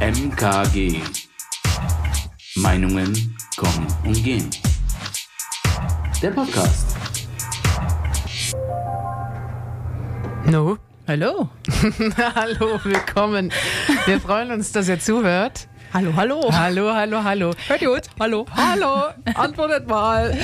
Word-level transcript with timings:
MKG. 0.00 1.02
Meinungen 2.54 3.36
kommen 3.56 3.86
und 4.04 4.22
gehen. 4.22 4.48
Der 6.22 6.30
Podcast. 6.30 6.96
No. 10.44 10.78
Hallo. 11.08 11.48
hallo, 12.36 12.78
willkommen. 12.84 13.50
Wir 14.06 14.20
freuen 14.20 14.52
uns, 14.52 14.70
dass 14.70 14.88
ihr 14.88 15.00
zuhört. 15.00 15.66
Hallo, 15.92 16.12
hallo. 16.14 16.48
Hallo, 16.52 16.94
hallo, 16.94 17.24
hallo. 17.24 17.50
Hört 17.66 17.82
ihr 17.82 17.88
gut? 17.88 18.02
Hallo. 18.20 18.46
Hallo, 18.54 19.08
antwortet 19.34 19.88
mal. 19.88 20.38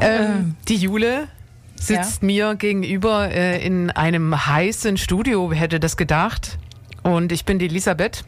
Ähm, 0.00 0.54
die 0.68 0.76
Jule 0.76 1.28
sitzt 1.76 2.20
ja. 2.20 2.26
mir 2.26 2.54
gegenüber 2.56 3.30
äh, 3.30 3.64
in 3.64 3.90
einem 3.90 4.46
heißen 4.46 4.98
Studio, 4.98 5.50
wer 5.50 5.56
hätte 5.56 5.80
das 5.80 5.96
gedacht? 5.96 6.58
Und 7.02 7.32
ich 7.32 7.46
bin 7.46 7.58
die 7.58 7.66
Elisabeth. 7.66 8.24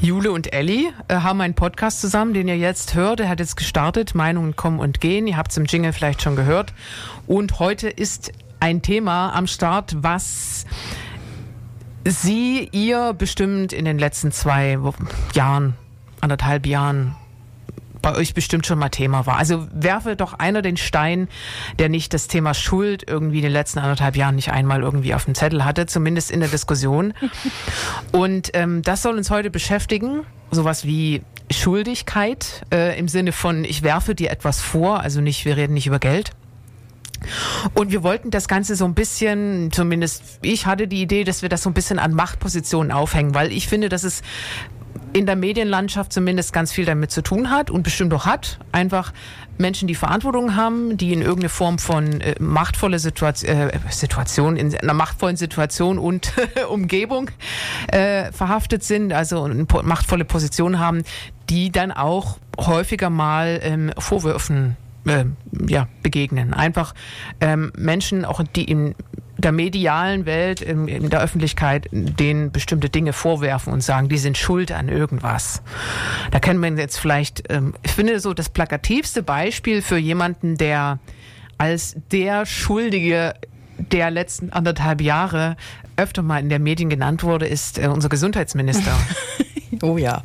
Jule 0.00 0.32
und 0.32 0.52
Elli 0.52 0.92
äh, 1.08 1.16
haben 1.16 1.40
einen 1.40 1.54
Podcast 1.54 2.00
zusammen, 2.00 2.34
den 2.34 2.48
ihr 2.48 2.58
jetzt 2.58 2.94
hört. 2.94 3.20
Er 3.20 3.28
hat 3.28 3.40
jetzt 3.40 3.56
gestartet. 3.56 4.14
Meinungen 4.14 4.56
kommen 4.56 4.78
und 4.78 5.00
gehen. 5.00 5.26
Ihr 5.26 5.36
habt 5.36 5.50
es 5.50 5.56
im 5.56 5.64
Jingle 5.64 5.92
vielleicht 5.92 6.22
schon 6.22 6.36
gehört. 6.36 6.72
Und 7.26 7.58
heute 7.58 7.88
ist 7.88 8.32
ein 8.60 8.82
Thema 8.82 9.30
am 9.34 9.46
Start, 9.46 9.96
was 10.02 10.66
Sie, 12.06 12.68
ihr 12.72 13.14
bestimmt 13.14 13.72
in 13.72 13.86
den 13.86 13.98
letzten 13.98 14.30
zwei 14.30 14.78
Jahren, 15.32 15.74
anderthalb 16.20 16.66
Jahren 16.66 17.16
bei 18.04 18.14
euch 18.16 18.34
bestimmt 18.34 18.66
schon 18.66 18.78
mal 18.78 18.90
Thema 18.90 19.24
war. 19.24 19.38
Also 19.38 19.66
werfe 19.72 20.14
doch 20.14 20.34
einer 20.34 20.60
den 20.60 20.76
Stein, 20.76 21.26
der 21.78 21.88
nicht 21.88 22.12
das 22.12 22.28
Thema 22.28 22.52
Schuld 22.52 23.02
irgendwie 23.08 23.38
in 23.38 23.44
den 23.44 23.52
letzten 23.52 23.78
anderthalb 23.78 24.14
Jahren 24.14 24.34
nicht 24.34 24.52
einmal 24.52 24.82
irgendwie 24.82 25.14
auf 25.14 25.24
dem 25.24 25.34
Zettel 25.34 25.64
hatte, 25.64 25.86
zumindest 25.86 26.30
in 26.30 26.40
der 26.40 26.50
Diskussion. 26.50 27.14
Und 28.12 28.50
ähm, 28.52 28.82
das 28.82 29.00
soll 29.00 29.16
uns 29.16 29.30
heute 29.30 29.50
beschäftigen. 29.50 30.20
Sowas 30.50 30.84
wie 30.84 31.22
Schuldigkeit 31.50 32.66
äh, 32.70 32.98
im 32.98 33.08
Sinne 33.08 33.32
von, 33.32 33.64
ich 33.64 33.82
werfe 33.82 34.14
dir 34.14 34.30
etwas 34.30 34.60
vor, 34.60 35.00
also 35.00 35.22
nicht, 35.22 35.46
wir 35.46 35.56
reden 35.56 35.72
nicht 35.72 35.86
über 35.86 35.98
Geld. 35.98 36.32
Und 37.72 37.90
wir 37.90 38.02
wollten 38.02 38.30
das 38.30 38.48
Ganze 38.48 38.76
so 38.76 38.84
ein 38.84 38.92
bisschen, 38.92 39.72
zumindest 39.72 40.40
ich 40.42 40.66
hatte 40.66 40.86
die 40.86 41.00
Idee, 41.00 41.24
dass 41.24 41.40
wir 41.40 41.48
das 41.48 41.62
so 41.62 41.70
ein 41.70 41.74
bisschen 41.74 41.98
an 41.98 42.12
Machtpositionen 42.12 42.92
aufhängen, 42.92 43.34
weil 43.34 43.50
ich 43.50 43.66
finde, 43.66 43.88
dass 43.88 44.04
es 44.04 44.20
in 45.14 45.26
der 45.26 45.36
Medienlandschaft 45.36 46.12
zumindest 46.12 46.52
ganz 46.52 46.72
viel 46.72 46.84
damit 46.84 47.12
zu 47.12 47.22
tun 47.22 47.50
hat 47.50 47.70
und 47.70 47.84
bestimmt 47.84 48.12
auch 48.12 48.26
hat. 48.26 48.58
Einfach 48.72 49.12
Menschen, 49.58 49.86
die 49.86 49.94
Verantwortung 49.94 50.56
haben, 50.56 50.96
die 50.96 51.12
in 51.12 51.22
irgendeine 51.22 51.50
Form 51.50 51.78
von 51.78 52.20
äh, 52.20 52.34
machtvolle 52.40 52.98
Situation, 52.98 53.56
äh, 53.56 53.78
Situation, 53.90 54.56
in 54.56 54.76
einer 54.76 54.92
machtvollen 54.92 55.36
Situation 55.36 55.98
und 55.98 56.32
Umgebung 56.68 57.30
äh, 57.92 58.32
verhaftet 58.32 58.82
sind, 58.82 59.12
also 59.12 59.44
eine 59.44 59.66
machtvolle 59.84 60.24
Position 60.24 60.80
haben, 60.80 61.04
die 61.48 61.70
dann 61.70 61.92
auch 61.92 62.38
häufiger 62.58 63.08
mal 63.08 63.60
ähm, 63.62 63.92
Vorwürfen 63.96 64.76
äh, 65.06 65.26
ja, 65.68 65.86
begegnen. 66.02 66.54
Einfach 66.54 66.92
ähm, 67.40 67.72
Menschen, 67.76 68.24
auch 68.24 68.42
die 68.42 68.64
in 68.64 68.96
der 69.44 69.52
medialen 69.52 70.26
Welt, 70.26 70.60
in, 70.60 70.88
in, 70.88 71.10
der 71.10 71.20
Öffentlichkeit, 71.20 71.88
denen 71.92 72.50
bestimmte 72.50 72.88
Dinge 72.88 73.12
vorwerfen 73.12 73.72
und 73.72 73.82
sagen, 73.82 74.08
die 74.08 74.18
sind 74.18 74.38
schuld 74.38 74.72
an 74.72 74.88
irgendwas. 74.88 75.62
Da 76.30 76.40
kennt 76.40 76.60
man 76.60 76.78
jetzt 76.78 76.98
vielleicht, 76.98 77.44
ähm, 77.50 77.74
ich 77.82 77.92
finde 77.92 78.18
so 78.20 78.34
das 78.34 78.48
plakativste 78.48 79.22
Beispiel 79.22 79.82
für 79.82 79.98
jemanden, 79.98 80.56
der 80.56 80.98
als 81.58 81.96
der 82.10 82.46
Schuldige 82.46 83.34
der 83.78 84.10
letzten 84.10 84.50
anderthalb 84.50 85.00
Jahre 85.00 85.56
öfter 85.96 86.22
mal 86.22 86.40
in 86.40 86.48
der 86.48 86.58
Medien 86.58 86.88
genannt 86.88 87.22
wurde, 87.22 87.46
ist 87.46 87.78
äh, 87.78 87.86
unser 87.86 88.08
Gesundheitsminister. 88.08 88.96
oh 89.82 89.96
ja. 89.96 90.24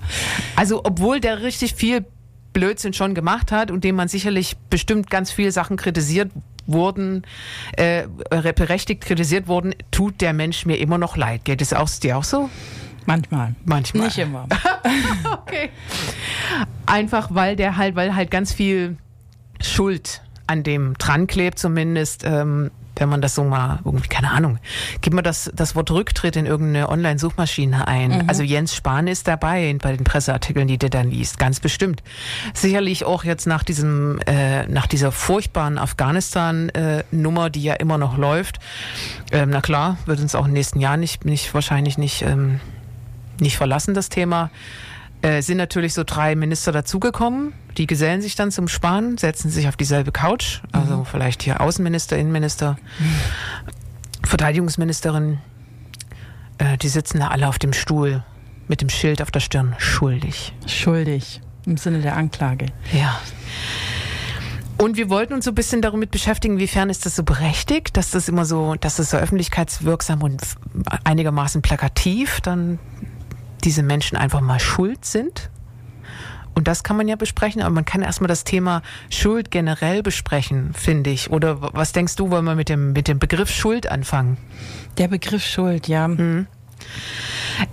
Also 0.55 0.81
obwohl 0.83 1.19
der 1.19 1.41
richtig 1.43 1.75
viel 1.75 2.05
Blödsinn 2.53 2.93
schon 2.93 3.13
gemacht 3.13 3.51
hat 3.51 3.69
und 3.69 3.83
dem 3.83 3.95
man 3.95 4.07
sicherlich 4.07 4.57
bestimmt 4.69 5.09
ganz 5.09 5.31
viele 5.31 5.51
Sachen 5.51 5.77
kritisiert 5.77 6.31
wurden, 6.71 7.23
äh, 7.77 8.07
berechtigt 8.30 9.02
kritisiert 9.02 9.47
wurden, 9.47 9.73
tut 9.91 10.21
der 10.21 10.33
Mensch 10.33 10.65
mir 10.65 10.77
immer 10.77 10.97
noch 10.97 11.17
leid. 11.17 11.45
Geht 11.45 11.61
es 11.61 11.73
auch 11.73 11.89
dir 11.89 12.17
auch 12.17 12.23
so? 12.23 12.49
Manchmal. 13.05 13.55
Manchmal. 13.65 14.05
Nicht 14.05 14.17
immer. 14.19 14.47
okay. 15.31 15.69
Einfach 16.85 17.29
weil 17.33 17.55
der 17.55 17.77
halt, 17.77 17.95
weil 17.95 18.15
halt 18.15 18.29
ganz 18.29 18.53
viel 18.53 18.97
Schuld 19.61 20.21
an 20.47 20.63
dem 20.63 20.95
dran 20.97 21.27
klebt, 21.27 21.59
zumindest. 21.59 22.23
Ähm, 22.23 22.71
wenn 22.95 23.10
man 23.10 23.22
das 23.22 23.36
so 23.36 23.44
mal, 23.44 23.80
irgendwie, 23.86 24.08
keine 24.08 24.32
Ahnung, 24.32 24.60
gib 25.02 25.14
mal 25.14 25.22
das, 25.22 25.52
das 25.54 25.76
Wort 25.76 25.89
Rücktritt 25.92 26.36
in 26.36 26.45
irgendeine 26.45 26.89
Online-Suchmaschine 26.89 27.88
ein. 27.88 28.11
Mhm. 28.11 28.23
Also 28.27 28.44
Jens 28.44 28.76
Spahn 28.76 29.08
ist 29.08 29.27
dabei 29.27 29.76
bei 29.82 29.95
den 29.95 30.04
Presseartikeln, 30.04 30.67
die 30.67 30.77
der 30.77 30.89
dann 30.89 31.10
liest, 31.10 31.38
ganz 31.39 31.60
bestimmt. 31.60 32.04
Sicherlich 32.54 33.05
auch 33.05 33.23
jetzt 33.23 33.48
nach 33.48 33.64
diesem, 33.64 34.20
äh, 34.26 34.67
nach 34.67 34.88
dieser 34.88 35.11
furchtbaren 35.11 35.77
Afghanistan-Nummer, 35.77 37.50
die 37.50 37.64
ja 37.64 37.73
immer 37.76 37.98
noch 37.98 38.17
läuft. 38.17 38.60
Ähm, 39.32 39.50
na 39.52 39.61
klar, 39.61 39.98
wird 40.06 40.20
uns 40.20 40.36
auch 40.36 40.45
im 40.45 40.54
nächsten 40.54 40.80
Jahr 40.80 40.98
nicht, 40.98 41.26
nicht 41.26 41.54
wahrscheinlich 41.54 41.98
nicht, 41.98 42.23
ähm, 42.23 42.60
nicht 43.39 43.58
verlassen, 43.58 43.94
das 43.94 44.10
Thema 44.10 44.50
äh, 45.21 45.41
sind 45.41 45.57
natürlich 45.57 45.93
so 45.93 46.03
drei 46.05 46.35
Minister 46.35 46.71
dazugekommen. 46.71 47.53
Die 47.77 47.87
gesellen 47.87 48.21
sich 48.21 48.35
dann 48.35 48.52
zum 48.52 48.67
Spahn, 48.67 49.17
setzen 49.17 49.49
sich 49.49 49.67
auf 49.67 49.75
dieselbe 49.75 50.11
Couch. 50.11 50.61
Also 50.71 50.97
mhm. 50.97 51.05
vielleicht 51.05 51.43
hier 51.43 51.61
Außenminister, 51.61 52.17
Innenminister, 52.17 52.77
mhm. 52.99 54.25
Verteidigungsministerin. 54.25 55.39
Äh, 56.58 56.77
die 56.77 56.89
sitzen 56.89 57.19
da 57.19 57.29
alle 57.29 57.47
auf 57.47 57.59
dem 57.59 57.73
Stuhl 57.73 58.23
mit 58.67 58.81
dem 58.81 58.89
Schild 58.89 59.21
auf 59.21 59.31
der 59.31 59.39
Stirn. 59.39 59.75
Schuldig. 59.77 60.53
Schuldig. 60.67 61.41
Im 61.65 61.77
Sinne 61.77 61.99
der 61.99 62.15
Anklage. 62.15 62.67
Ja. 62.93 63.19
Und 64.77 64.95
wir 64.95 65.09
wollten 65.09 65.33
uns 65.33 65.43
so 65.43 65.52
ein 65.52 65.55
bisschen 65.55 65.81
damit 65.81 66.09
beschäftigen, 66.11 66.53
inwiefern 66.53 66.89
ist 66.89 67.05
das 67.05 67.17
so 67.17 67.23
berechtigt, 67.23 67.97
dass 67.97 68.11
das 68.11 68.29
immer 68.29 68.45
so, 68.45 68.75
dass 68.75 68.95
das 68.95 69.09
so 69.09 69.17
öffentlichkeitswirksam 69.17 70.21
und 70.21 70.41
einigermaßen 71.03 71.61
plakativ 71.61 72.39
dann 72.39 72.79
diese 73.64 73.83
Menschen 73.83 74.17
einfach 74.17 74.42
mal 74.42 74.59
schuld 74.59 75.05
sind. 75.05 75.49
Und 76.55 76.67
das 76.67 76.83
kann 76.83 76.97
man 76.97 77.08
ja 77.08 77.15
besprechen, 77.15 77.61
aber 77.61 77.73
man 77.73 77.86
kann 77.86 78.02
erstmal 78.02 78.27
das 78.27 78.43
Thema 78.43 78.81
Schuld 79.09 79.49
generell 79.49 80.03
besprechen, 80.03 80.73
finde 80.73 81.09
ich. 81.09 81.31
Oder 81.31 81.61
was 81.73 81.93
denkst 81.93 82.17
du, 82.17 82.31
wollen 82.31 82.43
wir 82.43 82.55
mit 82.55 82.67
dem, 82.67 82.92
mit 82.92 83.08
dem 83.08 83.17
Begriff 83.17 83.49
Schuld 83.49 83.89
anfangen? 83.89 84.37
Der 84.97 85.08
Begriff 85.08 85.45
Schuld, 85.45 85.87
ja. 85.87 86.08
Mhm. 86.08 86.47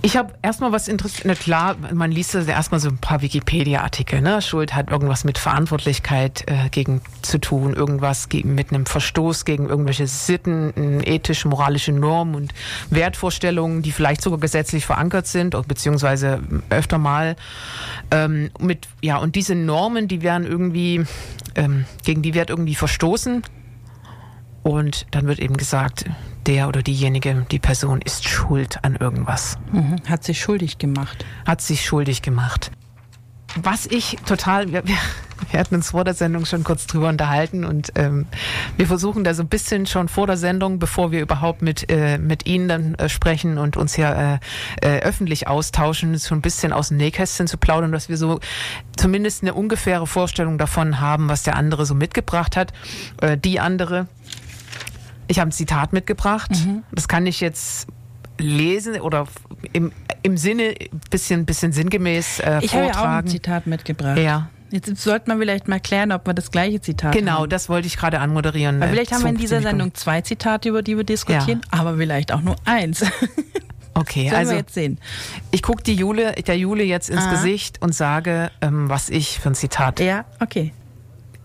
Ich 0.02 0.16
habe 0.16 0.34
erstmal 0.42 0.72
was 0.72 0.88
interessiert. 0.88 1.38
Klar, 1.38 1.76
man 1.92 2.10
liest 2.10 2.34
also 2.34 2.50
erstmal 2.50 2.80
so 2.80 2.88
ein 2.88 2.98
paar 2.98 3.22
Wikipedia-Artikel. 3.22 4.20
Ne? 4.20 4.42
Schuld 4.42 4.74
hat 4.74 4.90
irgendwas 4.90 5.24
mit 5.24 5.38
Verantwortlichkeit 5.38 6.44
äh, 6.46 6.68
gegen 6.70 7.00
zu 7.22 7.38
tun, 7.38 7.74
irgendwas 7.74 8.28
gegen, 8.28 8.54
mit 8.54 8.72
einem 8.72 8.86
Verstoß 8.86 9.44
gegen 9.44 9.68
irgendwelche 9.68 10.06
Sitten, 10.06 11.02
ethische, 11.04 11.48
moralische 11.48 11.92
Normen 11.92 12.34
und 12.34 12.54
Wertvorstellungen, 12.90 13.82
die 13.82 13.92
vielleicht 13.92 14.22
sogar 14.22 14.40
gesetzlich 14.40 14.86
verankert 14.86 15.26
sind, 15.26 15.56
beziehungsweise 15.68 16.40
öfter 16.70 16.98
mal. 16.98 17.36
Ähm, 18.10 18.50
mit, 18.58 18.88
ja, 19.02 19.18
und 19.18 19.36
diese 19.36 19.54
Normen, 19.54 20.08
die 20.08 20.22
werden 20.22 20.46
irgendwie, 20.46 21.04
ähm, 21.54 21.84
gegen 22.04 22.22
die 22.22 22.34
wird 22.34 22.50
irgendwie 22.50 22.74
verstoßen. 22.74 23.42
Und 24.66 25.06
dann 25.12 25.28
wird 25.28 25.38
eben 25.38 25.56
gesagt, 25.56 26.06
der 26.44 26.66
oder 26.66 26.82
diejenige, 26.82 27.46
die 27.52 27.60
Person 27.60 28.00
ist 28.02 28.28
schuld 28.28 28.82
an 28.82 28.96
irgendwas. 28.96 29.58
Mhm. 29.70 29.98
Hat 30.08 30.24
sich 30.24 30.40
schuldig 30.40 30.78
gemacht. 30.78 31.24
Hat 31.46 31.60
sich 31.60 31.84
schuldig 31.84 32.20
gemacht. 32.20 32.72
Was 33.62 33.86
ich 33.86 34.18
total, 34.26 34.72
wir, 34.72 34.82
wir 35.50 35.60
hatten 35.60 35.76
uns 35.76 35.90
vor 35.90 36.02
der 36.02 36.14
Sendung 36.14 36.46
schon 36.46 36.64
kurz 36.64 36.88
drüber 36.88 37.08
unterhalten 37.08 37.64
und 37.64 37.92
ähm, 37.94 38.26
wir 38.76 38.88
versuchen 38.88 39.22
da 39.22 39.34
so 39.34 39.44
ein 39.44 39.48
bisschen 39.48 39.86
schon 39.86 40.08
vor 40.08 40.26
der 40.26 40.36
Sendung, 40.36 40.80
bevor 40.80 41.12
wir 41.12 41.20
überhaupt 41.20 41.62
mit, 41.62 41.88
äh, 41.88 42.18
mit 42.18 42.46
Ihnen 42.46 42.68
dann 42.68 42.94
äh, 42.96 43.08
sprechen 43.08 43.58
und 43.58 43.76
uns 43.76 43.94
hier 43.94 44.40
äh, 44.82 44.86
äh, 44.86 45.00
öffentlich 45.00 45.46
austauschen, 45.46 46.18
so 46.18 46.34
ein 46.34 46.42
bisschen 46.42 46.72
aus 46.72 46.88
dem 46.88 46.96
Nähkästchen 46.96 47.46
zu 47.46 47.56
plaudern, 47.56 47.92
dass 47.92 48.08
wir 48.08 48.16
so 48.16 48.40
zumindest 48.96 49.42
eine 49.42 49.54
ungefähre 49.54 50.08
Vorstellung 50.08 50.58
davon 50.58 51.00
haben, 51.00 51.28
was 51.28 51.44
der 51.44 51.54
andere 51.54 51.86
so 51.86 51.94
mitgebracht 51.94 52.56
hat. 52.56 52.72
Äh, 53.22 53.38
die 53.38 53.60
andere, 53.60 54.08
ich 55.28 55.38
habe 55.38 55.48
ein 55.48 55.52
Zitat 55.52 55.92
mitgebracht. 55.92 56.50
Mhm. 56.50 56.82
Das 56.92 57.08
kann 57.08 57.26
ich 57.26 57.40
jetzt 57.40 57.88
lesen 58.38 59.00
oder 59.00 59.26
im, 59.72 59.92
im 60.22 60.36
Sinne 60.36 60.74
bisschen, 61.10 61.46
bisschen 61.46 61.72
sinngemäß 61.72 62.40
äh, 62.40 62.60
ich 62.62 62.70
vortragen. 62.70 62.70
Ich 62.70 62.74
habe 62.74 62.86
ja 62.86 63.00
auch 63.00 63.18
ein 63.18 63.26
Zitat 63.28 63.66
mitgebracht. 63.66 64.18
Ja. 64.18 64.50
Jetzt 64.70 64.96
sollte 64.96 65.28
man 65.28 65.38
vielleicht 65.38 65.68
mal 65.68 65.78
klären, 65.78 66.10
ob 66.10 66.26
wir 66.26 66.34
das 66.34 66.50
gleiche 66.50 66.80
Zitat 66.80 67.12
genau, 67.12 67.32
haben. 67.32 67.36
Genau, 67.38 67.46
das 67.46 67.68
wollte 67.68 67.86
ich 67.86 67.96
gerade 67.96 68.18
anmoderieren. 68.18 68.80
Weil 68.80 68.90
vielleicht 68.90 69.12
haben 69.12 69.22
wir 69.22 69.30
in 69.30 69.36
dieser 69.36 69.62
Sendung 69.62 69.94
zwei 69.94 70.22
Zitate, 70.22 70.68
über 70.68 70.82
die 70.82 70.96
wir 70.96 71.04
diskutieren, 71.04 71.60
ja. 71.64 71.78
aber 71.78 71.96
vielleicht 71.96 72.32
auch 72.32 72.42
nur 72.42 72.56
eins. 72.64 73.04
Okay, 73.98 74.28
Sollen 74.28 74.34
also 74.34 74.50
wir 74.50 74.58
jetzt 74.58 74.74
sehen. 74.74 74.98
ich 75.52 75.62
gucke 75.62 75.82
die 75.82 75.94
Jule, 75.94 76.32
der 76.32 76.58
Jule 76.58 76.84
jetzt 76.84 77.08
ins 77.08 77.22
Aha. 77.22 77.30
Gesicht 77.30 77.80
und 77.80 77.94
sage, 77.94 78.50
ähm, 78.60 78.90
was 78.90 79.08
ich 79.08 79.40
für 79.40 79.48
ein 79.48 79.54
Zitat. 79.54 80.00
Ja, 80.00 80.26
okay 80.38 80.74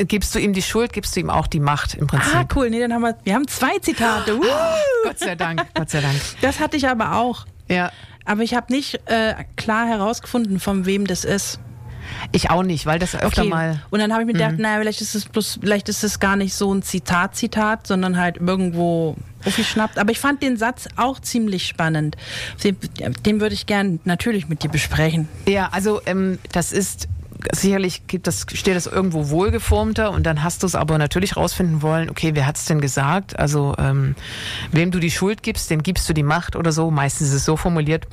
gibst 0.06 0.34
du 0.36 0.40
ihm 0.40 0.54
die 0.54 0.62
Schuld, 0.62 0.94
gibst 0.94 1.16
du 1.16 1.20
ihm 1.20 1.30
auch 1.30 1.48
die 1.48 1.60
Macht 1.60 1.96
im 1.96 2.08
Prinzip. 2.08 2.36
Ah, 2.36 2.46
cool. 2.56 2.70
Nee, 2.70 2.80
dann 2.80 2.94
haben 2.94 3.02
wir, 3.02 3.16
wir 3.24 3.34
haben 3.36 3.48
zwei 3.48 3.78
Zitate. 3.80 4.36
Uh. 4.38 4.44
Gott 5.04 5.20
sei 5.20 5.36
Dank, 5.36 5.66
Gott 5.74 5.90
sei 5.90 6.02
Dank. 6.02 6.16
Das 6.42 6.60
hatte 6.60 6.78
ich 6.78 6.88
aber 6.88 7.16
auch. 7.16 7.46
Ja. 7.68 7.92
Aber 8.26 8.44
ich 8.44 8.54
habe 8.54 8.72
nicht 8.72 9.00
äh, 9.08 9.34
klar 9.56 9.88
herausgefunden, 9.88 10.60
von 10.60 10.86
wem 10.86 11.08
das 11.08 11.24
ist. 11.26 11.60
Ich 12.34 12.50
auch 12.50 12.64
nicht, 12.64 12.86
weil 12.86 13.00
das 13.00 13.16
öfter 13.16 13.42
Okay. 13.44 13.50
mal. 13.50 13.82
Und 13.90 14.00
dann 14.00 14.12
habe 14.12 14.24
ich 14.24 14.28
mir 14.28 14.34
Mhm. 14.34 14.38
gedacht, 14.38 14.60
naja, 14.60 14.80
vielleicht 14.80 15.02
ist 15.02 15.16
es 15.16 15.26
bloß, 15.26 15.60
vielleicht 15.62 15.88
ist 15.88 16.04
es 16.04 16.20
gar 16.20 16.36
nicht 16.36 16.54
so 16.54 16.74
ein 16.74 16.82
Zitat, 16.84 17.36
Zitat, 17.36 17.88
sondern 17.88 18.18
halt 18.20 18.38
irgendwo 18.38 19.16
aufgeschnappt. 19.46 19.98
Aber 19.98 20.12
ich 20.12 20.20
fand 20.20 20.44
den 20.44 20.58
Satz 20.58 20.88
auch 20.98 21.20
ziemlich 21.20 21.66
spannend. 21.68 22.18
Den, 22.64 22.76
den 23.26 23.40
würde 23.40 23.54
ich 23.56 23.66
gern 23.66 24.00
natürlich 24.04 24.50
mit 24.50 24.62
dir 24.64 24.70
besprechen. 24.70 25.30
Ja, 25.48 25.70
also 25.72 26.02
ähm, 26.06 26.38
das 26.52 26.72
ist 26.74 27.08
sicherlich 27.54 28.08
gibt 28.08 28.28
das, 28.28 28.46
steht 28.54 28.76
das 28.76 28.88
irgendwo 28.88 29.30
wohlgeformter 29.30 30.12
und 30.12 30.26
dann 30.26 30.44
hast 30.44 30.64
du 30.64 30.68
es 30.68 30.76
aber 30.76 30.98
natürlich 30.98 31.38
rausfinden 31.38 31.82
wollen, 31.82 32.10
okay, 32.10 32.32
wer 32.36 32.46
hat's 32.46 32.66
denn 32.66 32.82
gesagt? 32.82 33.38
Also 33.38 33.76
ähm, 33.78 34.16
wem 34.72 34.92
du 34.92 35.00
die 35.00 35.12
Schuld 35.12 35.44
gibst, 35.44 35.70
dem 35.70 35.84
gibst 35.84 36.08
du 36.10 36.14
die 36.14 36.24
Macht 36.24 36.56
oder 36.56 36.72
so. 36.72 36.92
Meistens 36.92 37.30
ist 37.30 37.34
es 37.36 37.46
so 37.46 37.58
formuliert. 37.58 38.08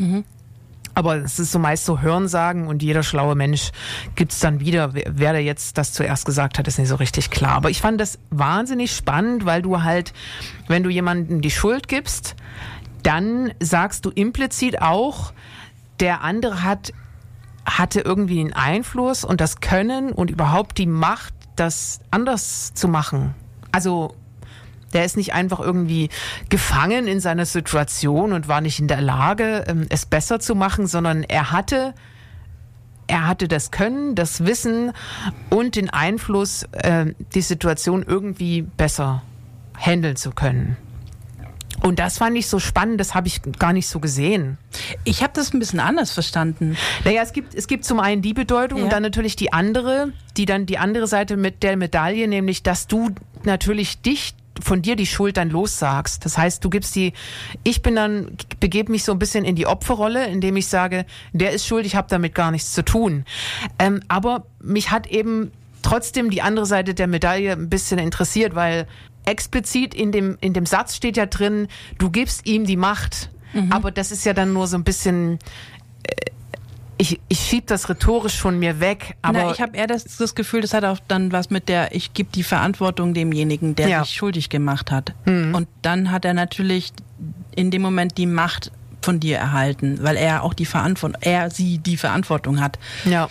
Aber 0.94 1.16
es 1.16 1.38
ist 1.38 1.52
so 1.52 1.60
meist 1.60 1.84
so 1.84 2.00
Hörensagen 2.00 2.66
und 2.66 2.82
jeder 2.82 3.04
schlaue 3.04 3.36
Mensch 3.36 3.70
gibt's 4.16 4.40
dann 4.40 4.58
wieder. 4.58 4.94
Wer, 4.94 5.04
wer 5.08 5.32
da 5.32 5.38
jetzt 5.38 5.78
das 5.78 5.92
zuerst 5.92 6.24
gesagt 6.24 6.58
hat, 6.58 6.66
ist 6.66 6.78
nicht 6.78 6.88
so 6.88 6.96
richtig 6.96 7.30
klar. 7.30 7.52
Aber 7.52 7.70
ich 7.70 7.80
fand 7.80 8.00
das 8.00 8.18
wahnsinnig 8.30 8.90
spannend, 8.90 9.44
weil 9.44 9.62
du 9.62 9.82
halt, 9.84 10.12
wenn 10.66 10.82
du 10.82 10.90
jemandem 10.90 11.40
die 11.40 11.52
Schuld 11.52 11.86
gibst, 11.86 12.34
dann 13.04 13.52
sagst 13.60 14.06
du 14.06 14.10
implizit 14.10 14.82
auch, 14.82 15.32
der 16.00 16.22
andere 16.22 16.64
hat 16.64 16.92
hatte 17.68 18.00
irgendwie 18.00 18.40
einen 18.40 18.52
Einfluss 18.52 19.24
und 19.24 19.40
das 19.40 19.60
Können 19.60 20.12
und 20.12 20.30
überhaupt 20.30 20.78
die 20.78 20.86
Macht, 20.86 21.34
das 21.56 22.00
anders 22.10 22.72
zu 22.74 22.88
machen. 22.88 23.34
Also 23.72 24.14
der 24.92 25.04
ist 25.04 25.16
nicht 25.16 25.34
einfach 25.34 25.60
irgendwie 25.60 26.08
gefangen 26.48 27.08
in 27.08 27.20
seiner 27.20 27.44
Situation 27.44 28.32
und 28.32 28.48
war 28.48 28.60
nicht 28.60 28.80
in 28.80 28.88
der 28.88 29.00
Lage, 29.00 29.64
ähm, 29.68 29.86
es 29.90 30.06
besser 30.06 30.40
zu 30.40 30.54
machen, 30.54 30.86
sondern 30.86 31.24
er 31.24 31.52
hatte 31.52 31.94
er 33.10 33.26
hatte 33.26 33.48
das 33.48 33.70
Können, 33.70 34.14
das 34.14 34.44
Wissen 34.44 34.92
und 35.48 35.76
den 35.76 35.88
Einfluss, 35.88 36.64
äh, 36.72 37.06
die 37.34 37.40
Situation 37.40 38.04
irgendwie 38.06 38.62
besser 38.62 39.22
handeln 39.78 40.16
zu 40.16 40.30
können. 40.30 40.76
Und 41.88 41.98
das 41.98 42.18
fand 42.18 42.36
ich 42.36 42.46
so 42.48 42.58
spannend, 42.58 43.00
das 43.00 43.14
habe 43.14 43.28
ich 43.28 43.40
gar 43.58 43.72
nicht 43.72 43.88
so 43.88 43.98
gesehen. 43.98 44.58
Ich 45.04 45.22
habe 45.22 45.32
das 45.34 45.54
ein 45.54 45.58
bisschen 45.58 45.80
anders 45.80 46.12
verstanden. 46.12 46.76
Naja, 47.04 47.22
es 47.22 47.32
gibt, 47.32 47.54
es 47.54 47.66
gibt 47.66 47.86
zum 47.86 47.98
einen 47.98 48.20
die 48.20 48.34
Bedeutung 48.34 48.78
Ja. 48.80 48.84
und 48.84 48.92
dann 48.92 49.02
natürlich 49.02 49.36
die 49.36 49.54
andere, 49.54 50.12
die 50.36 50.44
dann 50.44 50.66
die 50.66 50.76
andere 50.76 51.06
Seite 51.06 51.38
mit 51.38 51.62
der 51.62 51.78
Medaille, 51.78 52.28
nämlich, 52.28 52.62
dass 52.62 52.88
du 52.88 53.08
natürlich 53.44 54.02
dich 54.02 54.34
von 54.62 54.82
dir 54.82 54.96
die 54.96 55.06
Schuld 55.06 55.38
dann 55.38 55.48
lossagst. 55.48 56.26
Das 56.26 56.36
heißt, 56.36 56.62
du 56.62 56.68
gibst 56.68 56.94
die, 56.94 57.14
ich 57.64 57.80
bin 57.80 57.94
dann, 57.96 58.32
begebe 58.60 58.92
mich 58.92 59.04
so 59.04 59.12
ein 59.12 59.18
bisschen 59.18 59.46
in 59.46 59.56
die 59.56 59.66
Opferrolle, 59.66 60.26
indem 60.26 60.56
ich 60.56 60.66
sage, 60.66 61.06
der 61.32 61.52
ist 61.52 61.66
schuld, 61.66 61.86
ich 61.86 61.96
habe 61.96 62.08
damit 62.10 62.34
gar 62.34 62.50
nichts 62.50 62.74
zu 62.74 62.84
tun. 62.84 63.24
Ähm, 63.78 64.00
aber 64.08 64.44
mich 64.60 64.90
hat 64.90 65.06
eben 65.06 65.52
trotzdem 65.82 66.28
die 66.28 66.42
andere 66.42 66.66
Seite 66.66 66.92
der 66.92 67.06
Medaille 67.06 67.52
ein 67.52 67.70
bisschen 67.70 67.98
interessiert, 67.98 68.54
weil 68.54 68.86
explizit 69.28 69.94
in 69.94 70.10
dem, 70.12 70.36
in 70.40 70.52
dem 70.52 70.66
Satz 70.66 70.96
steht 70.96 71.16
ja 71.16 71.26
drin, 71.26 71.68
du 71.98 72.10
gibst 72.10 72.46
ihm 72.46 72.64
die 72.64 72.76
Macht. 72.76 73.30
Aber 73.70 73.90
das 73.90 74.12
ist 74.12 74.24
ja 74.26 74.34
dann 74.34 74.52
nur 74.52 74.66
so 74.66 74.76
ein 74.76 74.84
bisschen, 74.84 75.38
ich, 76.98 77.20
ich 77.28 77.38
schieb 77.40 77.66
das 77.68 77.88
rhetorisch 77.88 78.38
von 78.38 78.58
mir 78.58 78.80
weg, 78.80 79.16
aber 79.22 79.44
Na, 79.44 79.52
ich 79.52 79.60
habe 79.60 79.76
eher 79.76 79.86
das, 79.86 80.04
das 80.04 80.34
Gefühl, 80.34 80.60
das 80.62 80.74
hat 80.74 80.84
auch 80.84 80.98
dann 81.08 81.30
was 81.32 81.48
mit 81.48 81.68
der, 81.68 81.94
ich 81.94 82.12
gebe 82.12 82.28
die 82.34 82.42
Verantwortung 82.42 83.14
demjenigen, 83.14 83.74
der 83.76 83.88
Ja. 83.88 84.04
sich 84.04 84.14
schuldig 84.14 84.48
gemacht 84.50 84.90
hat. 84.90 85.14
Und 85.26 85.66
dann 85.82 86.10
hat 86.10 86.24
er 86.24 86.34
natürlich 86.34 86.92
in 87.54 87.70
dem 87.70 87.82
Moment 87.82 88.18
die 88.18 88.26
Macht 88.26 88.72
von 89.00 89.20
dir 89.20 89.38
erhalten, 89.38 89.98
weil 90.02 90.16
er 90.16 90.42
auch 90.42 90.54
die 90.54 90.66
Verantwortung, 90.66 91.20
er, 91.22 91.50
sie 91.50 91.78
die 91.78 91.96
Verantwortung 91.96 92.60
hat. 92.60 92.78
ja. 93.04 93.28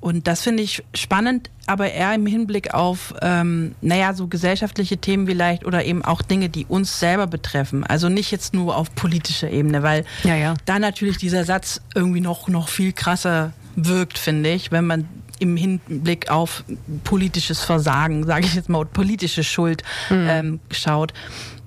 Und 0.00 0.28
das 0.28 0.42
finde 0.42 0.62
ich 0.62 0.84
spannend, 0.94 1.50
aber 1.66 1.90
eher 1.90 2.14
im 2.14 2.26
Hinblick 2.26 2.74
auf, 2.74 3.14
ähm, 3.22 3.74
naja, 3.80 4.14
so 4.14 4.28
gesellschaftliche 4.28 4.98
Themen 4.98 5.26
vielleicht 5.26 5.64
oder 5.64 5.84
eben 5.84 6.04
auch 6.04 6.22
Dinge, 6.22 6.48
die 6.48 6.64
uns 6.66 7.00
selber 7.00 7.26
betreffen. 7.26 7.82
Also 7.82 8.08
nicht 8.08 8.30
jetzt 8.30 8.54
nur 8.54 8.76
auf 8.76 8.94
politischer 8.94 9.50
Ebene, 9.50 9.82
weil 9.82 10.04
Ja, 10.22 10.36
ja. 10.36 10.54
da 10.64 10.78
natürlich 10.78 11.16
dieser 11.16 11.44
Satz 11.44 11.80
irgendwie 11.94 12.20
noch, 12.20 12.48
noch 12.48 12.68
viel 12.68 12.92
krasser 12.92 13.52
wirkt, 13.74 14.18
finde 14.18 14.50
ich, 14.50 14.70
wenn 14.70 14.86
man 14.86 15.08
im 15.38 15.56
Hinblick 15.56 16.30
auf 16.30 16.64
politisches 17.04 17.62
Versagen, 17.62 18.24
sage 18.24 18.46
ich 18.46 18.54
jetzt 18.54 18.68
mal, 18.68 18.84
politische 18.84 19.44
Schuld 19.44 19.82
ähm, 20.10 20.60
schaut. 20.70 21.12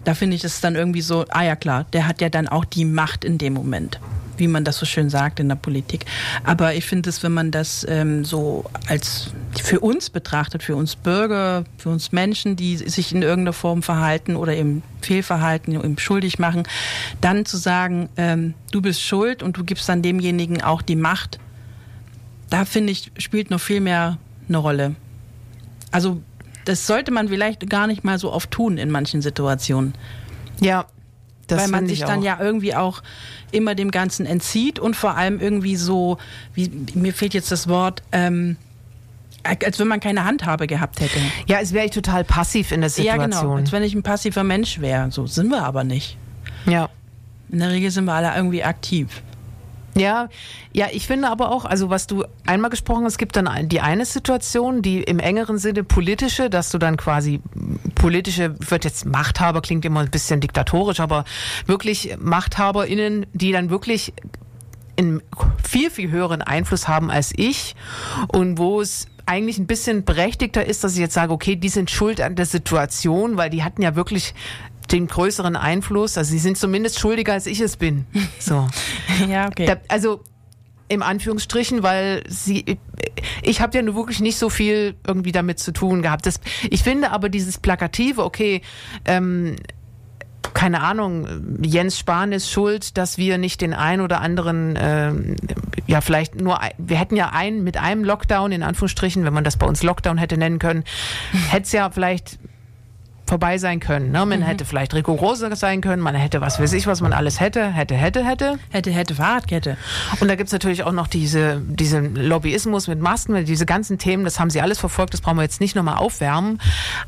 Da 0.06 0.14
finde 0.14 0.36
ich 0.36 0.44
es 0.44 0.62
dann 0.62 0.76
irgendwie 0.76 1.02
so, 1.02 1.26
ah 1.30 1.44
ja 1.44 1.56
klar, 1.56 1.86
der 1.94 2.08
hat 2.08 2.22
ja 2.22 2.30
dann 2.30 2.48
auch 2.48 2.66
die 2.66 2.86
Macht 2.86 3.24
in 3.24 3.38
dem 3.38 3.54
Moment, 3.54 4.00
wie 4.40 4.48
man 4.48 4.64
das 4.64 4.78
so 4.78 4.86
schön 4.86 5.10
sagt 5.10 5.40
in 5.40 5.50
der 5.50 5.56
Politik. 5.56 6.06
Aber 6.44 6.74
ich 6.74 6.86
finde 6.86 7.10
es, 7.10 7.24
wenn 7.24 7.34
man 7.34 7.52
das 7.52 7.86
ähm, 7.90 8.26
so 8.26 8.66
als 8.88 9.32
für 9.62 9.80
uns 9.80 10.10
betrachtet, 10.10 10.64
für 10.64 10.76
uns 10.76 10.96
Bürger, 10.96 11.64
für 11.78 11.90
uns 11.90 12.12
Menschen, 12.12 12.56
die 12.56 12.78
sich 12.78 13.14
in 13.14 13.22
irgendeiner 13.22 13.54
Form 13.54 13.84
verhalten 13.84 14.36
oder 14.36 14.56
im 14.56 14.82
Fehlverhalten, 15.02 15.74
im 15.74 15.98
schuldig 15.98 16.40
machen, 16.40 16.64
dann 17.22 17.46
zu 17.46 17.58
sagen, 17.58 18.10
ähm, 18.18 18.54
du 18.72 18.82
bist 18.82 19.02
schuld 19.02 19.44
und 19.44 19.58
du 19.58 19.64
gibst 19.64 19.88
dann 19.90 20.02
demjenigen 20.02 20.62
auch 20.62 20.82
die 20.82 20.96
Macht, 20.96 21.40
da 22.50 22.66
finde 22.66 22.92
ich, 22.92 23.12
spielt 23.18 23.52
noch 23.52 23.60
viel 23.62 23.80
mehr 23.80 24.18
eine 24.48 24.58
Rolle. 24.58 24.96
Also 25.92 26.22
das 26.66 26.86
sollte 26.86 27.12
man 27.12 27.30
vielleicht 27.30 27.70
gar 27.70 27.88
nicht 27.88 28.04
mal 28.04 28.20
so 28.20 28.32
oft 28.32 28.52
tun 28.52 28.78
in 28.78 28.92
manchen 28.92 29.22
Situationen, 29.22 29.94
Ja. 30.60 30.86
Das 31.52 31.64
weil 31.64 31.70
man 31.70 31.88
sich 31.88 32.00
ich 32.02 32.06
dann 32.06 32.20
auch. 32.20 32.24
ja 32.24 32.38
irgendwie 32.40 32.76
auch 32.76 33.02
immer 33.52 33.76
dem 33.76 33.92
Ganzen 33.92 34.26
entzieht 34.26 34.80
und 34.80 34.96
vor 34.96 35.16
allem 35.18 35.40
irgendwie 35.40 35.76
so, 35.76 36.18
wie 36.54 36.72
mir 36.94 37.14
fehlt 37.14 37.34
jetzt 37.34 37.52
das 37.52 37.68
Wort, 37.68 38.04
ähm, 38.12 38.58
als 39.44 39.80
wenn 39.80 39.88
man 39.88 40.00
keine 40.00 40.26
Handhabe 40.26 40.68
gehabt 40.68 41.00
hätte. 41.00 41.20
Ja, 41.48 41.60
es 41.62 41.74
wäre 41.74 41.86
ich 41.86 41.92
total 41.92 42.24
passiv 42.24 42.72
in 42.72 42.82
der 42.82 42.90
Ja, 42.98 43.14
genau. 43.14 43.26
Situation. 43.26 43.58
Als 43.60 43.72
wenn 43.72 43.84
ich 43.84 43.96
ein 43.96 44.04
passiver 44.04 44.44
Mensch 44.44 44.80
wäre. 44.80 45.12
So 45.12 45.28
sind 45.28 45.50
wir 45.50 45.64
aber 45.64 45.84
nicht. 45.84 46.18
Ja. 46.66 46.90
In 47.50 47.60
der 47.60 47.70
Regel 47.72 47.90
sind 47.90 48.06
wir 48.06 48.14
alle 48.14 48.36
irgendwie 48.36 48.64
aktiv. 48.64 49.22
Ja, 50.00 50.30
ja, 50.72 50.88
ich 50.92 51.08
finde 51.08 51.30
aber 51.30 51.52
auch, 51.52 51.66
also 51.66 51.90
was 51.90 52.08
du 52.08 52.24
einmal 52.46 52.70
gesprochen 52.70 53.04
hast, 53.04 53.14
es 53.14 53.18
gibt 53.18 53.36
dann 53.36 53.68
die 53.68 53.82
eine 53.82 54.06
Situation, 54.06 54.82
die 54.82 55.04
im 55.04 55.20
engeren 55.20 55.58
Sinne 55.58 55.84
politische, 55.84 56.50
dass 56.50 56.70
du 56.70 56.78
dann 56.78 56.96
quasi 56.96 57.42
politische, 57.96 58.56
wird 58.60 58.86
jetzt 58.86 59.06
Machthaber, 59.06 59.62
klingt 59.62 59.84
immer 59.84 60.00
ein 60.00 60.10
bisschen 60.10 60.40
diktatorisch, 60.40 61.02
aber 61.02 61.26
wirklich 61.66 62.16
MachthaberInnen, 62.18 63.26
die 63.34 63.52
dann 63.52 63.70
wirklich 63.70 64.14
einen 64.98 65.22
viel, 65.68 65.92
viel 65.92 66.12
höheren 66.12 66.42
Einfluss 66.42 66.88
haben 66.88 67.12
als 67.12 67.34
ich 67.36 67.76
und 68.30 68.58
wo 68.58 68.80
es 68.80 69.08
eigentlich 69.26 69.60
ein 69.60 69.68
bisschen 69.68 70.06
berechtigter 70.06 70.66
ist, 70.66 70.84
dass 70.84 70.94
ich 70.94 71.00
jetzt 71.00 71.14
sage, 71.14 71.32
okay, 71.32 71.56
die 71.56 71.70
sind 71.70 71.92
schuld 71.92 72.20
an 72.20 72.36
der 72.36 72.48
Situation, 72.48 73.38
weil 73.38 73.50
die 73.50 73.64
hatten 73.64 73.82
ja 73.82 73.96
wirklich 73.96 74.34
den 74.92 75.08
größeren 75.08 75.56
Einfluss. 75.56 76.18
Also 76.18 76.32
sie 76.32 76.40
sind 76.40 76.58
zumindest 76.58 77.00
schuldiger, 77.00 77.34
als 77.34 77.46
ich 77.46 77.60
es 77.60 77.78
bin. 77.78 78.06
So. 78.40 78.68
ja, 79.28 79.48
okay. 79.48 79.66
Da, 79.66 79.78
also 79.90 80.24
im 80.88 81.04
Anführungsstrichen, 81.04 81.84
weil 81.84 82.24
sie, 82.28 82.80
ich 83.44 83.62
habe 83.62 83.78
ja 83.78 83.84
nur 83.84 83.96
wirklich 83.96 84.22
nicht 84.22 84.38
so 84.38 84.50
viel 84.50 84.96
irgendwie 85.06 85.32
damit 85.32 85.60
zu 85.60 85.72
tun 85.72 86.02
gehabt. 86.02 86.26
Das, 86.26 86.40
ich 86.70 86.84
finde 86.84 87.12
aber 87.12 87.30
dieses 87.30 87.60
Plakative, 87.60 88.24
okay, 88.24 88.62
ähm, 89.06 89.56
keine 90.54 90.82
Ahnung, 90.82 91.60
Jens 91.62 92.00
Spahn 92.00 92.32
ist 92.32 92.50
schuld, 92.52 92.98
dass 92.98 93.18
wir 93.18 93.38
nicht 93.38 93.62
den 93.62 93.74
ein 93.74 94.02
oder 94.02 94.22
anderen, 94.22 94.78
ähm, 94.82 95.36
ja 95.86 96.02
vielleicht 96.02 96.42
nur, 96.42 96.60
wir 96.78 96.98
hätten 96.98 97.16
ja 97.16 97.30
einen 97.30 97.64
mit 97.64 97.78
einem 97.78 98.04
Lockdown, 98.04 98.52
in 98.52 98.64
Anführungsstrichen, 98.64 99.24
wenn 99.26 99.34
man 99.34 99.44
das 99.44 99.58
bei 99.58 99.68
uns 99.68 99.84
Lockdown 99.84 100.18
hätte 100.18 100.38
nennen 100.38 100.60
können, 100.60 100.84
hätte 101.50 101.64
es 101.64 101.72
ja 101.72 101.90
vielleicht 101.92 102.40
vorbei 103.30 103.60
sein 103.60 103.80
können. 103.80 104.12
Ne? 104.12 104.26
Man 104.26 104.42
hätte 104.42 104.66
vielleicht 104.66 104.94
rigoroser 104.94 105.56
sein 105.56 105.82
können, 105.82 106.02
man 106.02 106.16
hätte 106.16 106.42
was 106.42 106.60
weiß 106.60 106.74
ich, 106.74 106.88
was 106.88 107.00
man 107.00 107.14
alles 107.14 107.40
hätte, 107.40 107.72
hätte, 107.72 107.96
hätte, 107.96 108.26
hätte. 108.26 108.60
hätte, 108.72 108.92
hätte, 108.92 109.16
Fahrradkette. 109.16 109.78
Und 110.20 110.28
da 110.28 110.36
gibt's 110.36 110.52
natürlich 110.52 110.84
auch 110.84 110.92
noch 110.92 111.08
diese, 111.08 111.62
diesen 111.62 112.16
Lobbyismus 112.16 112.88
mit 112.88 113.00
Masken, 113.00 113.46
diese 113.46 113.68
ganzen 113.68 114.00
Themen, 114.00 114.24
das 114.26 114.40
haben 114.40 114.50
sie 114.50 114.62
alles 114.62 114.80
verfolgt, 114.80 115.14
das 115.14 115.22
brauchen 115.22 115.38
wir 115.38 115.44
jetzt 115.44 115.62
nicht 115.62 115.76
nochmal 115.76 115.98
aufwärmen. 115.98 116.60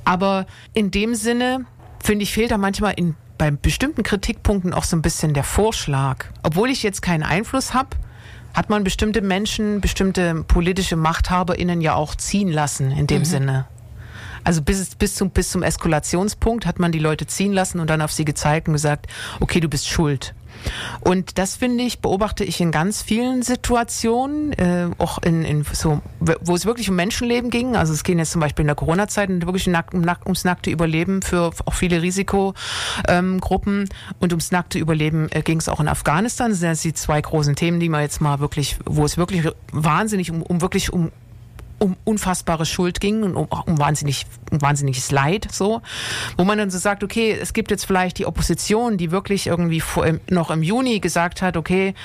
Aber 0.06 0.46
in 0.74 0.92
dem 0.92 1.16
Sinne, 1.16 1.66
finde 2.02 2.24
ich, 2.24 2.32
fehlt 2.32 2.52
da 2.52 2.58
manchmal 2.58 2.94
in, 2.96 3.16
bei 3.40 3.50
bestimmten 3.50 4.04
Kritikpunkten 4.04 4.74
auch 4.74 4.84
so 4.84 4.96
ein 4.96 5.02
bisschen 5.02 5.34
der 5.34 5.44
Vorschlag. 5.44 6.26
Obwohl 6.44 6.70
ich 6.70 6.84
jetzt 6.84 7.02
keinen 7.02 7.24
Einfluss 7.24 7.74
habe, 7.74 7.90
hat 8.54 8.70
man 8.70 8.84
bestimmte 8.84 9.22
Menschen, 9.22 9.82
bestimmte 9.82 10.44
politische 10.44 10.98
MachthaberInnen 10.98 11.82
ja 11.82 11.96
auch 11.96 12.14
ziehen 12.14 12.50
lassen 12.50 12.92
in 12.92 13.08
dem 13.08 13.26
Sinne. 13.26 13.66
Also 14.44 14.62
bis, 14.62 14.96
bis, 14.96 15.16
zum, 15.16 15.30
bis 15.30 15.50
zum 15.50 15.64
Eskalationspunkt 15.64 16.66
hat 16.66 16.80
man 16.80 16.92
die 16.92 17.00
Leute 17.00 17.28
ziehen 17.28 17.54
lassen 17.54 17.80
und 17.80 17.90
dann 17.90 18.02
auf 18.02 18.12
sie 18.12 18.26
gezeigt 18.26 18.68
und 18.68 18.74
gesagt, 18.74 19.08
okay, 19.40 19.60
du 19.60 19.70
bist 19.70 19.88
schuld. 19.88 20.34
Und 21.02 21.38
das 21.38 21.56
finde 21.56 21.84
ich, 21.84 22.00
beobachte 22.00 22.44
ich 22.44 22.62
in 22.62 22.72
ganz 22.72 23.02
vielen 23.02 23.42
Situationen, 23.42 24.54
äh, 24.54 24.90
auch 24.98 25.20
in, 25.20 25.44
in 25.44 25.64
so, 25.64 26.02
wo 26.20 26.56
es 26.56 26.66
wirklich 26.66 26.90
um 26.90 26.96
Menschenleben 26.96 27.50
ging. 27.50 27.76
Also 27.76 27.94
es 27.94 28.04
ging 28.04 28.20
jetzt 28.20 28.32
zum 28.32 28.42
Beispiel 28.42 28.64
in 28.64 28.68
der 28.68 28.76
Corona-Zeit 28.76 29.30
wirklich 29.30 29.68
nack, 29.68 29.94
nack, 29.94 30.26
ums 30.26 30.44
nackte 30.44 30.70
Überleben 30.70 31.22
für 31.22 31.52
auch 31.66 31.74
viele 31.74 32.02
Risikogruppen 32.02 33.90
und 34.20 34.34
ums 34.34 34.52
nackte 34.52 34.80
Überleben 34.80 35.30
äh, 35.32 35.42
ging 35.42 35.58
es 35.60 35.70
auch 35.70 35.80
in 35.80 35.88
Afghanistan. 35.88 36.52
Das 36.52 36.60
sind 36.60 36.70
jetzt 36.70 36.84
die 36.84 36.94
zwei 36.94 37.22
großen 37.22 37.56
Themen, 37.56 37.80
die 37.80 37.90
man 37.90 38.02
jetzt 38.02 38.22
mal 38.22 38.40
wirklich, 38.40 38.78
wo 38.86 39.06
es 39.06 39.18
wirklich 39.18 39.48
wahnsinnig 39.72 40.32
um, 40.32 40.42
um 40.42 40.62
wirklich 40.62 40.94
um 40.94 41.12
um 41.82 41.96
unfassbare 42.04 42.66
Schuld 42.66 43.02
ging 43.02 43.24
und 43.24 43.36
um, 43.36 43.48
um, 43.66 43.80
wahnsinnig, 43.80 44.28
um 44.52 44.62
wahnsinniges 44.62 45.12
Leid, 45.12 45.48
so. 45.52 45.82
Wo 46.38 46.44
man 46.44 46.60
dann 46.60 46.70
so 46.70 46.78
sagt, 46.78 47.04
okay, 47.04 47.36
es 47.40 47.54
gibt 47.54 47.72
jetzt 47.72 47.86
vielleicht 47.86 48.20
die 48.20 48.28
Opposition, 48.28 48.98
die 48.98 49.12
wirklich 49.12 49.48
irgendwie 49.48 49.82
vor, 49.82 50.06
noch 50.30 50.52
im 50.52 50.62
Juni 50.62 51.00
gesagt 51.00 51.42
hat, 51.42 51.58
okay, 51.58 51.96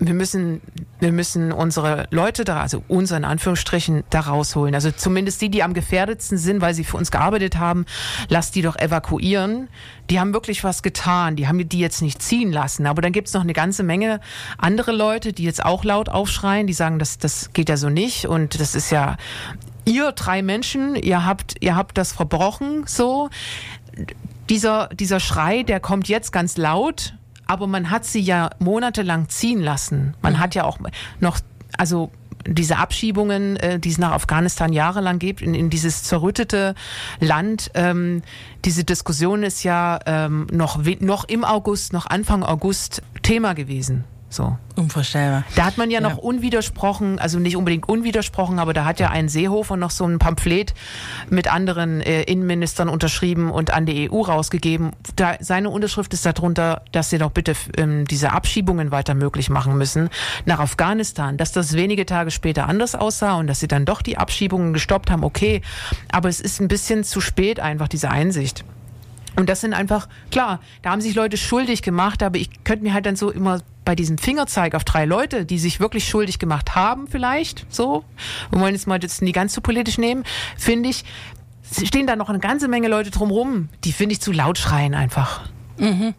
wir 0.00 0.14
müssen, 0.14 0.62
wir 0.98 1.12
müssen 1.12 1.52
unsere 1.52 2.08
Leute 2.10 2.44
da, 2.44 2.60
also 2.60 2.82
uns 2.88 3.10
in 3.10 3.26
Anführungsstrichen, 3.26 4.02
da 4.08 4.20
rausholen. 4.20 4.74
Also 4.74 4.90
zumindest 4.90 5.42
die, 5.42 5.50
die 5.50 5.62
am 5.62 5.74
gefährdetsten 5.74 6.38
sind, 6.38 6.62
weil 6.62 6.72
sie 6.72 6.84
für 6.84 6.96
uns 6.96 7.10
gearbeitet 7.10 7.58
haben, 7.58 7.84
lass 8.28 8.50
die 8.50 8.62
doch 8.62 8.76
evakuieren. 8.76 9.68
Die 10.08 10.18
haben 10.18 10.32
wirklich 10.32 10.64
was 10.64 10.82
getan. 10.82 11.36
Die 11.36 11.46
haben 11.46 11.68
die 11.68 11.78
jetzt 11.78 12.00
nicht 12.00 12.22
ziehen 12.22 12.50
lassen. 12.50 12.86
Aber 12.86 13.02
dann 13.02 13.12
gibt's 13.12 13.34
noch 13.34 13.42
eine 13.42 13.52
ganze 13.52 13.82
Menge 13.82 14.20
andere 14.56 14.92
Leute, 14.92 15.34
die 15.34 15.44
jetzt 15.44 15.62
auch 15.62 15.84
laut 15.84 16.08
aufschreien, 16.08 16.66
die 16.66 16.72
sagen, 16.72 16.98
das, 16.98 17.18
das 17.18 17.52
geht 17.52 17.68
ja 17.68 17.76
so 17.76 17.90
nicht. 17.90 18.24
Und 18.24 18.58
das 18.58 18.74
ist 18.74 18.90
ja, 18.90 19.18
ihr 19.84 20.12
drei 20.12 20.40
Menschen, 20.40 20.96
ihr 20.96 21.26
habt, 21.26 21.56
ihr 21.60 21.76
habt 21.76 21.98
das 21.98 22.12
verbrochen, 22.12 22.84
so. 22.86 23.28
Dieser, 24.48 24.88
dieser 24.88 25.20
Schrei, 25.20 25.62
der 25.62 25.78
kommt 25.78 26.08
jetzt 26.08 26.32
ganz 26.32 26.56
laut 26.56 27.14
aber 27.50 27.66
man 27.66 27.90
hat 27.90 28.04
sie 28.04 28.20
ja 28.20 28.50
monatelang 28.60 29.28
ziehen 29.28 29.60
lassen. 29.60 30.14
Man 30.22 30.34
mhm. 30.34 30.38
hat 30.38 30.54
ja 30.54 30.62
auch 30.62 30.78
noch, 31.18 31.40
also 31.76 32.12
diese 32.46 32.76
Abschiebungen, 32.76 33.56
äh, 33.56 33.80
die 33.80 33.88
es 33.88 33.98
nach 33.98 34.12
Afghanistan 34.12 34.72
jahrelang 34.72 35.18
gibt, 35.18 35.42
in, 35.42 35.54
in 35.54 35.68
dieses 35.68 36.04
zerrüttete 36.04 36.76
Land. 37.18 37.72
Ähm, 37.74 38.22
diese 38.64 38.84
Diskussion 38.84 39.42
ist 39.42 39.64
ja 39.64 39.98
ähm, 40.06 40.46
noch, 40.52 40.80
noch 41.00 41.24
im 41.24 41.42
August, 41.44 41.92
noch 41.92 42.06
Anfang 42.06 42.44
August 42.44 43.02
Thema 43.22 43.54
gewesen. 43.54 44.04
So. 44.30 44.56
Unvorstellbar. 44.76 45.42
Da 45.56 45.64
hat 45.64 45.76
man 45.76 45.90
ja, 45.90 46.00
ja, 46.00 46.08
noch 46.08 46.16
unwidersprochen, 46.16 47.18
also 47.18 47.40
nicht 47.40 47.56
unbedingt 47.56 47.88
unwidersprochen, 47.88 48.60
aber 48.60 48.72
da 48.72 48.84
hat 48.84 49.00
ja 49.00 49.10
ein 49.10 49.28
Seehofer 49.28 49.76
noch 49.76 49.90
so 49.90 50.06
ein 50.06 50.20
Pamphlet 50.20 50.72
mit 51.28 51.52
anderen 51.52 52.00
äh, 52.00 52.22
Innenministern 52.22 52.88
unterschrieben 52.88 53.50
und 53.50 53.72
an 53.72 53.86
die 53.86 54.08
EU 54.08 54.20
rausgegeben. 54.20 54.92
Da, 55.16 55.34
seine 55.40 55.68
Unterschrift 55.70 56.14
ist 56.14 56.24
darunter, 56.24 56.82
dass 56.92 57.10
sie 57.10 57.18
doch 57.18 57.32
bitte 57.32 57.54
ähm, 57.76 58.06
diese 58.06 58.32
Abschiebungen 58.32 58.92
weiter 58.92 59.14
möglich 59.14 59.50
machen 59.50 59.76
müssen 59.76 60.08
nach 60.46 60.60
Afghanistan. 60.60 61.36
Dass 61.36 61.50
das 61.50 61.72
wenige 61.72 62.06
Tage 62.06 62.30
später 62.30 62.68
anders 62.68 62.94
aussah 62.94 63.34
und 63.34 63.48
dass 63.48 63.58
sie 63.58 63.68
dann 63.68 63.84
doch 63.84 64.00
die 64.00 64.16
Abschiebungen 64.16 64.72
gestoppt 64.72 65.10
haben, 65.10 65.24
okay. 65.24 65.60
Aber 66.12 66.28
es 66.28 66.40
ist 66.40 66.60
ein 66.60 66.68
bisschen 66.68 67.02
zu 67.02 67.20
spät 67.20 67.58
einfach, 67.58 67.88
diese 67.88 68.10
Einsicht. 68.10 68.64
Und 69.40 69.48
das 69.48 69.60
sind 69.60 69.74
einfach, 69.74 70.08
klar, 70.30 70.60
da 70.82 70.90
haben 70.90 71.00
sich 71.00 71.14
Leute 71.14 71.36
schuldig 71.36 71.82
gemacht, 71.82 72.22
aber 72.22 72.38
ich 72.38 72.64
könnte 72.64 72.84
mir 72.84 72.94
halt 72.94 73.06
dann 73.06 73.16
so 73.16 73.30
immer 73.30 73.60
bei 73.84 73.94
diesem 73.94 74.18
Fingerzeig 74.18 74.74
auf 74.74 74.84
drei 74.84 75.04
Leute, 75.04 75.44
die 75.44 75.58
sich 75.58 75.80
wirklich 75.80 76.06
schuldig 76.08 76.38
gemacht 76.38 76.74
haben, 76.74 77.08
vielleicht, 77.08 77.66
so, 77.70 78.04
wir 78.50 78.60
wollen 78.60 78.74
jetzt 78.74 78.86
mal 78.86 79.02
jetzt 79.02 79.22
nie 79.22 79.32
ganz 79.32 79.54
so 79.54 79.60
politisch 79.60 79.98
nehmen, 79.98 80.24
finde 80.56 80.90
ich, 80.90 81.04
stehen 81.84 82.06
da 82.06 82.16
noch 82.16 82.28
eine 82.28 82.38
ganze 82.38 82.68
Menge 82.68 82.88
Leute 82.88 83.10
drumrum, 83.10 83.68
die 83.84 83.92
finde 83.92 84.12
ich 84.12 84.20
zu 84.20 84.32
laut 84.32 84.58
schreien 84.58 84.94
einfach. 84.94 85.48
Mhm. 85.78 86.14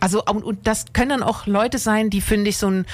Also 0.00 0.22
und, 0.24 0.44
und 0.44 0.66
das 0.66 0.86
können 0.92 1.10
dann 1.10 1.22
auch 1.22 1.46
Leute 1.46 1.78
sein, 1.78 2.10
die 2.10 2.20
finde 2.20 2.50
ich 2.50 2.58
so 2.58 2.68
ein 2.68 2.86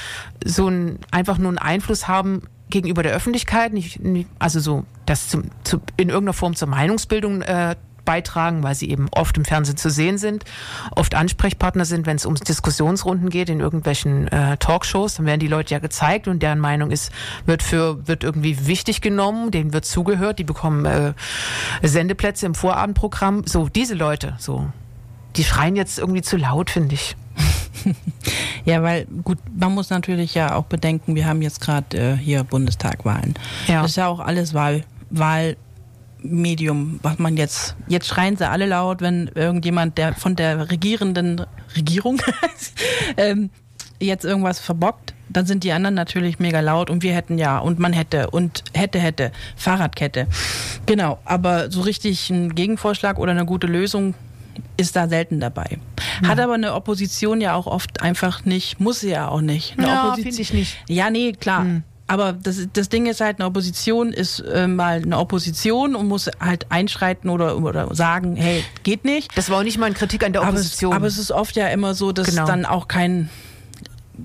so 0.44 0.68
ein 0.68 1.00
einfach 1.10 1.38
nur 1.38 1.48
einen 1.48 1.58
Einfluss 1.58 2.06
haben 2.06 2.42
gegenüber 2.68 3.02
der 3.02 3.12
Öffentlichkeit, 3.12 3.72
nicht, 3.72 3.98
also 4.38 4.60
so 4.60 4.84
das 5.06 5.28
zum, 5.28 5.50
zu, 5.64 5.80
in 5.96 6.08
irgendeiner 6.08 6.34
Form 6.34 6.54
zur 6.54 6.68
Meinungsbildung 6.68 7.42
äh, 7.42 7.74
beitragen, 8.10 8.64
weil 8.64 8.74
sie 8.74 8.90
eben 8.90 9.06
oft 9.12 9.36
im 9.36 9.44
Fernsehen 9.44 9.76
zu 9.76 9.88
sehen 9.88 10.18
sind, 10.18 10.44
oft 10.96 11.14
Ansprechpartner 11.14 11.84
sind, 11.84 12.06
wenn 12.06 12.16
es 12.16 12.26
um 12.26 12.34
Diskussionsrunden 12.34 13.30
geht 13.30 13.48
in 13.48 13.60
irgendwelchen 13.60 14.26
äh, 14.26 14.56
Talkshows, 14.56 15.14
dann 15.14 15.26
werden 15.26 15.38
die 15.38 15.46
Leute 15.46 15.72
ja 15.74 15.78
gezeigt 15.78 16.26
und 16.26 16.42
deren 16.42 16.58
Meinung 16.58 16.90
ist, 16.90 17.12
wird 17.46 17.62
für, 17.62 18.08
wird 18.08 18.24
irgendwie 18.24 18.66
wichtig 18.66 19.00
genommen, 19.00 19.52
denen 19.52 19.72
wird 19.72 19.84
zugehört, 19.84 20.40
die 20.40 20.44
bekommen 20.44 20.86
äh, 20.86 21.12
Sendeplätze 21.82 22.46
im 22.46 22.56
Vorabendprogramm. 22.56 23.44
So, 23.46 23.68
diese 23.68 23.94
Leute, 23.94 24.34
so, 24.38 24.66
die 25.36 25.44
schreien 25.44 25.76
jetzt 25.76 26.00
irgendwie 26.00 26.22
zu 26.22 26.36
laut, 26.36 26.68
finde 26.68 26.96
ich. 26.96 27.16
Ja, 28.66 28.82
weil 28.82 29.06
gut, 29.24 29.38
man 29.56 29.72
muss 29.72 29.88
natürlich 29.88 30.34
ja 30.34 30.54
auch 30.54 30.64
bedenken, 30.64 31.14
wir 31.14 31.26
haben 31.26 31.40
jetzt 31.40 31.62
gerade 31.62 31.96
äh, 31.96 32.14
hier 32.14 32.44
Bundestagwahlen. 32.44 33.34
Ja. 33.68 33.80
Das 33.80 33.92
ist 33.92 33.96
ja 33.96 34.06
auch 34.06 34.20
alles 34.20 34.52
Wahl, 34.52 34.84
Wahl 35.08 35.56
Medium, 36.22 37.00
was 37.02 37.18
man 37.18 37.36
jetzt, 37.36 37.76
jetzt 37.88 38.06
schreien 38.08 38.36
sie 38.36 38.48
alle 38.48 38.66
laut, 38.66 39.00
wenn 39.00 39.30
irgendjemand 39.34 39.98
der 39.98 40.14
von 40.14 40.36
der 40.36 40.70
regierenden 40.70 41.44
Regierung 41.76 42.20
ähm, 43.16 43.50
jetzt 44.00 44.24
irgendwas 44.24 44.58
verbockt, 44.58 45.14
dann 45.28 45.46
sind 45.46 45.64
die 45.64 45.72
anderen 45.72 45.94
natürlich 45.94 46.38
mega 46.38 46.60
laut 46.60 46.90
und 46.90 47.02
wir 47.02 47.14
hätten 47.14 47.38
ja 47.38 47.58
und 47.58 47.78
man 47.78 47.92
hätte 47.92 48.30
und 48.30 48.64
hätte, 48.74 48.98
hätte, 48.98 49.32
Fahrradkette. 49.56 50.26
Genau, 50.86 51.18
aber 51.24 51.70
so 51.70 51.82
richtig 51.82 52.30
ein 52.30 52.54
Gegenvorschlag 52.54 53.18
oder 53.18 53.32
eine 53.32 53.44
gute 53.44 53.66
Lösung 53.66 54.14
ist 54.76 54.96
da 54.96 55.08
selten 55.08 55.40
dabei. 55.40 55.78
Ja. 56.22 56.28
Hat 56.28 56.40
aber 56.40 56.54
eine 56.54 56.74
Opposition 56.74 57.40
ja 57.40 57.54
auch 57.54 57.66
oft 57.66 58.02
einfach 58.02 58.44
nicht, 58.44 58.80
muss 58.80 59.00
sie 59.00 59.10
ja 59.10 59.28
auch 59.28 59.40
nicht. 59.40 59.78
Eine 59.78 59.86
ja, 59.86 60.14
finde 60.14 60.40
ich 60.40 60.52
nicht. 60.52 60.78
Ja, 60.88 61.10
nee, 61.10 61.32
klar. 61.32 61.62
Hm. 61.62 61.82
Aber 62.10 62.32
das, 62.32 62.66
das 62.72 62.88
Ding 62.88 63.06
ist 63.06 63.20
halt, 63.20 63.38
eine 63.38 63.46
Opposition 63.46 64.12
ist 64.12 64.40
äh, 64.40 64.66
mal 64.66 65.02
eine 65.02 65.16
Opposition 65.16 65.94
und 65.94 66.08
muss 66.08 66.28
halt 66.40 66.66
einschreiten 66.70 67.30
oder, 67.30 67.56
oder 67.58 67.94
sagen, 67.94 68.34
hey, 68.34 68.64
geht 68.82 69.04
nicht. 69.04 69.36
Das 69.38 69.48
war 69.48 69.60
auch 69.60 69.62
nicht 69.62 69.78
mal 69.78 69.86
eine 69.86 69.94
Kritik 69.94 70.24
an 70.24 70.32
der 70.32 70.42
Opposition. 70.42 70.92
Aber 70.92 71.06
es, 71.06 71.14
aber 71.14 71.20
es 71.20 71.30
ist 71.30 71.30
oft 71.30 71.54
ja 71.54 71.68
immer 71.68 71.94
so, 71.94 72.10
dass 72.10 72.26
genau. 72.26 72.46
dann 72.46 72.64
auch 72.64 72.88
kein 72.88 73.30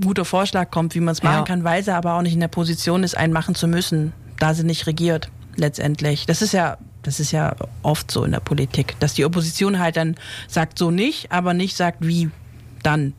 guter 0.01 0.25
Vorschlag 0.25 0.71
kommt, 0.71 0.95
wie 0.95 0.99
man 0.99 1.11
es 1.11 1.21
machen 1.21 1.37
ja. 1.37 1.43
kann, 1.43 1.63
weil 1.63 1.83
sie 1.83 1.93
aber 1.93 2.15
auch 2.15 2.23
nicht 2.23 2.33
in 2.33 2.39
der 2.39 2.47
Position 2.47 3.03
ist, 3.03 3.15
einen 3.15 3.31
machen 3.31 3.53
zu 3.53 3.67
müssen, 3.67 4.13
da 4.39 4.55
sie 4.55 4.63
nicht 4.63 4.87
regiert, 4.87 5.29
letztendlich. 5.55 6.25
Das 6.25 6.41
ist 6.41 6.53
ja 6.53 6.77
das 7.03 7.19
ist 7.19 7.31
ja 7.31 7.55
oft 7.83 8.09
so 8.09 8.23
in 8.23 8.31
der 8.31 8.39
Politik, 8.39 8.95
dass 8.99 9.13
die 9.13 9.25
Opposition 9.25 9.77
halt 9.77 9.95
dann 9.95 10.15
sagt 10.47 10.79
so 10.79 10.89
nicht, 10.89 11.31
aber 11.31 11.53
nicht 11.53 11.77
sagt 11.77 11.99
wie 12.01 12.31
dann. 12.81 13.13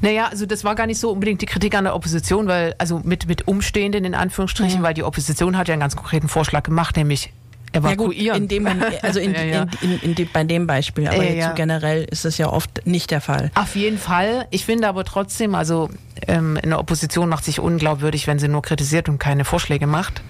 Naja, 0.00 0.28
also 0.28 0.46
das 0.46 0.64
war 0.64 0.74
gar 0.74 0.86
nicht 0.86 1.00
so 1.00 1.10
unbedingt 1.10 1.40
die 1.40 1.46
Kritik 1.46 1.74
an 1.74 1.84
der 1.84 1.94
Opposition, 1.94 2.46
weil, 2.46 2.74
also 2.78 3.00
mit, 3.04 3.26
mit 3.26 3.48
Umstehenden 3.48 4.04
in 4.04 4.14
Anführungsstrichen, 4.14 4.80
mhm. 4.80 4.84
weil 4.84 4.94
die 4.94 5.02
Opposition 5.02 5.56
hat 5.56 5.68
ja 5.68 5.74
einen 5.74 5.80
ganz 5.80 5.96
konkreten 5.96 6.28
Vorschlag 6.28 6.62
gemacht, 6.62 6.96
nämlich 6.96 7.32
evakuieren. 7.72 8.26
Ja 8.26 8.32
gut, 8.32 8.42
in 8.42 8.48
dem, 8.48 8.66
also 9.02 9.20
in, 9.20 9.34
ja, 9.34 9.42
ja. 9.42 9.66
In, 9.80 10.00
in, 10.00 10.14
in, 10.14 10.28
bei 10.32 10.44
dem 10.44 10.66
Beispiel, 10.66 11.08
aber 11.08 11.24
jetzt 11.24 11.48
so 11.48 11.54
generell 11.54 12.04
ist 12.04 12.24
das 12.24 12.38
ja 12.38 12.48
oft 12.48 12.86
nicht 12.86 13.10
der 13.10 13.20
Fall. 13.20 13.50
Auf 13.54 13.76
jeden 13.76 13.98
Fall. 13.98 14.46
Ich 14.50 14.64
finde 14.64 14.88
aber 14.88 15.04
trotzdem, 15.04 15.54
also 15.54 15.90
ähm, 16.26 16.58
eine 16.62 16.78
Opposition 16.78 17.28
macht 17.28 17.44
sich 17.44 17.60
unglaubwürdig, 17.60 18.26
wenn 18.26 18.38
sie 18.38 18.48
nur 18.48 18.62
kritisiert 18.62 19.08
und 19.08 19.18
keine 19.18 19.44
Vorschläge 19.44 19.86
macht. 19.86 20.22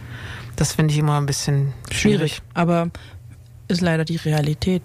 Das 0.57 0.73
finde 0.73 0.93
ich 0.93 0.99
immer 0.99 1.21
ein 1.21 1.27
bisschen 1.27 1.73
schwierig. 1.91 2.35
schwierig. 2.37 2.43
Aber 2.55 2.91
ist 3.69 3.81
leider 3.81 4.05
die 4.05 4.17
Realität. 4.17 4.83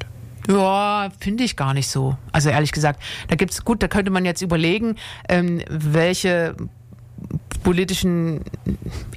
Ja, 0.49 1.09
finde 1.19 1.43
ich 1.43 1.55
gar 1.55 1.73
nicht 1.73 1.87
so. 1.87 2.17
Also 2.31 2.49
ehrlich 2.49 2.71
gesagt, 2.71 3.01
da 3.27 3.35
gibt's 3.35 3.63
gut, 3.63 3.83
da 3.83 3.87
könnte 3.87 4.11
man 4.11 4.25
jetzt 4.25 4.41
überlegen, 4.41 4.95
ähm, 5.27 5.61
welche 5.69 6.55
politischen 7.63 8.41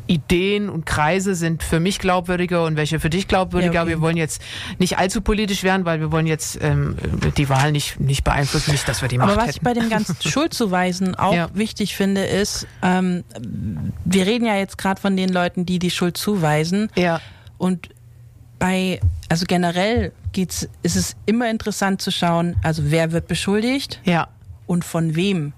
Ideen 0.06 0.68
und 0.68 0.84
Kreise 0.84 1.34
sind 1.34 1.62
für 1.62 1.80
mich 1.80 1.98
glaubwürdiger 1.98 2.64
und 2.64 2.76
welche 2.76 3.00
für 3.00 3.08
dich 3.08 3.28
glaubwürdiger. 3.28 3.72
Ja, 3.72 3.82
okay. 3.82 3.90
Wir 3.90 4.00
wollen 4.00 4.16
jetzt 4.16 4.42
nicht 4.78 4.98
allzu 4.98 5.20
politisch 5.20 5.62
werden, 5.62 5.84
weil 5.84 6.00
wir 6.00 6.10
wollen 6.10 6.26
jetzt 6.26 6.58
ähm, 6.60 6.96
die 7.36 7.48
Wahl 7.48 7.72
nicht, 7.72 8.00
nicht 8.00 8.24
beeinflussen, 8.24 8.72
nicht, 8.72 8.86
dass 8.88 9.00
wir 9.00 9.08
die 9.08 9.18
Macht 9.18 9.30
Aber 9.30 9.36
was 9.38 9.46
hätten. 9.48 9.58
ich 9.58 9.62
bei 9.62 9.72
dem 9.72 9.88
ganzen 9.88 10.16
Schuldzuweisen 10.20 11.14
auch 11.14 11.34
ja. 11.34 11.48
wichtig 11.54 11.96
finde, 11.96 12.24
ist, 12.24 12.66
ähm, 12.82 13.24
wir 14.04 14.26
reden 14.26 14.44
ja 14.44 14.56
jetzt 14.56 14.76
gerade 14.76 15.00
von 15.00 15.16
den 15.16 15.30
Leuten, 15.30 15.64
die 15.64 15.78
die 15.78 15.90
Schuld 15.90 16.16
zuweisen. 16.16 16.90
Ja. 16.96 17.20
Und 17.58 17.88
bei, 18.58 19.00
also 19.28 19.46
generell 19.46 20.12
geht's, 20.32 20.68
ist 20.82 20.96
es 20.96 21.16
immer 21.26 21.50
interessant 21.50 22.00
zu 22.00 22.10
schauen, 22.10 22.56
also 22.62 22.90
wer 22.90 23.12
wird 23.12 23.28
beschuldigt? 23.28 24.00
Ja. 24.04 24.28
Und 24.66 24.84
von 24.84 25.14
wem? 25.14 25.52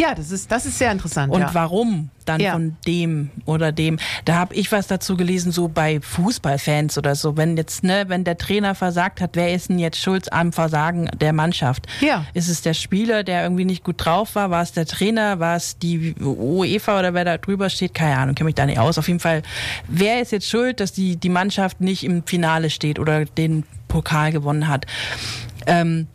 Ja, 0.00 0.14
das 0.14 0.30
ist, 0.30 0.52
das 0.52 0.64
ist 0.64 0.78
sehr 0.78 0.92
interessant. 0.92 1.32
Und 1.32 1.40
ja. 1.40 1.50
warum 1.54 2.10
dann 2.24 2.40
ja. 2.40 2.52
von 2.52 2.76
dem 2.86 3.30
oder 3.46 3.72
dem? 3.72 3.98
Da 4.24 4.36
habe 4.36 4.54
ich 4.54 4.70
was 4.70 4.86
dazu 4.86 5.16
gelesen, 5.16 5.50
so 5.50 5.66
bei 5.66 6.00
Fußballfans 6.00 6.98
oder 6.98 7.16
so. 7.16 7.36
Wenn 7.36 7.56
jetzt, 7.56 7.82
ne, 7.82 8.04
wenn 8.06 8.22
der 8.22 8.38
Trainer 8.38 8.76
versagt 8.76 9.20
hat, 9.20 9.30
wer 9.34 9.52
ist 9.52 9.70
denn 9.70 9.80
jetzt 9.80 9.98
schuld 9.98 10.32
am 10.32 10.52
Versagen 10.52 11.10
der 11.20 11.32
Mannschaft? 11.32 11.88
Ja. 12.00 12.24
Ist 12.32 12.48
es 12.48 12.62
der 12.62 12.74
Spieler, 12.74 13.24
der 13.24 13.42
irgendwie 13.42 13.64
nicht 13.64 13.82
gut 13.82 13.96
drauf 13.98 14.36
war? 14.36 14.50
War 14.50 14.62
es 14.62 14.72
der 14.72 14.86
Trainer? 14.86 15.40
War 15.40 15.56
es 15.56 15.78
die 15.78 16.14
UEFA 16.20 17.00
oder 17.00 17.12
wer 17.12 17.24
da 17.24 17.36
drüber 17.36 17.68
steht? 17.68 17.92
Keine 17.92 18.18
Ahnung, 18.18 18.36
kenne 18.36 18.46
mich 18.46 18.54
da 18.54 18.66
nicht 18.66 18.78
aus. 18.78 18.98
Auf 18.98 19.08
jeden 19.08 19.20
Fall, 19.20 19.42
wer 19.88 20.22
ist 20.22 20.30
jetzt 20.30 20.48
schuld, 20.48 20.78
dass 20.78 20.92
die, 20.92 21.16
die 21.16 21.28
Mannschaft 21.28 21.80
nicht 21.80 22.04
im 22.04 22.22
Finale 22.24 22.70
steht 22.70 23.00
oder 23.00 23.24
den 23.24 23.64
Pokal 23.88 24.30
gewonnen 24.30 24.68
hat? 24.68 24.86
Ähm, 25.66 26.06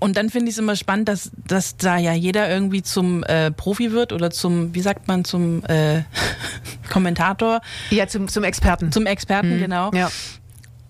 Und 0.00 0.16
dann 0.16 0.30
finde 0.30 0.48
ich 0.48 0.54
es 0.54 0.58
immer 0.58 0.76
spannend, 0.76 1.08
dass, 1.08 1.30
dass 1.46 1.76
da 1.76 1.98
ja 1.98 2.12
jeder 2.12 2.48
irgendwie 2.48 2.82
zum 2.82 3.24
äh, 3.24 3.50
Profi 3.50 3.92
wird 3.92 4.12
oder 4.12 4.30
zum, 4.30 4.74
wie 4.74 4.80
sagt 4.80 5.08
man, 5.08 5.24
zum 5.24 5.64
äh, 5.64 6.02
Kommentator. 6.88 7.60
Ja, 7.90 8.06
zum, 8.06 8.28
zum 8.28 8.44
Experten. 8.44 8.92
Zum 8.92 9.06
Experten, 9.06 9.56
mhm. 9.56 9.60
genau. 9.60 9.90
Ja. 9.92 10.10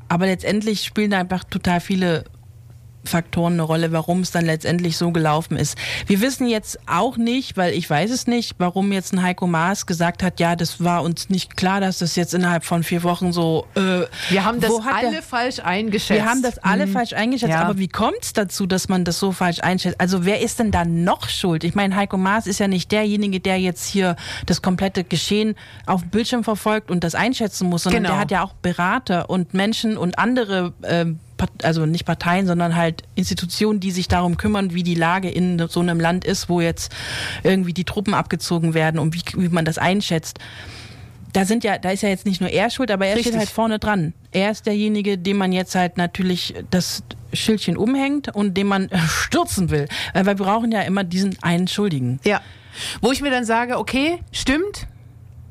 Aber 0.08 0.26
letztendlich 0.26 0.84
spielen 0.84 1.10
da 1.10 1.20
einfach 1.20 1.44
total 1.44 1.80
viele 1.80 2.24
Faktoren 3.08 3.54
eine 3.54 3.62
Rolle, 3.62 3.92
warum 3.92 4.20
es 4.20 4.30
dann 4.30 4.44
letztendlich 4.44 4.96
so 4.96 5.10
gelaufen 5.10 5.56
ist. 5.56 5.76
Wir 6.06 6.20
wissen 6.20 6.46
jetzt 6.46 6.78
auch 6.86 7.16
nicht, 7.16 7.56
weil 7.56 7.72
ich 7.74 7.88
weiß 7.88 8.10
es 8.10 8.26
nicht, 8.26 8.54
warum 8.58 8.92
jetzt 8.92 9.12
ein 9.12 9.22
Heiko 9.22 9.46
Maas 9.46 9.86
gesagt 9.86 10.22
hat, 10.22 10.40
ja, 10.40 10.56
das 10.56 10.82
war 10.82 11.02
uns 11.02 11.28
nicht 11.30 11.56
klar, 11.56 11.80
dass 11.80 11.98
das 11.98 12.16
jetzt 12.16 12.34
innerhalb 12.34 12.64
von 12.64 12.82
vier 12.82 13.02
Wochen 13.02 13.32
so. 13.32 13.66
Äh, 13.74 14.02
wir 14.30 14.44
haben 14.44 14.60
das 14.60 14.72
alle 14.86 15.10
der, 15.10 15.22
falsch 15.22 15.60
eingeschätzt. 15.60 16.10
Wir 16.10 16.26
haben 16.26 16.42
das 16.42 16.58
alle 16.58 16.86
mhm. 16.86 16.92
falsch 16.92 17.12
eingeschätzt. 17.12 17.50
Ja. 17.50 17.62
Aber 17.62 17.78
wie 17.78 17.88
kommt 17.88 18.18
es 18.22 18.32
dazu, 18.32 18.66
dass 18.66 18.88
man 18.88 19.04
das 19.04 19.18
so 19.18 19.32
falsch 19.32 19.60
einschätzt? 19.60 20.00
Also 20.00 20.24
wer 20.24 20.40
ist 20.40 20.58
denn 20.58 20.70
da 20.70 20.84
noch 20.84 21.28
schuld? 21.28 21.64
Ich 21.64 21.74
meine, 21.74 21.96
Heiko 21.96 22.16
Maas 22.16 22.46
ist 22.46 22.60
ja 22.60 22.68
nicht 22.68 22.92
derjenige, 22.92 23.40
der 23.40 23.58
jetzt 23.58 23.86
hier 23.86 24.16
das 24.46 24.62
komplette 24.62 25.04
Geschehen 25.04 25.54
auf 25.86 26.02
dem 26.02 26.10
Bildschirm 26.10 26.44
verfolgt 26.44 26.90
und 26.90 27.04
das 27.04 27.14
einschätzen 27.14 27.68
muss, 27.68 27.84
sondern 27.84 28.02
genau. 28.02 28.14
der 28.14 28.20
hat 28.20 28.30
ja 28.30 28.42
auch 28.42 28.52
Berater 28.54 29.30
und 29.30 29.54
Menschen 29.54 29.96
und 29.96 30.18
andere 30.18 30.72
äh, 30.82 31.06
also 31.62 31.86
nicht 31.86 32.04
Parteien, 32.04 32.46
sondern 32.46 32.76
halt 32.76 33.02
Institutionen, 33.14 33.80
die 33.80 33.90
sich 33.90 34.08
darum 34.08 34.36
kümmern, 34.36 34.74
wie 34.74 34.82
die 34.82 34.94
Lage 34.94 35.30
in 35.30 35.58
so 35.68 35.80
einem 35.80 36.00
Land 36.00 36.24
ist, 36.24 36.48
wo 36.48 36.60
jetzt 36.60 36.94
irgendwie 37.42 37.72
die 37.72 37.84
Truppen 37.84 38.14
abgezogen 38.14 38.74
werden 38.74 38.98
und 38.98 39.14
wie, 39.14 39.22
wie 39.36 39.48
man 39.48 39.64
das 39.64 39.78
einschätzt. 39.78 40.38
Da 41.32 41.44
sind 41.44 41.62
ja, 41.62 41.78
da 41.78 41.90
ist 41.90 42.02
ja 42.02 42.08
jetzt 42.08 42.24
nicht 42.24 42.40
nur 42.40 42.50
er 42.50 42.70
schuld, 42.70 42.90
aber 42.90 43.06
er 43.06 43.16
Richtig. 43.16 43.32
steht 43.32 43.38
halt 43.38 43.50
vorne 43.50 43.78
dran. 43.78 44.14
Er 44.32 44.50
ist 44.50 44.66
derjenige, 44.66 45.18
dem 45.18 45.36
man 45.36 45.52
jetzt 45.52 45.74
halt 45.74 45.98
natürlich 45.98 46.54
das 46.70 47.02
Schildchen 47.32 47.76
umhängt 47.76 48.34
und 48.34 48.54
dem 48.54 48.68
man 48.68 48.88
stürzen 49.08 49.70
will. 49.70 49.88
Weil 50.14 50.26
wir 50.26 50.34
brauchen 50.34 50.72
ja 50.72 50.82
immer 50.82 51.04
diesen 51.04 51.36
einen 51.42 51.68
Schuldigen. 51.68 52.18
Ja. 52.24 52.40
Wo 53.00 53.12
ich 53.12 53.20
mir 53.20 53.30
dann 53.30 53.44
sage, 53.44 53.78
okay, 53.78 54.20
stimmt, 54.32 54.86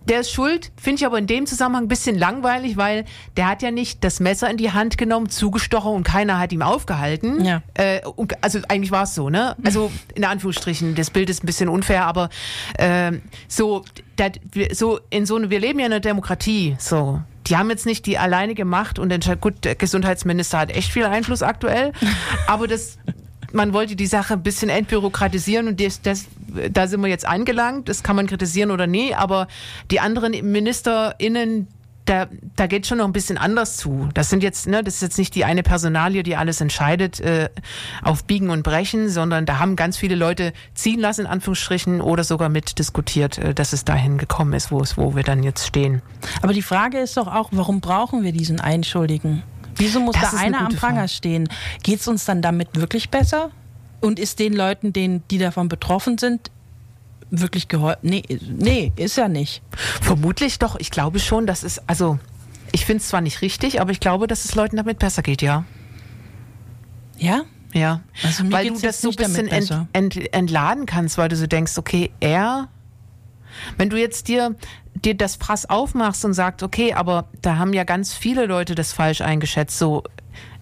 der 0.07 0.21
ist 0.21 0.31
schuld, 0.31 0.71
finde 0.81 0.99
ich 0.99 1.05
aber 1.05 1.17
in 1.17 1.27
dem 1.27 1.45
Zusammenhang 1.45 1.85
ein 1.85 1.87
bisschen 1.87 2.17
langweilig, 2.17 2.77
weil 2.77 3.05
der 3.35 3.47
hat 3.49 3.61
ja 3.61 3.71
nicht 3.71 4.03
das 4.03 4.19
Messer 4.19 4.49
in 4.49 4.57
die 4.57 4.71
Hand 4.71 4.97
genommen, 4.97 5.29
zugestochen 5.29 5.91
und 5.91 6.03
keiner 6.03 6.39
hat 6.39 6.51
ihm 6.51 6.61
aufgehalten. 6.61 7.43
Ja. 7.43 7.61
Äh, 7.73 8.01
also 8.41 8.59
eigentlich 8.67 8.91
war 8.91 9.03
es 9.03 9.15
so, 9.15 9.29
ne? 9.29 9.55
Also 9.63 9.91
in 10.15 10.23
Anführungsstrichen, 10.23 10.95
das 10.95 11.09
Bild 11.09 11.29
ist 11.29 11.43
ein 11.43 11.45
bisschen 11.45 11.69
unfair, 11.69 12.05
aber 12.05 12.29
äh, 12.77 13.13
so, 13.47 13.83
dat, 14.15 14.39
so 14.71 14.99
in 15.09 15.25
so 15.25 15.35
eine, 15.35 15.49
wir 15.49 15.59
leben 15.59 15.79
ja 15.79 15.85
in 15.85 15.91
einer 15.91 15.99
Demokratie, 15.99 16.75
so. 16.79 17.21
Die 17.47 17.55
haben 17.55 17.69
jetzt 17.69 17.85
nicht 17.85 18.05
die 18.05 18.17
alleinige 18.17 18.65
Macht 18.65 18.99
und 18.99 19.09
der, 19.09 19.35
gut, 19.37 19.63
der 19.63 19.75
Gesundheitsminister 19.75 20.59
hat 20.59 20.69
echt 20.69 20.91
viel 20.91 21.05
Einfluss 21.05 21.41
aktuell, 21.43 21.93
aber 22.47 22.67
das 22.67 22.97
man 23.53 23.73
wollte 23.73 23.95
die 23.95 24.07
Sache 24.07 24.33
ein 24.33 24.43
bisschen 24.43 24.69
entbürokratisieren 24.69 25.67
und 25.67 25.81
das, 25.81 26.01
das, 26.01 26.25
da 26.71 26.87
sind 26.87 27.01
wir 27.01 27.07
jetzt 27.07 27.25
angelangt. 27.25 27.89
Das 27.89 28.03
kann 28.03 28.15
man 28.15 28.27
kritisieren 28.27 28.71
oder 28.71 28.87
nie, 28.87 29.13
aber 29.13 29.47
die 29.91 29.99
anderen 29.99 30.31
MinisterInnen, 30.51 31.67
da, 32.05 32.27
da 32.55 32.67
geht 32.67 32.87
schon 32.87 32.99
noch 32.99 33.05
ein 33.05 33.11
bisschen 33.11 33.37
anders 33.37 33.75
zu. 33.75 34.07
Das 34.13 34.29
sind 34.29 34.41
jetzt, 34.41 34.65
ne, 34.65 34.81
das 34.81 34.95
ist 34.95 35.01
jetzt 35.01 35.17
nicht 35.17 35.35
die 35.35 35.43
eine 35.43 35.61
Personalie, 35.61 36.23
die 36.23 36.37
alles 36.37 36.61
entscheidet 36.61 37.19
äh, 37.19 37.49
auf 38.01 38.23
Biegen 38.23 38.49
und 38.49 38.63
Brechen, 38.63 39.09
sondern 39.09 39.45
da 39.45 39.59
haben 39.59 39.75
ganz 39.75 39.97
viele 39.97 40.15
Leute 40.15 40.53
ziehen 40.73 41.01
lassen, 41.01 41.21
in 41.21 41.27
Anführungsstrichen, 41.27 41.99
oder 41.99 42.23
sogar 42.23 42.47
mitdiskutiert, 42.47 43.37
äh, 43.39 43.53
dass 43.53 43.73
es 43.73 43.83
dahin 43.83 44.17
gekommen 44.17 44.53
ist, 44.53 44.71
wo 44.71 44.79
es, 44.79 44.97
wo 44.97 45.15
wir 45.15 45.23
dann 45.23 45.43
jetzt 45.43 45.67
stehen. 45.67 46.01
Aber 46.41 46.53
die 46.53 46.61
Frage 46.61 46.99
ist 46.99 47.17
doch 47.17 47.27
auch, 47.27 47.49
warum 47.51 47.81
brauchen 47.81 48.23
wir 48.23 48.31
diesen 48.31 48.61
Einschuldigen? 48.61 49.43
Wieso 49.77 49.99
muss 49.99 50.15
das 50.15 50.31
da 50.31 50.37
einer 50.37 50.59
am 50.61 50.75
Pranger 50.75 50.95
Frage. 50.95 51.09
stehen? 51.09 51.49
Geht 51.83 51.99
es 51.99 52.07
uns 52.07 52.25
dann 52.25 52.41
damit 52.41 52.69
wirklich 52.73 53.09
besser? 53.09 53.51
Und 54.01 54.19
ist 54.19 54.39
den 54.39 54.53
Leuten, 54.53 54.93
denen, 54.93 55.23
die 55.31 55.37
davon 55.37 55.69
betroffen 55.69 56.17
sind, 56.17 56.51
wirklich 57.29 57.67
geholfen? 57.67 57.99
Nee, 58.03 58.23
nee, 58.47 58.91
ist 58.95 59.17
ja 59.17 59.27
nicht. 59.27 59.61
Vermutlich 60.01 60.59
doch. 60.59 60.75
Ich 60.79 60.91
glaube 60.91 61.19
schon, 61.19 61.47
dass 61.47 61.63
es, 61.63 61.79
also, 61.87 62.19
ich 62.71 62.85
finde 62.85 63.01
es 63.01 63.09
zwar 63.09 63.21
nicht 63.21 63.41
richtig, 63.41 63.81
aber 63.81 63.91
ich 63.91 63.99
glaube, 63.99 64.27
dass 64.27 64.45
es 64.45 64.55
Leuten 64.55 64.77
damit 64.77 64.99
besser 64.99 65.23
geht, 65.23 65.41
ja. 65.41 65.65
Ja? 67.17 67.43
Ja. 67.73 68.01
Also 68.23 68.51
weil 68.51 68.69
du 68.69 68.79
das 68.79 69.01
so 69.01 69.09
ein 69.09 69.15
bisschen 69.15 69.47
ent, 69.47 69.73
ent, 69.93 70.33
entladen 70.33 70.85
kannst, 70.85 71.17
weil 71.17 71.29
du 71.29 71.35
so 71.35 71.47
denkst, 71.47 71.77
okay, 71.77 72.11
er 72.19 72.69
wenn 73.77 73.89
du 73.89 73.97
jetzt 73.97 74.27
dir, 74.27 74.55
dir 74.93 75.15
das 75.15 75.35
Fass 75.35 75.69
aufmachst 75.69 76.25
und 76.25 76.33
sagst, 76.33 76.63
okay, 76.63 76.93
aber 76.93 77.25
da 77.41 77.57
haben 77.57 77.73
ja 77.73 77.83
ganz 77.83 78.13
viele 78.13 78.45
Leute 78.45 78.75
das 78.75 78.93
falsch 78.93 79.21
eingeschätzt, 79.21 79.77
so 79.77 80.03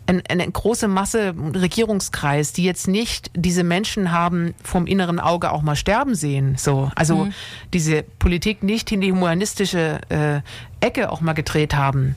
eine, 0.07 0.21
eine 0.29 0.49
große 0.49 0.87
Masse 0.87 1.33
Regierungskreis, 1.55 2.53
die 2.53 2.63
jetzt 2.63 2.87
nicht 2.87 3.31
diese 3.35 3.63
Menschen 3.63 4.11
haben 4.11 4.53
vom 4.63 4.87
inneren 4.87 5.19
Auge 5.19 5.51
auch 5.51 5.61
mal 5.61 5.75
sterben 5.75 6.15
sehen. 6.15 6.55
So, 6.57 6.91
also 6.95 7.25
mhm. 7.25 7.33
diese 7.73 8.03
Politik 8.03 8.63
nicht 8.63 8.91
in 8.91 9.01
die 9.01 9.11
humanistische 9.11 9.99
äh, 10.09 10.41
Ecke 10.85 11.11
auch 11.11 11.21
mal 11.21 11.33
gedreht 11.33 11.75
haben. 11.75 12.15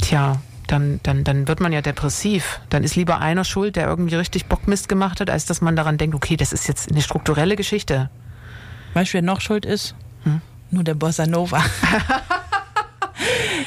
Tja, 0.00 0.40
dann, 0.66 1.00
dann, 1.02 1.24
dann 1.24 1.48
wird 1.48 1.60
man 1.60 1.72
ja 1.72 1.82
depressiv. 1.82 2.60
Dann 2.70 2.84
ist 2.84 2.94
lieber 2.94 3.18
einer 3.18 3.44
schuld, 3.44 3.76
der 3.76 3.88
irgendwie 3.88 4.14
richtig 4.14 4.46
Bockmist 4.46 4.88
gemacht 4.88 5.20
hat, 5.20 5.28
als 5.28 5.46
dass 5.46 5.60
man 5.60 5.74
daran 5.74 5.98
denkt, 5.98 6.14
okay, 6.14 6.36
das 6.36 6.52
ist 6.52 6.68
jetzt 6.68 6.90
eine 6.90 7.02
strukturelle 7.02 7.56
Geschichte. 7.56 8.10
Weißt 8.94 9.10
du, 9.10 9.14
wer 9.14 9.22
noch 9.22 9.40
schuld 9.40 9.64
ist? 9.64 9.94
Hm? 10.24 10.40
Nur 10.70 10.84
der 10.84 10.94
Bossa 10.94 11.26
Nova. 11.26 11.62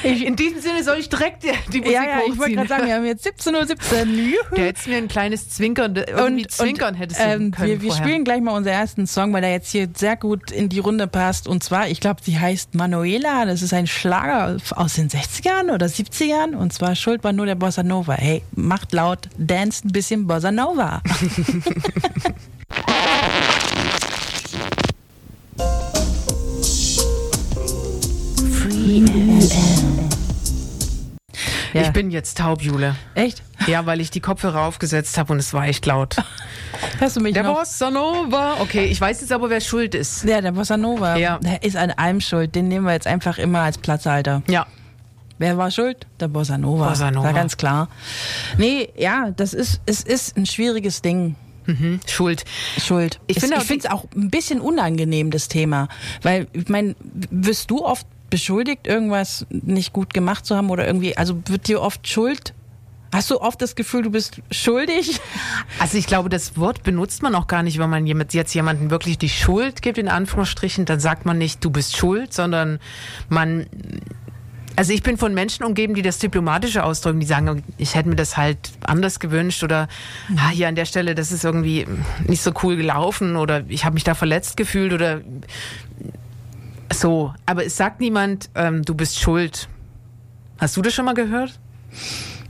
Ich, 0.04 0.24
in 0.24 0.36
diesem 0.36 0.60
Sinne 0.60 0.82
soll 0.84 0.98
ich 0.98 1.08
direkt 1.08 1.44
die, 1.44 1.52
die 1.72 1.80
Musik 1.80 1.94
Ja, 1.94 2.04
ja, 2.04 2.20
ich 2.28 2.38
wollte 2.38 2.54
gerade 2.54 2.68
sagen, 2.68 2.86
wir 2.86 2.94
haben 2.94 3.06
jetzt 3.06 3.26
17.17 3.26 3.54
Uhr. 3.54 3.66
17. 3.66 4.34
Der 4.56 4.64
hättest 4.66 4.86
mir 4.86 4.96
ein 4.96 5.08
kleines 5.08 5.48
Zwinkern, 5.50 5.94
irgendwie 5.94 6.42
und, 6.42 6.50
Zwinkern 6.50 6.94
hättest 6.94 7.20
du 7.20 7.24
ähm, 7.24 7.50
können 7.52 7.68
Wir, 7.68 7.80
wir 7.82 7.92
spielen 7.92 8.24
gleich 8.24 8.42
mal 8.42 8.52
unseren 8.52 8.74
ersten 8.74 9.06
Song, 9.06 9.32
weil 9.32 9.40
der 9.40 9.52
jetzt 9.52 9.70
hier 9.70 9.88
sehr 9.94 10.16
gut 10.16 10.50
in 10.50 10.68
die 10.68 10.80
Runde 10.80 11.06
passt. 11.06 11.48
Und 11.48 11.64
zwar, 11.64 11.88
ich 11.88 12.00
glaube, 12.00 12.20
die 12.26 12.38
heißt 12.38 12.74
Manuela. 12.74 13.46
Das 13.46 13.62
ist 13.62 13.72
ein 13.72 13.86
Schlager 13.86 14.58
aus 14.74 14.94
den 14.94 15.08
60ern 15.08 15.72
oder 15.72 15.86
70ern. 15.86 16.54
Und 16.54 16.72
zwar 16.72 16.94
Schuld 16.94 17.24
war 17.24 17.32
nur 17.32 17.46
der 17.46 17.54
Bossa 17.54 17.82
Nova. 17.82 18.14
Hey, 18.14 18.42
macht 18.54 18.92
laut, 18.92 19.28
dance 19.38 19.86
ein 19.86 19.92
bisschen 19.92 20.26
Bossa 20.26 20.50
Nova. 20.52 21.02
Ja. 31.72 31.82
Ich 31.82 31.90
bin 31.92 32.10
jetzt 32.10 32.38
taub, 32.38 32.60
Jule. 32.62 32.94
Echt? 33.14 33.42
Ja, 33.66 33.86
weil 33.86 34.00
ich 34.00 34.10
die 34.10 34.20
Kopfhörer 34.20 34.60
aufgesetzt 34.60 35.16
habe 35.16 35.32
und 35.32 35.38
es 35.38 35.54
war 35.54 35.66
echt 35.66 35.86
laut. 35.86 36.16
Hörst 36.98 37.16
du 37.16 37.20
mich 37.20 37.32
der 37.32 37.44
noch? 37.44 37.54
Der 37.54 37.60
Bossa 37.60 37.90
Nova. 37.90 38.60
Okay, 38.60 38.84
ich 38.84 39.00
weiß 39.00 39.22
jetzt 39.22 39.32
aber, 39.32 39.48
wer 39.48 39.60
schuld 39.60 39.94
ist. 39.94 40.24
Ja, 40.24 40.40
der 40.40 40.52
Bossa 40.52 40.76
Nova. 40.76 41.16
Ja. 41.16 41.38
Der 41.38 41.62
ist 41.62 41.76
an 41.76 41.92
allem 41.92 42.20
schuld. 42.20 42.54
Den 42.54 42.68
nehmen 42.68 42.84
wir 42.84 42.92
jetzt 42.92 43.06
einfach 43.06 43.38
immer 43.38 43.60
als 43.60 43.78
Platzhalter. 43.78 44.42
Ja. 44.48 44.66
Wer 45.38 45.56
war 45.56 45.70
schuld? 45.70 46.06
Der 46.20 46.28
Bossa 46.28 46.58
Nova. 46.58 46.90
Bossa 46.90 47.10
Nova. 47.10 47.26
War 47.26 47.32
ganz 47.32 47.56
klar. 47.56 47.88
Nee, 48.58 48.90
ja, 48.96 49.30
das 49.30 49.54
ist, 49.54 49.80
es 49.86 50.02
ist 50.02 50.36
ein 50.36 50.46
schwieriges 50.46 51.00
Ding. 51.00 51.36
Mhm. 51.66 52.00
Schuld. 52.06 52.44
Schuld. 52.78 53.18
Ich 53.26 53.40
finde 53.40 53.56
es 53.78 53.86
auch 53.86 54.04
ein 54.14 54.30
bisschen 54.30 54.60
unangenehm, 54.60 55.30
das 55.30 55.48
Thema. 55.48 55.88
Weil, 56.22 56.46
ich 56.52 56.68
meine, 56.68 56.94
wirst 57.30 57.70
du 57.70 57.84
oft 57.84 58.06
beschuldigt, 58.34 58.88
irgendwas 58.88 59.46
nicht 59.50 59.92
gut 59.92 60.12
gemacht 60.12 60.44
zu 60.44 60.56
haben 60.56 60.70
oder 60.70 60.84
irgendwie, 60.84 61.16
also 61.16 61.40
wird 61.46 61.68
dir 61.68 61.80
oft 61.80 62.08
Schuld 62.08 62.52
Hast 63.14 63.30
du 63.30 63.40
oft 63.40 63.62
das 63.62 63.76
Gefühl, 63.76 64.02
du 64.02 64.10
bist 64.10 64.42
schuldig? 64.50 65.20
Also 65.78 65.98
ich 65.98 66.06
glaube, 66.06 66.28
das 66.28 66.56
Wort 66.56 66.82
benutzt 66.82 67.22
man 67.22 67.34
auch 67.34 67.46
gar 67.46 67.62
nicht, 67.62 67.78
wenn 67.78 67.90
man 67.90 68.06
jetzt 68.06 68.54
jemanden 68.54 68.90
wirklich 68.90 69.18
die 69.18 69.28
Schuld 69.28 69.82
gibt, 69.82 69.98
in 69.98 70.08
Anführungsstrichen, 70.08 70.84
dann 70.84 70.98
sagt 70.98 71.26
man 71.26 71.38
nicht, 71.38 71.64
du 71.64 71.70
bist 71.70 71.96
schuld, 71.96 72.32
sondern 72.32 72.80
man, 73.28 73.66
also 74.76 74.92
ich 74.92 75.02
bin 75.02 75.16
von 75.16 75.34
Menschen 75.34 75.64
umgeben, 75.64 75.94
die 75.94 76.02
das 76.02 76.18
diplomatische 76.18 76.82
ausdrücken, 76.82 77.20
die 77.20 77.26
sagen, 77.26 77.62
ich 77.76 77.94
hätte 77.94 78.08
mir 78.08 78.16
das 78.16 78.36
halt 78.36 78.58
anders 78.82 79.20
gewünscht 79.20 79.62
oder 79.62 79.88
mhm. 80.28 80.38
ah, 80.38 80.48
hier 80.50 80.68
an 80.68 80.74
der 80.74 80.86
Stelle, 80.86 81.14
das 81.14 81.30
ist 81.30 81.44
irgendwie 81.44 81.86
nicht 82.26 82.42
so 82.42 82.52
cool 82.62 82.76
gelaufen 82.76 83.36
oder 83.36 83.64
ich 83.68 83.84
habe 83.84 83.94
mich 83.94 84.04
da 84.04 84.14
verletzt 84.14 84.56
gefühlt 84.56 84.92
oder 84.92 85.20
so, 86.92 87.34
aber 87.46 87.64
es 87.64 87.76
sagt 87.76 88.00
niemand, 88.00 88.50
ähm, 88.54 88.82
du 88.82 88.94
bist 88.94 89.18
schuld. 89.18 89.68
Hast 90.58 90.76
du 90.76 90.82
das 90.82 90.94
schon 90.94 91.04
mal 91.04 91.14
gehört? 91.14 91.58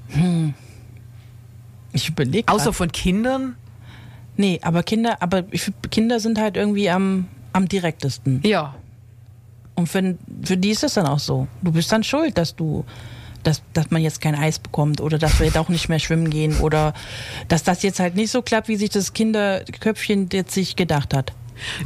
Hm. 0.09 0.55
Ich 1.93 2.09
überlege. 2.09 2.53
Außer 2.53 2.73
von 2.73 2.91
Kindern? 2.91 3.57
Nee, 4.37 4.59
aber 4.63 4.83
Kinder, 4.83 5.17
aber 5.21 5.45
ich, 5.53 5.71
Kinder 5.91 6.19
sind 6.19 6.39
halt 6.39 6.57
irgendwie 6.57 6.91
am, 6.91 7.29
am 7.53 7.69
direktesten. 7.69 8.41
Ja. 8.45 8.75
Und 9.77 9.89
für, 9.89 10.17
für 10.43 10.57
die 10.57 10.71
ist 10.71 10.83
es 10.85 10.95
dann 10.95 11.07
auch 11.07 11.19
so. 11.19 11.47
Du 11.63 11.73
bist 11.73 11.91
dann 11.93 12.03
schuld, 12.03 12.37
dass 12.37 12.57
du, 12.57 12.85
dass, 13.45 13.63
dass 13.73 13.91
man 13.91 14.03
jetzt 14.03 14.21
kein 14.21 14.35
Eis 14.35 14.59
bekommt 14.59 15.01
oder 15.01 15.19
dass 15.19 15.39
wir 15.39 15.47
jetzt 15.47 15.57
auch 15.57 15.69
nicht 15.69 15.89
mehr 15.89 16.01
schwimmen 16.01 16.31
gehen 16.31 16.59
oder 16.61 16.95
dass 17.49 17.63
das 17.63 17.83
jetzt 17.83 18.01
halt 18.01 18.17
nicht 18.17 18.31
so 18.31 18.43
klappt, 18.43 18.69
wie 18.69 18.77
sich 18.77 18.91
das 18.91 19.13
Kinderköpfchen 19.13 20.29
jetzt 20.33 20.53
sich 20.53 20.77
gedacht 20.77 21.15
hat. 21.15 21.33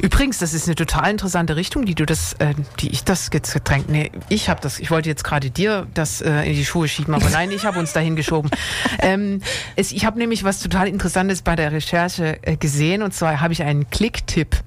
Übrigens, 0.01 0.37
das 0.37 0.53
ist 0.53 0.67
eine 0.67 0.75
total 0.75 1.09
interessante 1.11 1.55
Richtung, 1.55 1.85
die 1.85 1.95
du 1.95 2.05
das, 2.05 2.33
äh, 2.33 2.53
die 2.79 2.89
ich 2.89 3.03
das 3.03 3.29
jetzt 3.31 3.53
Getränk, 3.53 3.89
nee, 3.89 4.11
ich 4.29 4.49
habe 4.49 4.61
das, 4.61 4.79
ich 4.79 4.91
wollte 4.91 5.09
jetzt 5.09 5.23
gerade 5.23 5.49
dir 5.51 5.87
das 5.93 6.21
äh, 6.21 6.43
in 6.43 6.53
die 6.53 6.65
Schuhe 6.65 6.87
schieben, 6.87 7.13
aber 7.13 7.29
nein, 7.29 7.51
ich 7.51 7.65
habe 7.65 7.79
uns 7.79 7.93
dahin 7.93 8.15
geschoben. 8.15 8.49
ähm, 8.99 9.41
es, 9.75 9.91
ich 9.91 10.05
habe 10.05 10.17
nämlich 10.17 10.43
was 10.43 10.59
total 10.59 10.87
Interessantes 10.87 11.41
bei 11.41 11.55
der 11.55 11.71
Recherche 11.71 12.39
äh, 12.41 12.57
gesehen 12.57 13.01
und 13.01 13.13
zwar 13.13 13.41
habe 13.41 13.53
ich 13.53 13.63
einen 13.63 13.89
Klicktipp, 13.89 14.57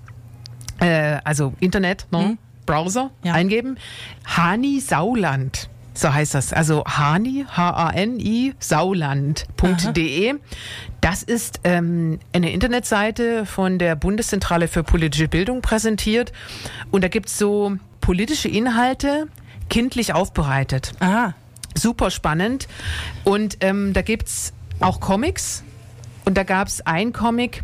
äh, 0.80 1.18
also 1.24 1.54
Internet, 1.60 2.06
ne? 2.10 2.18
Mhm. 2.18 2.38
Browser 2.64 3.10
Ja. 3.24 3.34
eingeben, 3.34 3.76
Hani 4.24 4.80
Sauland. 4.80 5.68
So 6.02 6.12
heißt 6.12 6.34
das. 6.34 6.52
Also 6.52 6.82
Hani, 6.84 7.46
H-A-N-I, 7.48 8.54
sauland.de. 8.58 10.34
Das 11.00 11.22
ist 11.22 11.60
ähm, 11.62 12.18
eine 12.32 12.50
Internetseite 12.50 13.46
von 13.46 13.78
der 13.78 13.94
Bundeszentrale 13.94 14.66
für 14.66 14.82
politische 14.82 15.28
Bildung 15.28 15.62
präsentiert. 15.62 16.32
Und 16.90 17.04
da 17.04 17.08
gibt's 17.08 17.38
so 17.38 17.76
politische 18.00 18.48
Inhalte 18.48 19.28
kindlich 19.70 20.12
aufbereitet. 20.12 20.92
Ah, 20.98 21.34
Super 21.76 22.10
spannend. 22.10 22.66
Und 23.22 23.58
ähm, 23.60 23.92
da 23.92 24.02
gibt's 24.02 24.52
auch 24.80 24.98
Comics. 24.98 25.62
Und 26.24 26.36
da 26.36 26.42
gab's 26.42 26.80
ein 26.80 27.12
Comic, 27.12 27.62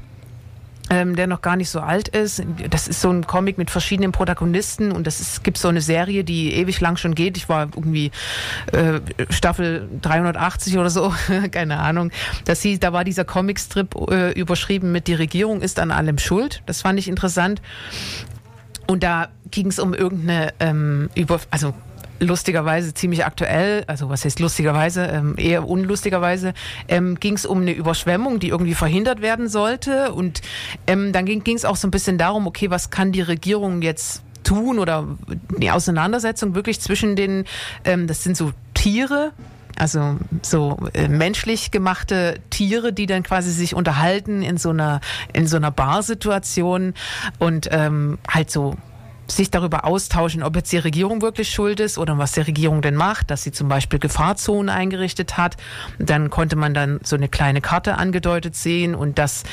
ähm, 0.91 1.17
der 1.17 1.27
noch 1.27 1.43
gar 1.43 1.57
nicht 1.57 1.71
so 1.71 1.81
alt 1.81 2.09
ist. 2.09 2.43
Das 2.71 2.89
ist 2.89 3.01
so 3.01 3.11
ein 3.11 3.27
Comic 3.27 3.59
mit 3.59 3.71
verschiedenen 3.71 4.13
Protagonisten 4.13 4.93
und 4.93 5.07
das 5.07 5.43
gibt 5.43 5.59
so 5.59 5.69
eine 5.69 5.81
Serie, 5.81 6.25
die 6.25 6.55
ewig 6.55 6.81
lang 6.81 6.97
schon 6.97 7.15
geht. 7.15 7.37
Ich 7.37 7.49
war 7.49 7.69
irgendwie 7.75 8.11
äh, 8.73 9.01
Staffel 9.31 9.89
380 10.03 10.79
oder 10.79 10.91
so, 10.91 11.13
keine 11.51 11.79
Ahnung. 11.79 12.11
Das 12.45 12.63
hieß, 12.63 12.81
da 12.81 12.93
war 12.93 13.05
dieser 13.05 13.25
Comicstrip 13.25 13.95
äh, 14.11 14.33
überschrieben 14.33 14.93
mit 14.93 15.07
Die 15.07 15.15
Regierung 15.15 15.61
ist 15.61 15.79
an 15.79 15.91
allem 15.91 16.19
schuld. 16.19 16.63
Das 16.67 16.83
fand 16.83 16.99
ich 16.99 17.09
interessant. 17.09 17.61
Und 18.87 19.03
da 19.03 19.29
ging 19.51 19.67
es 19.67 19.79
um 19.79 19.93
irgendeine 19.93 20.55
ähm, 20.61 21.11
über, 21.15 21.41
also 21.51 21.75
lustigerweise 22.21 22.95
ziemlich 22.95 23.25
aktuell, 23.25 23.85
also 23.87 24.09
was 24.09 24.25
heißt 24.25 24.41
lustigerweise, 24.41 25.05
ähm, 25.05 25.35
eher 25.37 25.69
unlustigerweise, 25.69 26.55
ähm, 26.89 27.19
ging 27.21 27.35
es 27.35 27.47
um 27.47 27.63
eine 27.63 27.73
Überschwemmung, 27.73 28.39
die 28.41 28.49
irgendwie 28.49 28.75
verhindert 28.75 29.23
werden 29.23 29.49
sollte. 29.49 30.13
Und 30.13 30.41
ähm, 30.87 31.13
dann 31.13 31.25
ging 31.25 31.57
es 31.57 31.65
auch 31.65 31.77
so 31.77 31.89
ein 31.89 31.91
bisschen 31.91 32.19
darum, 32.19 32.47
okay, 32.47 32.71
was 32.71 32.91
kann 32.91 33.13
die 33.13 33.23
Regierung 33.23 33.83
jetzt 33.83 34.23
tun 34.45 34.79
oder 34.79 35.07
die 35.59 35.71
Auseinandersetzung 35.71 36.55
wirklich 36.55 36.81
zwischen 36.81 37.17
den, 37.17 37.45
ähm, 37.85 38.07
das 38.07 38.25
sind 38.25 38.37
so 38.37 38.53
Tiere, 38.75 39.33
also 39.77 40.17
so 40.43 40.79
äh, 40.95 41.09
menschlich 41.09 41.71
gemachte 41.71 42.41
Tiere, 42.51 42.93
die 42.93 43.07
dann 43.07 43.23
quasi 43.23 43.51
sich 43.53 43.75
unterhalten 43.75 44.43
in 44.43 44.57
so 44.57 44.71
einer 44.71 45.01
in 45.33 45.47
so 45.47 45.57
einer 45.57 45.71
Barsituation 45.71 46.95
und 47.39 47.69
ähm, 47.71 48.19
halt 48.29 48.51
so 48.51 48.77
sich 49.31 49.51
darüber 49.51 49.85
austauschen, 49.85 50.43
ob 50.43 50.57
jetzt 50.57 50.73
die 50.73 50.79
Regierung 50.79 51.23
wirklich 51.23 51.51
schuld 51.51 51.81
ist 51.81 51.99
oder 51.99 52.19
was 52.19 52.33
die 52.33 52.41
Regierung 52.41 52.83
denn 52.83 52.95
macht, 52.95 53.31
dass 53.31 53.43
sie 53.43 53.53
zum 53.53 53.69
Beispiel 53.69 53.99
Gefahrzonen 53.99 54.69
eingerichtet 54.69 55.37
hat. 55.37 55.57
Dann 55.99 56.31
konnte 56.31 56.57
man 56.57 56.75
dann 56.75 57.01
so 57.05 57.17
eine 57.17 57.29
kleine 57.29 57.61
Karte 57.61 57.97
angedeutet 57.99 58.57
sehen 58.57 58.95
und 58.95 59.19
dass, 59.19 59.45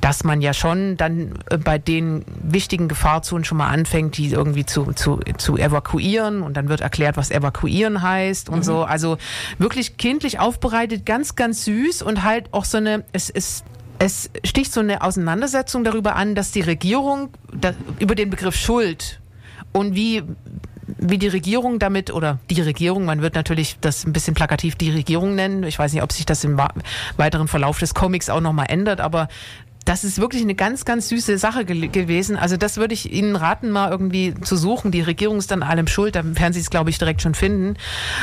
dass 0.00 0.24
man 0.24 0.40
ja 0.42 0.52
schon 0.52 0.96
dann 0.96 1.32
äh, 1.50 1.56
bei 1.56 1.78
den 1.78 2.24
wichtigen 2.42 2.88
Gefahrzonen 2.88 3.44
schon 3.44 3.58
mal 3.58 3.68
anfängt, 3.68 4.16
die 4.16 4.30
irgendwie 4.30 4.66
zu, 4.66 4.92
zu, 4.92 5.20
zu 5.38 5.56
evakuieren 5.56 6.42
und 6.42 6.56
dann 6.56 6.68
wird 6.68 6.80
erklärt, 6.80 7.16
was 7.16 7.30
evakuieren 7.30 8.02
heißt 8.02 8.48
und 8.48 8.64
so. 8.64 8.84
Also 8.84 9.16
wirklich 9.58 9.96
kindlich 9.96 10.38
aufbereitet, 10.40 11.06
ganz, 11.06 11.36
ganz 11.36 11.64
süß 11.64 12.02
und 12.02 12.22
halt 12.22 12.52
auch 12.52 12.64
so 12.64 12.78
eine, 12.78 13.04
es 13.12 13.30
ist 13.30 13.64
es 14.04 14.30
sticht 14.44 14.72
so 14.72 14.80
eine 14.80 15.02
Auseinandersetzung 15.02 15.84
darüber 15.84 16.16
an, 16.16 16.34
dass 16.34 16.50
die 16.50 16.60
Regierung 16.60 17.30
über 18.00 18.16
den 18.16 18.30
Begriff 18.30 18.56
Schuld 18.56 19.21
und 19.72 19.94
wie 19.94 20.22
wie 20.98 21.18
die 21.18 21.28
Regierung 21.28 21.78
damit 21.78 22.12
oder 22.12 22.38
die 22.50 22.60
Regierung, 22.60 23.04
man 23.04 23.22
wird 23.22 23.34
natürlich 23.34 23.76
das 23.80 24.04
ein 24.04 24.12
bisschen 24.12 24.34
plakativ 24.34 24.74
die 24.74 24.90
Regierung 24.90 25.34
nennen. 25.34 25.62
Ich 25.64 25.78
weiß 25.78 25.92
nicht, 25.92 26.02
ob 26.02 26.12
sich 26.12 26.26
das 26.26 26.44
im 26.44 26.60
weiteren 27.16 27.48
Verlauf 27.48 27.78
des 27.78 27.94
Comics 27.94 28.28
auch 28.28 28.40
nochmal 28.40 28.66
ändert, 28.68 29.00
aber 29.00 29.28
das 29.84 30.04
ist 30.04 30.20
wirklich 30.20 30.42
eine 30.42 30.54
ganz, 30.54 30.84
ganz 30.84 31.08
süße 31.08 31.38
Sache 31.38 31.64
ge 31.64 31.88
gewesen. 31.88 32.36
Also 32.36 32.56
das 32.56 32.76
würde 32.76 32.94
ich 32.94 33.12
Ihnen 33.12 33.36
raten, 33.36 33.70
mal 33.70 33.90
irgendwie 33.90 34.34
zu 34.42 34.56
suchen. 34.56 34.92
Die 34.92 35.00
Regierung 35.00 35.38
ist 35.38 35.52
an 35.52 35.62
allem 35.62 35.88
schuld, 35.88 36.14
da 36.14 36.22
werden 36.24 36.52
Sie 36.52 36.60
es, 36.60 36.70
glaube 36.70 36.90
ich, 36.90 36.98
direkt 36.98 37.22
schon 37.22 37.34
finden. 37.34 37.76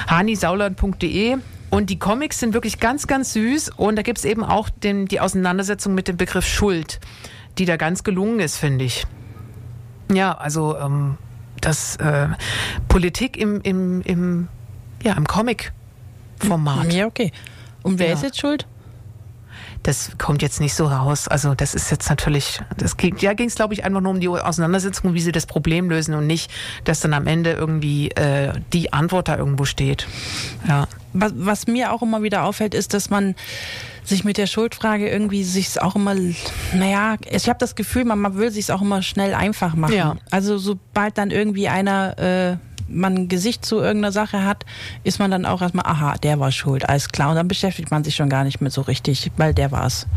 hanisauland.de 0.07 1.37
und 1.69 1.89
die 1.89 1.99
Comics 1.99 2.39
sind 2.39 2.53
wirklich 2.53 2.79
ganz, 2.79 3.07
ganz 3.07 3.33
süß 3.33 3.71
und 3.75 3.95
da 3.95 4.01
gibt 4.01 4.19
es 4.19 4.25
eben 4.25 4.43
auch 4.43 4.69
den, 4.69 5.05
die 5.05 5.19
Auseinandersetzung 5.19 5.93
mit 5.93 6.07
dem 6.07 6.17
Begriff 6.17 6.47
Schuld, 6.47 6.99
die 7.57 7.65
da 7.65 7.77
ganz 7.77 8.03
gelungen 8.03 8.39
ist, 8.39 8.57
finde 8.57 8.85
ich. 8.85 9.05
Ja, 10.11 10.35
also 10.35 10.77
ähm, 10.77 11.17
das 11.61 11.95
äh, 11.97 12.27
Politik 12.87 13.37
im, 13.37 13.61
im, 13.61 14.01
im, 14.01 14.47
ja, 15.03 15.13
im 15.13 15.25
Comic-Format. 15.27 16.91
ja, 16.93 17.05
okay. 17.05 17.31
Und 17.83 17.99
wer 17.99 18.07
Ja. 18.07 18.13
ist 18.13 18.23
jetzt 18.23 18.39
schuld? 18.39 18.65
Das 19.83 20.11
kommt 20.17 20.41
jetzt 20.41 20.59
nicht 20.59 20.73
so 20.73 20.87
raus. 20.87 21.29
Also 21.29 21.55
das 21.55 21.73
ist 21.73 21.89
jetzt 21.89 22.09
natürlich, 22.09 22.59
das 22.75 22.97
ging, 22.97 23.15
ja 23.19 23.31
ging 23.33 23.47
es 23.47 23.55
glaube 23.55 23.73
ich 23.73 23.85
einfach 23.85 24.01
nur 24.01 24.11
um 24.11 24.19
die 24.19 24.27
Auseinandersetzung, 24.27 25.13
wie 25.13 25.21
sie 25.21 25.31
das 25.31 25.45
Problem 25.45 25.89
lösen 25.89 26.13
und 26.15 26.27
nicht, 26.27 26.51
dass 26.83 26.99
dann 26.99 27.13
am 27.13 27.27
Ende 27.27 27.53
irgendwie 27.53 28.09
äh, 28.11 28.51
die 28.73 28.91
Antwort 28.91 29.29
da 29.29 29.37
irgendwo 29.37 29.63
steht. 29.63 30.05
Ja. 30.67 30.87
Was, 31.13 31.31
was 31.35 31.67
mir 31.67 31.93
auch 31.93 32.01
immer 32.01 32.21
wieder 32.23 32.43
auffällt, 32.43 32.73
ist, 32.73 32.93
dass 32.93 33.09
man 33.09 33.35
sich 34.09 34.23
mit 34.23 34.37
der 34.37 34.47
Schuldfrage 34.47 35.07
irgendwie 35.09 35.43
sich 35.43 35.81
auch 35.81 35.95
immer, 35.95 36.15
naja, 36.73 37.15
ich 37.29 37.47
habe 37.47 37.59
das 37.59 37.75
Gefühl, 37.75 38.05
man, 38.05 38.19
man 38.19 38.35
will 38.35 38.51
sich 38.51 38.71
auch 38.71 38.81
immer 38.81 39.01
schnell 39.01 39.33
einfach 39.33 39.75
machen. 39.75 39.93
Ja. 39.95 40.15
Also 40.31 40.57
sobald 40.57 41.17
dann 41.17 41.31
irgendwie 41.31 41.67
einer 41.69 42.17
äh, 42.17 42.57
man 42.91 43.15
ein 43.15 43.27
Gesicht 43.27 43.63
zu 43.65 43.77
irgendeiner 43.77 44.11
Sache 44.11 44.43
hat, 44.43 44.65
ist 45.03 45.19
man 45.19 45.29
dann 45.29 45.45
auch 45.45 45.61
erstmal, 45.61 45.85
aha, 45.85 46.15
der 46.17 46.39
war 46.39 46.51
schuld, 46.51 46.89
alles 46.89 47.09
klar. 47.09 47.29
Und 47.29 47.35
dann 47.35 47.47
beschäftigt 47.47 47.91
man 47.91 48.03
sich 48.03 48.15
schon 48.15 48.29
gar 48.29 48.43
nicht 48.43 48.61
mehr 48.61 48.71
so 48.71 48.81
richtig, 48.81 49.31
weil 49.37 49.53
der 49.53 49.71
war's. 49.71 50.07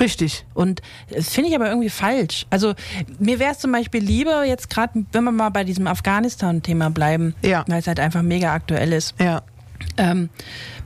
Richtig. 0.00 0.46
Und 0.54 0.80
das 1.10 1.28
finde 1.28 1.50
ich 1.50 1.54
aber 1.56 1.68
irgendwie 1.68 1.90
falsch. 1.90 2.46
Also 2.48 2.74
mir 3.18 3.38
wäre 3.38 3.52
es 3.52 3.58
zum 3.58 3.72
Beispiel 3.72 4.02
lieber 4.02 4.44
jetzt 4.44 4.70
gerade, 4.70 5.04
wenn 5.12 5.24
wir 5.24 5.32
mal 5.32 5.50
bei 5.50 5.64
diesem 5.64 5.86
Afghanistan-Thema 5.86 6.90
bleiben, 6.90 7.34
Ja. 7.42 7.64
weil 7.68 7.80
es 7.80 7.86
halt 7.86 8.00
einfach 8.00 8.22
mega 8.22 8.54
aktuell 8.54 8.92
ist. 8.92 9.14
Ja. 9.20 9.42
Ähm, 9.96 10.30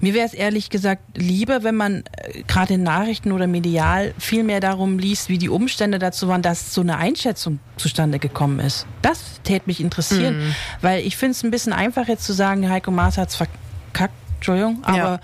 mir 0.01 0.15
wäre 0.15 0.27
es 0.27 0.35
ehrlich 0.35 0.71
gesagt 0.71 1.03
lieber, 1.17 1.63
wenn 1.63 1.75
man 1.77 2.05
äh, 2.17 2.43
gerade 2.47 2.75
in 2.75 2.83
Nachrichten 2.83 3.33
oder 3.33 3.47
medial 3.47 4.15
viel 4.19 4.43
mehr 4.45 4.61
darum 4.61 4.99
liest, 4.99 5.29
wie 5.29 5.39
die 5.39 5.49
Umstände 5.49 5.99
dazu 5.99 6.29
waren, 6.29 6.43
dass 6.43 6.75
so 6.75 6.81
eine 6.81 6.97
Einschätzung 6.99 7.59
zustande 7.77 8.19
gekommen 8.19 8.61
ist. 8.61 8.87
Das 9.03 9.41
täte 9.45 9.67
mich 9.67 9.81
interessieren, 9.81 10.55
weil 10.81 11.07
ich 11.07 11.17
finde 11.17 11.33
es 11.33 11.43
ein 11.45 11.51
bisschen 11.51 11.73
einfach 11.73 12.09
jetzt 12.09 12.25
zu 12.25 12.33
sagen, 12.33 12.69
Heiko 12.69 12.91
Maas 12.91 13.17
hat's 13.19 13.37
verkackt, 13.37 14.15
Entschuldigung, 14.37 14.79
aber 14.83 14.97
Ja. 14.99 15.21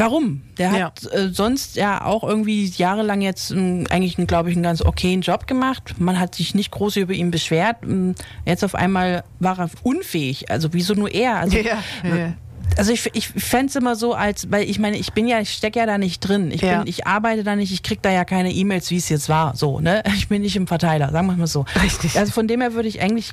Warum? 0.00 0.42
Der 0.58 0.72
Ja. 0.72 0.86
hat 0.86 1.12
äh, 1.12 1.28
sonst 1.30 1.76
ja 1.76 2.04
auch 2.04 2.24
irgendwie 2.24 2.64
jahrelang 2.66 3.20
jetzt 3.20 3.50
ähm, 3.50 3.86
eigentlich, 3.90 4.16
glaube 4.26 4.50
ich, 4.50 4.56
einen 4.56 4.62
ganz 4.62 4.82
okayen 4.82 5.20
Job 5.20 5.46
gemacht. 5.46 5.94
Man 5.98 6.18
hat 6.18 6.34
sich 6.34 6.54
nicht 6.54 6.70
groß 6.70 6.96
über 6.96 7.12
ihn 7.12 7.30
beschwert. 7.30 7.76
Ähm, 7.82 8.14
Jetzt 8.44 8.64
auf 8.64 8.74
einmal 8.74 9.24
war 9.38 9.58
er 9.58 9.70
unfähig. 9.82 10.50
Also 10.50 10.72
wieso 10.72 10.94
nur 10.94 11.12
er? 11.12 11.36
Also, 11.38 11.56
Ja, 11.58 11.78
ja. 12.02 12.32
Also 12.76 12.92
ich, 12.92 13.10
ich 13.14 13.28
fände 13.28 13.66
es 13.66 13.76
immer 13.76 13.96
so, 13.96 14.14
als, 14.14 14.50
weil 14.50 14.68
ich 14.68 14.78
meine, 14.78 14.96
ich 14.96 15.12
bin 15.12 15.26
ja, 15.28 15.40
ich 15.40 15.52
stecke 15.52 15.78
ja 15.78 15.86
da 15.86 15.98
nicht 15.98 16.20
drin. 16.20 16.50
Ich, 16.50 16.62
Ja. 16.62 16.78
bin, 16.78 16.88
ich 16.88 17.06
arbeite 17.06 17.44
da 17.44 17.56
nicht, 17.56 17.72
ich 17.72 17.82
krieg 17.82 18.00
da 18.02 18.10
ja 18.10 18.24
keine 18.24 18.52
E-Mails, 18.52 18.90
wie 18.90 18.96
es 18.96 19.08
jetzt 19.08 19.28
war. 19.28 19.54
So, 19.56 19.80
ne? 19.80 20.02
Ich 20.16 20.28
bin 20.28 20.42
nicht 20.42 20.56
im 20.56 20.66
Verteiler, 20.66 21.10
sagen 21.10 21.26
wir 21.28 21.36
mal 21.36 21.46
so. 21.46 21.64
Richtig. 21.82 22.18
Also 22.18 22.32
von 22.32 22.46
dem 22.48 22.60
her 22.60 22.74
würde 22.74 22.88
ich 22.88 23.00
eigentlich 23.02 23.32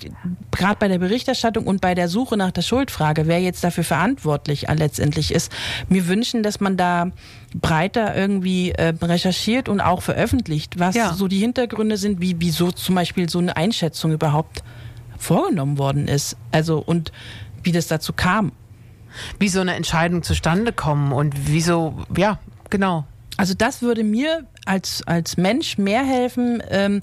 gerade 0.52 0.78
bei 0.80 0.88
der 0.88 1.00
Berichterstattung 1.00 1.66
und 1.68 1.82
bei 1.82 1.96
der 1.96 2.08
Suche 2.08 2.38
nach 2.38 2.52
der 2.52 2.62
Schuldfrage, 2.62 3.28
wer 3.28 3.40
jetzt 3.42 3.64
dafür 3.64 3.84
verantwortlich 3.84 4.66
letztendlich 4.76 5.32
ist, 5.34 5.52
mir 5.90 6.08
wünschen, 6.08 6.44
dass 6.44 6.60
man 6.60 6.78
da 6.78 7.12
breiter 7.54 8.16
irgendwie 8.16 8.72
äh, 8.72 8.94
recherchiert 9.02 9.70
und 9.70 9.82
auch 9.82 10.02
veröffentlicht, 10.02 10.80
was 10.80 10.96
Ja. 10.96 11.14
so 11.14 11.28
die 11.28 11.40
Hintergründe 11.40 11.98
sind, 11.98 12.22
wie 12.22 12.36
wieso 12.40 12.72
zum 12.72 12.96
Beispiel 12.96 13.30
so 13.30 13.40
eine 13.40 13.56
Einschätzung 13.56 14.12
überhaupt 14.12 14.64
vorgenommen 15.18 15.78
worden 15.78 16.08
ist. 16.08 16.38
Also 16.52 16.80
und 16.86 17.12
wie 17.64 17.72
das 17.72 17.88
dazu 17.88 18.14
kam. 18.14 18.52
Wie 19.40 19.50
so 19.50 19.60
eine 19.62 19.76
Entscheidung 19.76 20.24
zustande 20.24 20.74
kommen 20.74 21.12
und 21.12 21.34
wieso, 21.48 22.06
ja, 22.16 22.40
genau. 22.70 23.06
Also 23.38 23.54
das 23.54 23.82
würde 23.82 24.04
mir 24.04 24.46
als, 24.66 25.04
als 25.06 25.38
Mensch 25.38 25.78
mehr 25.78 26.04
helfen, 26.04 26.62
ähm, 26.70 27.02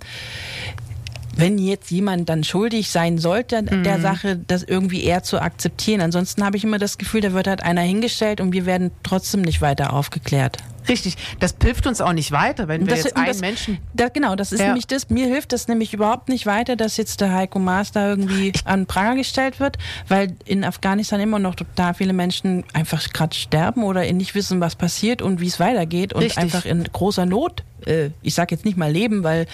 wenn 1.36 1.58
jetzt 1.58 1.90
jemand 1.90 2.28
dann 2.28 2.44
schuldig 2.44 2.90
sein 2.90 3.18
sollte 3.18 3.62
der 3.62 4.00
Sache, 4.00 4.36
das 4.46 4.62
irgendwie 4.62 5.02
eher 5.02 5.24
zu 5.24 5.40
akzeptieren. 5.40 6.00
Ansonsten 6.00 6.44
habe 6.44 6.56
ich 6.56 6.64
immer 6.64 6.78
das 6.78 6.96
Gefühl, 6.96 7.22
da 7.22 7.32
wird 7.32 7.48
halt 7.48 7.62
einer 7.62 7.80
hingestellt 7.80 8.40
und 8.40 8.52
wir 8.52 8.66
werden 8.66 8.92
trotzdem 9.02 9.42
nicht 9.42 9.60
weiter 9.60 9.92
aufgeklärt. 9.92 10.58
Richtig, 10.88 11.16
das 11.40 11.54
hilft 11.62 11.86
uns 11.86 12.00
auch 12.00 12.12
nicht 12.12 12.30
weiter, 12.32 12.68
wenn 12.68 12.82
wir 12.86 12.94
Das- 12.94 13.04
jetzt 13.04 13.16
einen 13.16 13.26
das- 13.26 13.40
Menschen. 13.40 13.78
Da, 13.94 14.08
genau, 14.08 14.36
das 14.36 14.52
ist 14.52 14.60
Ja. 14.60 14.66
nämlich 14.66 14.86
das. 14.86 15.08
Mir 15.10 15.26
hilft 15.26 15.52
das 15.52 15.66
nämlich 15.68 15.94
überhaupt 15.94 16.28
nicht 16.28 16.44
weiter, 16.46 16.76
dass 16.76 16.96
jetzt 16.96 17.20
der 17.20 17.32
Heiko 17.32 17.58
Maas 17.58 17.92
da 17.92 18.08
irgendwie 18.08 18.52
an 18.64 18.80
den 18.80 18.86
Pranger 18.86 19.16
gestellt 19.16 19.60
wird, 19.60 19.78
weil 20.08 20.34
in 20.44 20.62
Afghanistan 20.64 21.20
immer 21.20 21.38
noch 21.38 21.54
total 21.54 21.94
viele 21.94 22.12
Menschen 22.12 22.64
einfach 22.74 23.02
gerade 23.12 23.34
sterben 23.34 23.82
oder 23.82 24.10
nicht 24.12 24.34
wissen, 24.34 24.60
was 24.60 24.76
passiert 24.76 25.22
und 25.22 25.40
wie 25.40 25.46
es 25.46 25.58
weitergeht 25.58 26.12
und 26.12 26.22
Richtig. 26.22 26.38
einfach 26.38 26.64
in 26.64 26.84
großer 26.84 27.24
Not. 27.26 27.62
Äh, 27.86 28.10
ich 28.22 28.34
sage 28.34 28.54
jetzt 28.54 28.64
nicht 28.64 28.76
mal 28.76 28.90
leben, 28.92 29.22
weil 29.24 29.46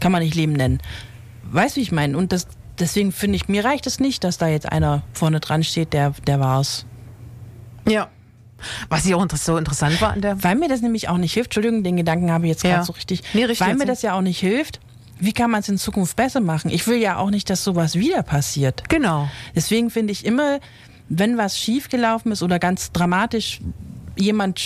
kann 0.00 0.12
man 0.12 0.22
nicht 0.22 0.34
Leben 0.34 0.52
nennen. 0.52 0.78
Weißt 1.50 1.76
du, 1.76 1.80
wie 1.80 1.82
ich 1.82 1.92
meine? 1.92 2.16
Und 2.16 2.30
das, 2.32 2.46
deswegen 2.78 3.10
finde 3.12 3.36
ich, 3.36 3.48
mir 3.48 3.64
reicht 3.64 3.86
es 3.86 4.00
nicht, 4.00 4.22
dass 4.22 4.38
da 4.38 4.48
jetzt 4.48 4.70
einer 4.70 5.02
vorne 5.12 5.40
dran 5.40 5.64
steht, 5.64 5.92
der, 5.92 6.12
der 6.26 6.38
war's. 6.40 6.86
Ja. 7.88 8.08
Was 8.88 9.04
ich 9.06 9.14
auch 9.14 9.22
inter- 9.22 9.36
so 9.36 9.56
interessant 9.56 10.00
war 10.00 10.12
an 10.12 10.20
der. 10.20 10.42
Weil 10.42 10.56
mir 10.56 10.68
das 10.68 10.80
nämlich 10.82 11.08
auch 11.08 11.18
nicht 11.18 11.32
hilft, 11.34 11.48
Entschuldigung, 11.48 11.82
den 11.84 11.96
Gedanken 11.96 12.30
habe 12.30 12.44
ich 12.46 12.50
jetzt 12.50 12.64
Ja. 12.64 12.74
gerade 12.74 12.84
so 12.86 12.92
richtig, 12.92 13.22
Nee, 13.34 13.44
richtig, 13.44 13.66
weil 13.66 13.76
mir 13.76 13.86
das 13.86 14.02
ja 14.02 14.14
auch 14.14 14.20
nicht 14.20 14.38
hilft, 14.40 14.80
wie 15.20 15.32
kann 15.32 15.50
man 15.50 15.60
es 15.60 15.68
in 15.68 15.78
Zukunft 15.78 16.16
besser 16.16 16.40
machen? 16.40 16.70
Ich 16.70 16.86
will 16.86 16.98
ja 16.98 17.16
auch 17.18 17.30
nicht, 17.30 17.50
dass 17.50 17.64
sowas 17.64 17.94
wieder 17.96 18.22
passiert. 18.22 18.88
Genau. 18.88 19.28
Deswegen 19.54 19.90
finde 19.90 20.12
ich 20.12 20.24
immer, 20.24 20.60
wenn 21.08 21.36
was 21.38 21.58
schiefgelaufen 21.58 22.32
ist 22.32 22.42
oder 22.42 22.58
ganz 22.58 22.92
dramatisch 22.92 23.60
jemand 24.18 24.60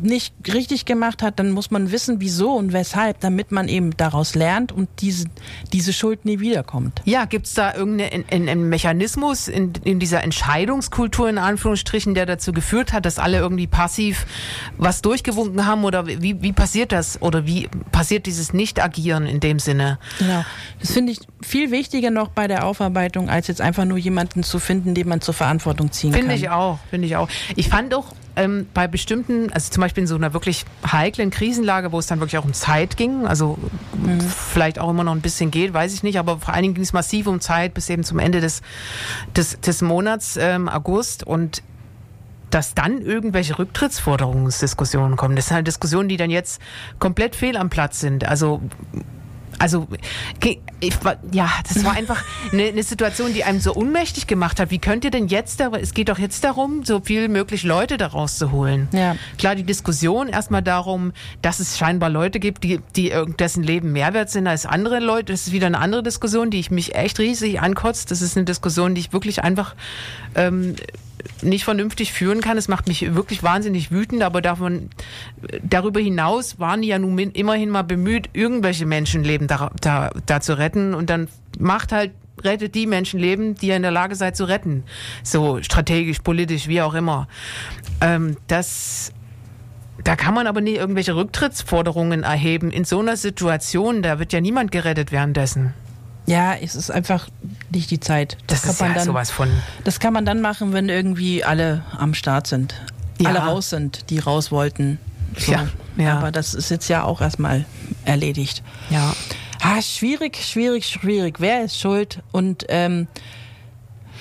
nicht 0.00 0.34
richtig 0.52 0.84
gemacht 0.84 1.22
hat, 1.22 1.38
dann 1.38 1.50
muss 1.50 1.70
man 1.70 1.90
wissen, 1.90 2.20
wieso 2.20 2.52
und 2.52 2.72
weshalb, 2.72 3.20
damit 3.20 3.50
man 3.50 3.68
eben 3.68 3.96
daraus 3.96 4.34
lernt 4.34 4.72
und 4.72 4.88
diese, 5.00 5.26
diese 5.72 5.92
Schuld 5.92 6.24
nie 6.24 6.40
wiederkommt. 6.40 7.02
Ja, 7.04 7.24
gibt's 7.24 7.54
da 7.54 7.74
irgendeinen 7.74 8.68
Mechanismus 8.68 9.48
in, 9.48 9.72
in 9.84 9.98
dieser 9.98 10.22
Entscheidungskultur 10.22 11.28
in 11.28 11.38
Anführungsstrichen, 11.38 12.14
der 12.14 12.26
dazu 12.26 12.52
geführt 12.52 12.92
hat, 12.92 13.04
dass 13.04 13.18
alle 13.18 13.38
irgendwie 13.38 13.66
passiv 13.66 14.26
was 14.76 15.02
durchgewunken 15.02 15.66
haben? 15.66 15.84
Oder 15.84 16.06
wie, 16.06 16.42
wie 16.42 16.52
passiert 16.52 16.92
das? 16.92 17.20
Oder 17.22 17.46
wie 17.46 17.68
passiert 17.92 18.26
dieses 18.26 18.52
Nicht-Agieren 18.52 19.26
in 19.26 19.40
dem 19.40 19.58
Sinne? 19.58 19.98
Genau. 20.18 20.44
Das 20.80 20.92
finde 20.92 21.12
ich 21.12 21.20
viel 21.42 21.70
wichtiger 21.70 22.10
noch 22.10 22.28
bei 22.28 22.48
der 22.48 22.64
Aufarbeitung, 22.66 23.28
als 23.28 23.48
jetzt 23.48 23.60
einfach 23.60 23.84
nur 23.84 23.98
jemanden 23.98 24.42
zu 24.42 24.58
finden, 24.58 24.94
den 24.94 25.08
man 25.08 25.20
zur 25.20 25.34
Verantwortung 25.34 25.90
ziehen 25.92 26.12
Finde 26.12 26.28
kann. 26.28 26.36
ich 26.36 26.50
auch, 26.50 26.78
finde 26.90 27.06
ich 27.06 27.16
auch. 27.16 27.28
Ich 27.56 27.68
fand 27.68 27.94
auch 27.94 28.06
ähm, 28.36 28.66
bei 28.74 28.86
bestimmten, 28.86 29.52
also 29.52 29.70
zum 29.70 29.80
Beispiel 29.80 30.02
in 30.02 30.06
so 30.06 30.14
einer 30.14 30.32
wirklich 30.32 30.64
heiklen 30.90 31.30
Krisenlage, 31.30 31.92
wo 31.92 31.98
es 31.98 32.06
dann 32.06 32.20
wirklich 32.20 32.38
auch 32.38 32.44
um 32.44 32.52
Zeit 32.52 32.96
ging, 32.96 33.26
also 33.26 33.58
vielleicht 34.28 34.78
auch 34.78 34.90
immer 34.90 35.04
noch 35.04 35.12
ein 35.12 35.22
bisschen 35.22 35.50
geht, 35.50 35.72
weiß 35.72 35.94
ich 35.94 36.02
nicht, 36.02 36.18
aber 36.18 36.38
vor 36.38 36.54
allen 36.54 36.62
Dingen 36.62 36.74
ging 36.74 36.84
es 36.84 36.92
massiv 36.92 37.26
um 37.26 37.40
Zeit 37.40 37.74
bis 37.74 37.88
eben 37.90 38.04
zum 38.04 38.18
Ende 38.18 38.40
des, 38.40 38.62
des, 39.34 39.60
des 39.60 39.82
Monats 39.82 40.36
ähm, 40.36 40.68
August 40.68 41.24
und 41.24 41.62
dass 42.50 42.74
dann 42.74 43.00
irgendwelche 43.02 43.58
Rücktrittsforderungsdiskussionen 43.58 45.16
kommen. 45.16 45.34
Das 45.34 45.48
sind 45.48 45.56
halt 45.56 45.66
Diskussionen, 45.66 46.08
die 46.08 46.16
dann 46.16 46.30
jetzt 46.30 46.60
komplett 46.98 47.34
fehl 47.34 47.56
am 47.56 47.70
Platz 47.70 48.00
sind. 48.00 48.24
Also 48.24 48.60
also 49.58 49.86
ich, 50.80 51.04
war- 51.04 51.16
ja, 51.32 51.50
das 51.72 51.84
war 51.84 51.92
einfach 51.94 52.22
eine, 52.52 52.64
eine 52.64 52.82
Situation, 52.82 53.32
die 53.32 53.44
einem 53.44 53.60
so 53.60 53.72
unmächtig 53.72 54.26
gemacht 54.26 54.60
hat. 54.60 54.70
Wie 54.70 54.78
könnt 54.78 55.04
ihr 55.04 55.10
denn 55.10 55.28
jetzt, 55.28 55.60
es 55.60 55.94
geht 55.94 56.08
doch 56.08 56.18
jetzt 56.18 56.44
darum, 56.44 56.84
so 56.84 57.00
viel 57.00 57.28
möglich 57.28 57.62
Leute 57.62 57.96
da 57.96 58.08
rauszuholen. 58.08 58.88
Ja. 58.92 59.16
Klar, 59.38 59.54
die 59.54 59.62
Diskussion 59.64 60.28
erstmal 60.28 60.62
darum, 60.62 61.12
dass 61.42 61.60
es 61.60 61.78
scheinbar 61.78 62.10
Leute 62.10 62.40
gibt, 62.40 62.64
die, 62.64 62.80
die 62.94 63.10
irgend- 63.10 63.40
dessen 63.40 63.62
Leben 63.62 63.92
mehr 63.92 64.12
wert 64.14 64.30
sind 64.30 64.46
als 64.46 64.66
andere 64.66 65.00
Leute. 65.00 65.32
Das 65.32 65.46
ist 65.46 65.52
wieder 65.52 65.66
eine 65.66 65.78
andere 65.78 66.02
Diskussion, 66.02 66.50
die 66.50 66.58
ich 66.60 66.70
mich 66.70 66.94
echt 66.94 67.18
riesig 67.18 67.60
ankotzt. 67.60 68.10
Das 68.10 68.22
ist 68.22 68.36
eine 68.36 68.44
Diskussion, 68.44 68.94
die 68.94 69.00
ich 69.00 69.12
wirklich 69.12 69.42
einfach 69.42 69.74
ähm, 70.34 70.76
nicht 71.42 71.64
vernünftig 71.64 72.12
führen 72.12 72.40
kann. 72.40 72.56
Es 72.56 72.68
macht 72.68 72.88
mich 72.88 73.14
wirklich 73.14 73.42
wahnsinnig 73.42 73.90
wütend, 73.90 74.22
aber 74.22 74.42
davon, 74.42 74.90
darüber 75.62 76.00
hinaus 76.00 76.58
waren 76.58 76.82
die 76.82 76.88
ja 76.88 76.98
nun 76.98 77.18
immerhin 77.18 77.70
mal 77.70 77.82
bemüht, 77.82 78.30
irgendwelche 78.32 78.86
Menschenleben 78.86 79.46
da, 79.46 79.70
da, 79.80 80.10
da 80.26 80.40
zu 80.40 80.58
retten 80.58 80.94
und 80.94 81.10
dann 81.10 81.28
macht 81.58 81.92
halt 81.92 82.12
rettet 82.42 82.74
die 82.74 82.86
Menschenleben, 82.86 83.54
die 83.54 83.68
ihr 83.68 83.76
in 83.76 83.82
der 83.82 83.90
Lage 83.90 84.14
seid 84.14 84.36
zu 84.36 84.44
retten. 84.44 84.84
So 85.22 85.62
strategisch, 85.62 86.18
politisch, 86.18 86.68
wie 86.68 86.82
auch 86.82 86.94
immer. 86.94 87.28
Ähm, 88.00 88.36
das 88.46 89.12
da 90.04 90.14
kann 90.14 90.34
man 90.34 90.46
aber 90.46 90.60
nie 90.60 90.74
irgendwelche 90.74 91.16
Rücktrittsforderungen 91.16 92.22
erheben. 92.22 92.70
In 92.70 92.84
so 92.84 93.00
einer 93.00 93.16
Situation, 93.16 94.02
da 94.02 94.18
wird 94.18 94.32
ja 94.32 94.40
niemand 94.40 94.70
gerettet 94.70 95.10
währenddessen. 95.10 95.72
Ja, 96.26 96.54
es 96.54 96.74
ist 96.74 96.90
einfach 96.90 97.28
nicht 97.70 97.90
die 97.90 98.00
Zeit. 98.00 98.36
Das, 98.48 98.64
ist 98.64 98.80
man 98.80 98.90
ja 98.90 98.96
dann, 98.96 99.06
sowas 99.06 99.30
von. 99.30 99.48
Das 99.84 100.00
kann 100.00 100.12
man 100.12 100.24
dann 100.24 100.40
machen, 100.40 100.72
wenn 100.72 100.88
irgendwie 100.88 101.44
alle 101.44 101.84
am 101.96 102.14
Start 102.14 102.46
sind. 102.46 102.74
Ja. 103.18 103.30
Alle 103.30 103.38
raus 103.38 103.70
sind, 103.70 104.10
die 104.10 104.18
raus 104.18 104.50
wollten. 104.50 104.98
So. 105.38 105.52
Ja, 105.52 105.68
ja. 105.96 106.18
Aber 106.18 106.32
das 106.32 106.54
ist 106.54 106.70
jetzt 106.70 106.88
ja 106.88 107.04
auch 107.04 107.20
erstmal 107.20 107.64
erledigt. 108.04 108.62
Ja. 108.90 109.14
Ah, 109.62 109.80
schwierig, 109.80 110.36
schwierig, 110.44 110.86
schwierig. 110.86 111.40
Wer 111.40 111.64
ist 111.64 111.78
schuld? 111.78 112.20
Und 112.32 112.64
ähm, 112.68 113.06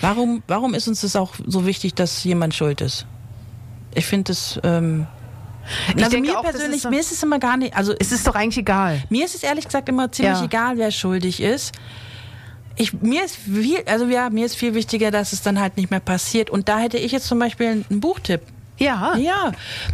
warum, 0.02 0.44
warum 0.48 0.74
ist 0.74 0.88
uns 0.88 1.02
das 1.02 1.16
auch 1.16 1.34
so 1.46 1.66
wichtig, 1.66 1.96
dass 1.96 2.24
jemand 2.24 2.54
schuld 2.54 2.82
ist? 2.82 3.06
Ich 3.94 4.06
finde 4.06 4.32
es. 4.32 4.60
Ähm, 4.64 5.08
Ich 5.96 6.04
also 6.04 6.10
denke 6.12 6.32
mir 6.32 6.40
auch, 6.40 6.44
persönlich, 6.44 6.78
ist 6.78 6.84
so- 6.84 6.90
mir 6.90 7.00
ist 7.00 7.12
es 7.12 7.24
immer 7.24 7.40
gar 7.40 7.58
nicht. 7.58 7.76
Also 7.76 7.94
Es 8.00 8.12
ist 8.12 8.26
doch 8.28 8.36
eigentlich 8.36 8.58
egal. 8.58 9.02
mir 9.10 9.26
ist 9.26 9.36
es 9.36 9.44
ehrlich 9.44 9.66
gesagt 9.66 9.90
immer 9.90 10.12
ziemlich 10.12 10.40
Ja. 10.40 10.46
egal, 10.46 10.78
wer 10.78 10.92
schuldig 10.92 11.42
ist. 11.42 11.74
Ich, 12.78 12.92
mir 12.94 13.24
ist 13.24 13.38
viel, 13.38 13.80
also 13.86 14.06
ja, 14.06 14.30
mir 14.30 14.46
ist 14.46 14.56
viel 14.56 14.74
wichtiger, 14.74 15.10
dass 15.10 15.32
es 15.32 15.42
dann 15.42 15.60
halt 15.62 15.78
nicht 15.78 15.92
mehr 15.92 16.02
passiert. 16.02 16.50
Und 16.50 16.68
da 16.68 16.78
hätte 16.80 16.98
ich 16.98 17.12
jetzt 17.14 17.28
zum 17.28 17.40
Beispiel 17.40 17.68
einen 17.90 18.00
Buchtipp. 18.02 18.42
Ja. 18.78 19.16
Ja, 19.16 19.54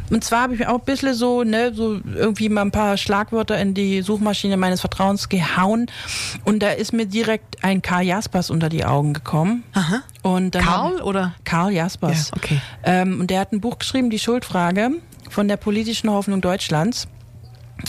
und 0.09 0.23
zwar 0.23 0.41
habe 0.41 0.55
ich 0.55 0.65
auch 0.65 0.79
ein 0.79 0.85
bisschen 0.85 1.13
so, 1.13 1.43
ne, 1.43 1.71
so 1.71 1.99
irgendwie 2.15 2.49
mal 2.49 2.63
ein 2.63 2.71
paar 2.71 2.97
Schlagwörter 2.97 3.55
in 3.61 3.75
die 3.75 4.01
Suchmaschine 4.01 4.57
meines 4.57 4.81
Vertrauens 4.81 5.29
gehauen. 5.29 5.85
Und 6.45 6.63
da 6.63 6.71
ist 6.71 6.91
mir 6.91 7.05
direkt 7.05 7.63
ein 7.63 7.83
Karl 7.83 8.01
Jaspers 8.05 8.49
unter 8.49 8.69
die 8.69 8.83
Augen 8.83 9.13
gekommen. 9.13 9.63
Aha. 9.73 10.01
Und 10.23 10.53
Karl 10.55 10.95
hab- 10.97 11.03
oder? 11.03 11.35
Karl 11.43 11.71
Jaspers. 11.73 12.29
Ja, 12.31 12.37
okay. 12.37 12.61
Ähm, 12.83 13.19
und 13.19 13.29
der 13.29 13.41
hat 13.41 13.51
ein 13.51 13.61
Buch 13.61 13.77
geschrieben, 13.77 14.09
Die 14.09 14.17
Schuldfrage 14.17 14.89
von 15.31 15.47
der 15.47 15.57
politischen 15.57 16.09
Hoffnung 16.09 16.41
Deutschlands. 16.41 17.07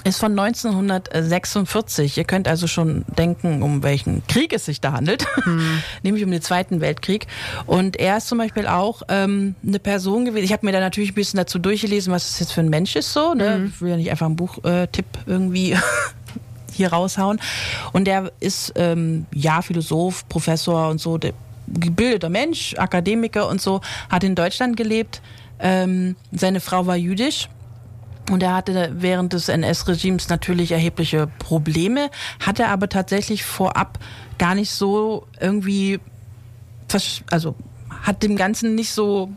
Ist 0.05 0.21
von 0.21 0.39
1946. 0.39 2.17
Ihr 2.17 2.25
könnt 2.25 2.49
also 2.49 2.67
schon 2.67 3.05
denken, 3.19 3.63
um 3.63 3.83
welchen 3.83 4.27
Krieg 4.27 4.55
es 4.55 4.65
sich 4.65 4.81
da 4.81 4.93
handelt. 4.93 5.27
Nämlich 6.03 6.25
um 6.25 6.31
den 6.31 6.41
Zweiten 6.41 6.81
Weltkrieg. 6.81 7.27
Und 7.67 7.99
er 7.99 8.17
ist 8.17 8.29
zum 8.29 8.39
Beispiel 8.39 8.67
auch 8.67 9.03
ähm, 9.09 9.55
eine 9.67 9.79
Person 9.79 10.25
gewesen. 10.25 10.45
Ich 10.45 10.53
habe 10.55 10.65
mir 10.65 10.73
da 10.73 10.81
natürlich 10.81 11.11
ein 11.11 11.15
bisschen 11.15 11.37
dazu 11.37 11.59
durchgelesen, 11.59 12.11
was 12.11 12.31
es 12.31 12.41
jetzt 12.41 12.53
für 12.53 12.63
ein 12.63 12.71
Mensch 12.71 12.97
ist. 12.97 13.13
So, 13.13 13.35
ne? 13.35 13.67
Ich 13.69 13.83
will 13.83 13.91
ja 13.91 13.97
nicht 13.99 14.11
einfach 14.11 14.27
einen 14.27 14.37
Buchtipp 14.37 15.05
irgendwie 15.27 15.77
hier 16.73 16.91
raushauen. 16.91 17.39
Und 17.93 18.07
der 18.07 18.33
ist 18.41 18.73
ähm, 18.77 19.27
ja 19.35 19.61
Philosoph, 19.61 20.27
Professor 20.27 20.89
und 20.89 21.03
so, 21.03 21.19
gebildeter 21.69 22.31
Mensch, 22.31 22.75
Akademiker 22.79 23.47
und 23.47 23.61
so, 23.61 23.83
hat 24.09 24.25
in 24.25 24.35
Deutschland 24.35 24.79
gelebt. 24.79 25.21
Ähm, 25.63 26.17
seine 26.33 26.61
Frau 26.61 26.87
war 26.87 26.97
jüdisch. 26.97 27.49
Und 28.31 28.43
er 28.43 28.55
hatte 28.55 28.93
während 28.99 29.33
des 29.33 29.49
NS-Regimes 29.49 30.29
natürlich 30.29 30.71
erhebliche 30.71 31.27
Probleme, 31.41 32.09
hatte 32.41 32.69
aber 32.69 32.89
tatsächlich 32.89 33.43
vorab 33.45 33.99
gar 34.39 34.55
nicht 34.55 34.71
so 34.71 35.27
irgendwie, 35.41 35.99
also 37.31 37.57
hat 38.03 38.23
dem 38.23 38.37
Ganzen 38.37 38.75
nicht 38.77 38.93
so. 38.93 39.31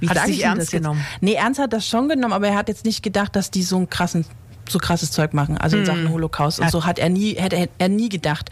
Wie 0.00 0.08
Hat 0.08 0.16
es 0.16 0.20
sag 0.22 0.28
nicht 0.28 0.36
ich 0.38 0.42
denn 0.44 0.56
ernst 0.58 0.70
genommen? 0.70 1.06
Nee, 1.22 1.32
ernst 1.34 1.58
hat 1.60 1.72
das 1.72 1.86
schon 1.88 2.08
genommen, 2.10 2.34
aber 2.34 2.48
er 2.48 2.56
hat 2.56 2.68
jetzt 2.68 2.84
nicht 2.84 3.02
gedacht, 3.02 3.34
dass 3.34 3.50
die 3.50 3.62
so 3.62 3.76
einen 3.76 3.88
krassen, 3.88 4.26
so 4.68 4.78
krasses 4.78 5.10
Zeug 5.10 5.32
machen, 5.32 5.56
also 5.56 5.78
in 5.78 5.86
Sachen 5.86 6.10
Holocaust 6.10 6.58
und 6.58 6.66
Hat- 6.66 6.72
so 6.72 6.84
hat 6.84 6.98
er 6.98 7.08
nie, 7.08 7.34
hätte 7.36 7.68
er 7.78 7.88
nie 7.88 8.10
gedacht. 8.10 8.50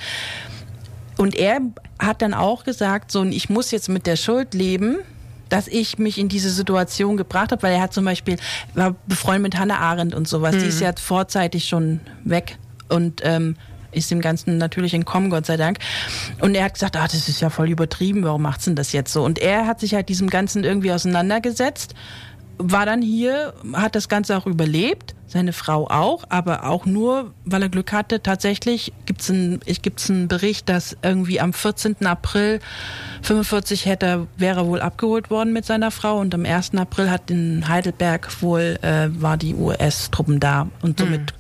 Und 1.19 1.35
er 1.35 1.61
hat 1.99 2.23
dann 2.23 2.33
auch 2.33 2.65
gesagt, 2.65 3.13
so, 3.13 3.23
ich 3.25 3.51
muss 3.51 3.71
jetzt 3.71 3.89
mit 3.91 4.07
der 4.07 4.17
Schuld 4.17 4.55
leben, 4.55 4.97
dass 5.49 5.69
ich 5.69 5.99
mich 5.99 6.19
in 6.19 6.29
diese 6.29 6.51
Situation 6.51 7.17
gebracht 7.17 7.53
habe, 7.53 7.63
weil 7.63 7.75
er 7.75 7.81
hat 7.83 7.93
zum 7.93 8.05
Beispiel, 8.05 8.37
war 8.75 8.95
befreundet 9.07 9.43
mit 9.43 9.59
Hannah 9.59 9.79
Arendt 9.79 10.15
und 10.15 10.27
sowas, 10.29 10.57
die 10.57 10.67
ist 10.67 10.81
ja 10.81 10.93
vorzeitig 10.97 11.67
schon 11.67 12.01
weg 12.25 12.59
und 12.89 13.21
ähm, 13.25 13.57
ist 13.95 14.11
dem 14.11 14.21
Ganzen 14.21 14.59
natürlich 14.59 14.95
entkommen, 14.95 15.31
Gott 15.31 15.47
sei 15.47 15.57
Dank. 15.57 15.79
Und 16.41 16.55
er 16.55 16.65
hat 16.65 16.75
gesagt, 16.75 16.97
ah, 16.97 17.05
das 17.05 17.29
ist 17.29 17.41
ja 17.41 17.51
voll 17.51 17.71
übertrieben, 17.71 18.25
warum 18.25 18.43
macht's 18.43 18.65
denn 18.65 18.75
das 18.75 18.93
jetzt 18.93 19.13
so? 19.13 19.25
Und 19.25 19.39
er 19.39 19.67
hat 19.67 19.81
sich 19.81 19.95
halt 19.95 20.09
diesem 20.09 20.29
Ganzen 20.29 20.65
irgendwie 20.65 20.93
auseinandergesetzt, 20.93 21.95
war 22.59 22.87
dann 22.87 23.03
hier, 23.03 23.55
hat 23.73 23.95
das 23.95 24.09
Ganze 24.09 24.37
auch 24.37 24.47
überlebt, 24.47 25.15
seine 25.27 25.53
Frau 25.53 25.89
auch, 25.89 26.25
aber 26.29 26.65
auch 26.65 26.87
nur, 26.87 27.35
weil 27.45 27.63
er 27.63 27.69
Glück 27.69 27.93
hatte. 27.93 28.23
Tatsächlich 28.23 28.93
gibt's 29.05 29.31
einen, 29.31 29.61
ich 29.65 29.83
gibt's 29.83 30.09
einen 30.09 30.29
Bericht, 30.29 30.69
dass 30.69 30.97
irgendwie 31.03 31.41
am 31.41 31.53
14. 31.53 32.07
April 32.07 32.61
45 33.23 33.87
hätte, 33.87 34.29
wäre 34.37 34.61
er 34.61 34.67
wohl 34.67 34.81
abgeholt 34.81 35.31
worden 35.31 35.53
mit 35.53 35.65
seiner 35.65 35.91
Frau 35.91 36.21
und 36.21 36.35
am 36.35 36.45
1. 36.45 36.75
April 36.77 37.11
hat 37.11 37.31
in 37.31 37.69
Heidelberg 37.69 38.43
wohl, 38.43 38.79
äh, 38.83 39.09
war 39.11 39.37
die 39.37 39.55
US-Truppen 39.55 40.39
da 40.39 40.69
und 40.83 41.01
somit 41.01 41.35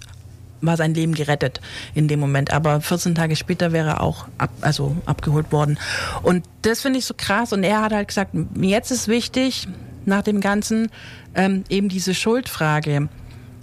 war 0.66 0.76
sein 0.76 0.94
Leben 0.94 1.14
gerettet 1.14 1.60
in 1.94 2.08
dem 2.08 2.20
Moment. 2.20 2.52
Aber 2.52 2.80
14 2.80 3.14
Tage 3.14 3.36
später 3.36 3.72
wäre 3.72 3.90
er 3.90 4.00
auch 4.02 4.26
ab, 4.38 4.50
also 4.60 4.96
abgeholt 5.06 5.52
worden. 5.52 5.78
Und 6.22 6.44
das 6.62 6.80
finde 6.80 6.98
ich 6.98 7.04
so 7.04 7.14
krass. 7.16 7.52
Und 7.52 7.64
er 7.64 7.82
hat 7.82 7.92
halt 7.92 8.08
gesagt, 8.08 8.34
jetzt 8.60 8.90
ist 8.90 9.08
wichtig, 9.08 9.68
nach 10.06 10.22
dem 10.22 10.40
Ganzen 10.40 10.90
ähm, 11.34 11.64
eben 11.68 11.88
diese 11.88 12.14
Schuldfrage. 12.14 13.08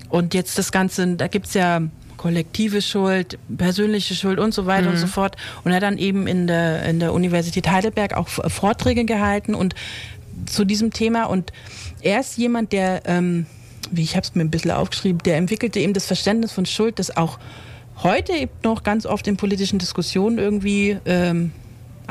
Und 0.10 0.34
jetzt 0.34 0.58
das 0.58 0.71
Ganze, 0.71 1.15
da 1.15 1.27
gibt's 1.27 1.54
ja 1.54 1.82
kollektive 2.17 2.82
Schuld, 2.84 3.39
persönliche 3.58 4.13
Schuld 4.13 4.39
und 4.39 4.54
so 4.54 4.67
weiter 4.67 4.88
mhm. 4.88 4.89
und 4.89 4.97
so 4.97 5.08
fort. 5.08 5.38
Und 5.63 5.71
er 5.71 5.77
hat 5.77 5.84
dann 5.84 5.97
eben 5.97 6.27
in 6.27 6.45
der, 6.45 6.84
in 6.86 6.99
der 6.99 7.13
Universität 7.13 7.69
Heidelberg 7.69 8.13
auch 8.13 8.27
Vorträge 8.27 9.06
gehalten 9.06 9.56
und 9.56 9.73
zu 10.45 10.65
diesem 10.65 10.91
Thema. 10.91 11.25
Und 11.25 11.51
er 12.01 12.19
ist 12.19 12.38
jemand, 12.38 12.73
der, 12.73 13.01
ähm, 13.06 13.47
wie 13.89 14.04
ich 14.04 14.15
habe 14.15 14.23
es 14.23 14.36
mir 14.36 14.43
ein 14.43 14.51
bisschen 14.51 14.71
aufgeschrieben, 14.71 15.23
der 15.23 15.38
entwickelte 15.38 15.80
eben 15.80 15.93
das 15.93 16.06
Verständnis 16.06 16.51
von 16.51 16.67
Schuld, 16.67 16.99
das 16.99 17.15
auch 17.15 17.39
heute 18.04 18.34
eben 18.34 18.51
noch 18.63 18.84
ganz 18.84 19.06
oft 19.06 19.27
in 19.27 19.38
politischen 19.38 19.80
Diskussionen 19.80 20.38
irgendwie 20.38 20.97
ähm, 21.06 21.51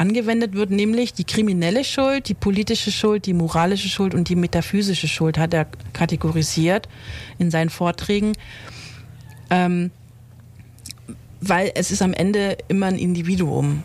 angewendet 0.00 0.54
wird, 0.54 0.70
nämlich 0.70 1.12
die 1.12 1.24
kriminelle 1.24 1.84
Schuld, 1.84 2.30
die 2.30 2.34
politische 2.34 2.90
Schuld, 2.90 3.26
die 3.26 3.34
moralische 3.34 3.90
Schuld 3.90 4.14
und 4.14 4.30
die 4.30 4.34
metaphysische 4.34 5.06
Schuld 5.08 5.36
hat 5.36 5.52
er 5.52 5.66
kategorisiert 5.92 6.88
in 7.38 7.50
seinen 7.50 7.68
Vorträgen. 7.68 8.32
Ähm, 9.50 9.90
weil 11.42 11.70
es 11.74 11.90
ist 11.90 12.00
am 12.00 12.14
Ende 12.14 12.56
immer 12.68 12.86
ein 12.86 12.96
Individuum, 12.96 13.82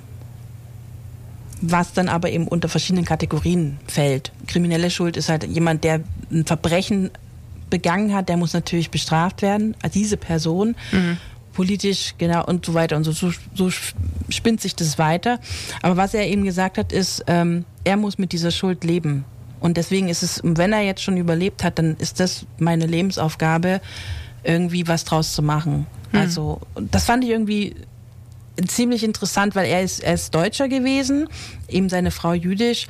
was 1.61 1.91
dann 1.91 2.07
aber 2.07 2.29
eben 2.31 2.47
unter 2.47 2.69
verschiedenen 2.69 3.03
Kategorien 3.03 3.77
fällt. 3.85 4.31
Kriminelle 4.47 4.91
Schuld 4.91 5.17
ist 5.17 5.27
halt 5.27 5.43
jemand, 5.43 5.83
der 5.83 6.01
ein 6.31 6.45
Verbrechen 6.45 7.11
begangen 7.69 8.13
hat, 8.13 8.29
der 8.29 8.37
muss 8.37 8.53
natürlich 8.53 8.89
bestraft 8.89 9.41
werden, 9.41 9.75
diese 9.93 10.15
Person. 10.15 10.75
Mhm 10.93 11.17
politisch, 11.55 12.13
genau, 12.17 12.45
und 12.45 12.65
so 12.65 12.73
weiter. 12.73 12.95
Und 12.95 13.03
so, 13.05 13.11
so, 13.11 13.31
so 13.55 13.69
spinnt 14.29 14.61
sich 14.61 14.75
das 14.75 14.99
weiter. 14.99 15.39
Aber 15.81 15.97
was 15.97 16.13
er 16.13 16.27
eben 16.27 16.43
gesagt 16.43 16.77
hat, 16.77 16.91
ist, 16.91 17.23
ähm, 17.27 17.65
er 17.83 17.97
muss 17.97 18.17
mit 18.17 18.31
dieser 18.31 18.51
Schuld 18.51 18.83
leben. 18.83 19.25
Und 19.59 19.77
deswegen 19.77 20.09
ist 20.09 20.21
es, 20.21 20.41
wenn 20.43 20.73
er 20.73 20.81
jetzt 20.81 21.01
schon 21.01 21.17
überlebt 21.17 21.63
hat, 21.63 21.79
dann 21.79 21.95
ist 21.97 22.19
das 22.19 22.45
meine 22.59 22.85
Lebensaufgabe, 22.85 23.81
irgendwie 24.43 24.87
was 24.87 25.05
draus 25.05 25.33
zu 25.33 25.41
machen. 25.41 25.87
Mhm. 26.11 26.19
Also, 26.19 26.61
das 26.75 27.05
fand 27.05 27.23
ich 27.23 27.31
irgendwie 27.31 27.75
ziemlich 28.67 29.03
interessant, 29.03 29.55
weil 29.55 29.65
er 29.65 29.81
ist, 29.81 30.01
er 30.01 30.13
ist 30.13 30.35
Deutscher 30.35 30.67
gewesen, 30.67 31.27
eben 31.67 31.89
seine 31.89 32.11
Frau 32.11 32.33
jüdisch. 32.33 32.87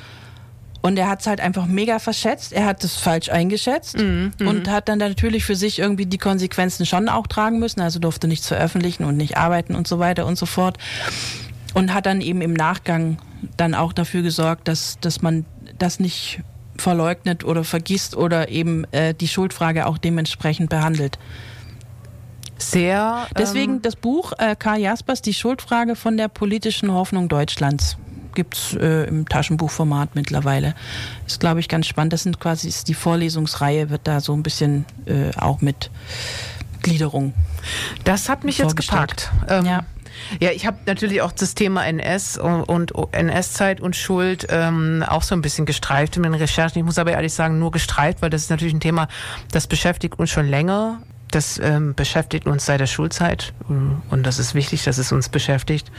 Und 0.82 0.98
er 0.98 1.08
hat 1.08 1.20
es 1.20 1.26
halt 1.26 1.40
einfach 1.40 1.66
mega 1.66 1.98
verschätzt. 1.98 2.52
Er 2.52 2.66
hat 2.66 2.84
es 2.84 2.96
falsch 2.96 3.28
eingeschätzt 3.28 3.98
mhm, 3.98 4.32
mhm, 4.38 4.48
und 4.48 4.70
hat 4.70 4.88
dann 4.88 4.98
natürlich 4.98 5.44
für 5.44 5.56
sich 5.56 5.78
irgendwie 5.78 6.06
die 6.06 6.18
Konsequenzen 6.18 6.86
schon 6.86 7.08
auch 7.08 7.26
tragen 7.26 7.58
müssen. 7.58 7.80
Also 7.80 7.98
durfte 7.98 8.28
nichts 8.28 8.46
veröffentlichen 8.46 9.04
und 9.04 9.16
nicht 9.16 9.36
arbeiten 9.36 9.74
und 9.74 9.88
so 9.88 9.98
weiter 9.98 10.26
und 10.26 10.36
so 10.36 10.46
fort. 10.46 10.78
Und 11.74 11.92
hat 11.92 12.06
dann 12.06 12.20
eben 12.20 12.40
im 12.40 12.54
Nachgang 12.54 13.18
dann 13.56 13.74
auch 13.74 13.92
dafür 13.92 14.22
gesorgt, 14.22 14.68
dass, 14.68 14.98
dass 15.00 15.22
man 15.22 15.44
das 15.78 16.00
nicht 16.00 16.40
verleugnet 16.78 17.44
oder 17.44 17.64
vergisst 17.64 18.16
oder 18.16 18.48
eben 18.48 18.84
äh, 18.92 19.14
die 19.14 19.28
Schuldfrage 19.28 19.86
auch 19.86 19.98
dementsprechend 19.98 20.70
behandelt. 20.70 21.18
Sehr. 22.58 23.26
Deswegen 23.36 23.74
ähm, 23.74 23.82
das 23.82 23.96
Buch 23.96 24.32
äh, 24.38 24.56
Karl 24.58 24.80
Jaspers, 24.80 25.20
Die 25.20 25.34
Schuldfrage 25.34 25.96
von 25.96 26.16
der 26.16 26.28
politischen 26.28 26.92
Hoffnung 26.92 27.28
Deutschlands 27.28 27.98
gibt's 28.36 28.74
äh, 28.74 29.08
im 29.08 29.28
Taschenbuchformat 29.28 30.14
mittlerweile. 30.14 30.74
Ist, 31.26 31.40
glaube 31.40 31.58
ich, 31.58 31.68
ganz 31.68 31.88
spannend. 31.88 32.12
Das 32.12 32.22
sind 32.22 32.38
quasi 32.38 32.72
die 32.86 32.94
Vorlesungsreihe, 32.94 33.90
wird 33.90 34.02
da 34.04 34.20
so 34.20 34.32
ein 34.34 34.44
bisschen 34.44 34.84
äh, 35.06 35.36
auch 35.36 35.60
mit 35.60 35.90
Gliederung. 36.82 37.34
Das 38.04 38.28
hat 38.28 38.44
mich 38.44 38.58
jetzt 38.58 38.76
gepackt. 38.76 39.32
Ähm, 39.48 39.66
ja. 39.66 39.84
Ja, 40.40 40.50
ich 40.50 40.66
habe 40.66 40.78
natürlich 40.86 41.20
auch 41.20 41.32
das 41.32 41.54
Thema 41.54 41.84
NS 41.84 42.38
und, 42.38 42.92
NS-Zeit 43.12 43.80
und 43.80 43.96
Schuld 43.96 44.46
ähm, 44.48 45.04
auch 45.06 45.22
so 45.22 45.34
ein 45.34 45.42
bisschen 45.42 45.66
gestreift 45.66 46.16
in 46.16 46.22
den 46.22 46.34
Recherchen. 46.34 46.78
Ich 46.78 46.84
muss 46.84 46.98
aber 46.98 47.12
ehrlich 47.12 47.34
sagen, 47.34 47.58
nur 47.58 47.70
gestreift, 47.70 48.22
weil 48.22 48.30
das 48.30 48.42
ist 48.42 48.50
natürlich 48.50 48.72
ein 48.72 48.80
Thema, 48.80 49.08
das 49.52 49.66
beschäftigt 49.66 50.18
uns 50.18 50.30
schon 50.30 50.48
länger 50.48 51.02
das 51.30 51.58
ähm, 51.58 51.94
beschäftigt 51.94 52.46
uns 52.46 52.66
seit 52.66 52.80
der 52.80 52.86
Schulzeit 52.86 53.52
und 53.68 54.22
das 54.22 54.38
ist 54.38 54.54
wichtig, 54.54 54.84
dass 54.84 54.98
es 54.98 55.10
uns 55.10 55.28
beschäftigt. 55.28 55.90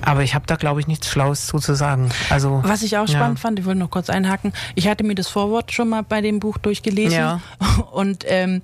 Aber 0.00 0.22
ich 0.22 0.34
habe 0.34 0.46
da, 0.46 0.56
glaube 0.56 0.80
ich, 0.80 0.86
nichts 0.86 1.08
Schlaues 1.08 1.46
zu, 1.46 1.58
zu 1.58 1.74
sagen. 1.74 2.10
Also, 2.30 2.62
Was 2.64 2.82
ich 2.82 2.96
auch 2.96 3.06
ja. 3.06 3.18
spannend 3.18 3.38
fand, 3.38 3.58
ich 3.58 3.66
wollte 3.66 3.78
noch 3.78 3.90
kurz 3.90 4.08
einhaken, 4.08 4.52
ich 4.74 4.88
hatte 4.88 5.04
mir 5.04 5.14
das 5.14 5.28
Vorwort 5.28 5.72
schon 5.72 5.88
mal 5.88 6.02
bei 6.02 6.20
dem 6.20 6.40
Buch 6.40 6.58
durchgelesen 6.58 7.18
ja. 7.18 7.40
und 7.92 8.24
ähm, 8.26 8.62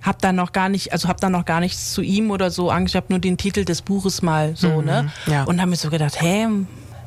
habe 0.00 0.18
dann 0.20 0.36
noch 0.36 0.52
gar 0.52 0.68
nicht, 0.68 0.92
also 0.92 1.08
habe 1.08 1.20
dann 1.20 1.32
noch 1.32 1.44
gar 1.44 1.60
nichts 1.60 1.92
zu 1.92 2.02
ihm 2.02 2.30
oder 2.30 2.50
so 2.50 2.70
ich 2.84 2.96
habe 2.96 3.06
nur 3.08 3.18
den 3.18 3.36
Titel 3.36 3.64
des 3.64 3.82
Buches 3.82 4.22
mal 4.22 4.54
so, 4.56 4.80
mhm, 4.80 4.84
ne? 4.84 5.12
Ja. 5.26 5.44
Und 5.44 5.60
habe 5.60 5.70
mir 5.70 5.76
so 5.76 5.90
gedacht, 5.90 6.20
hä, 6.20 6.46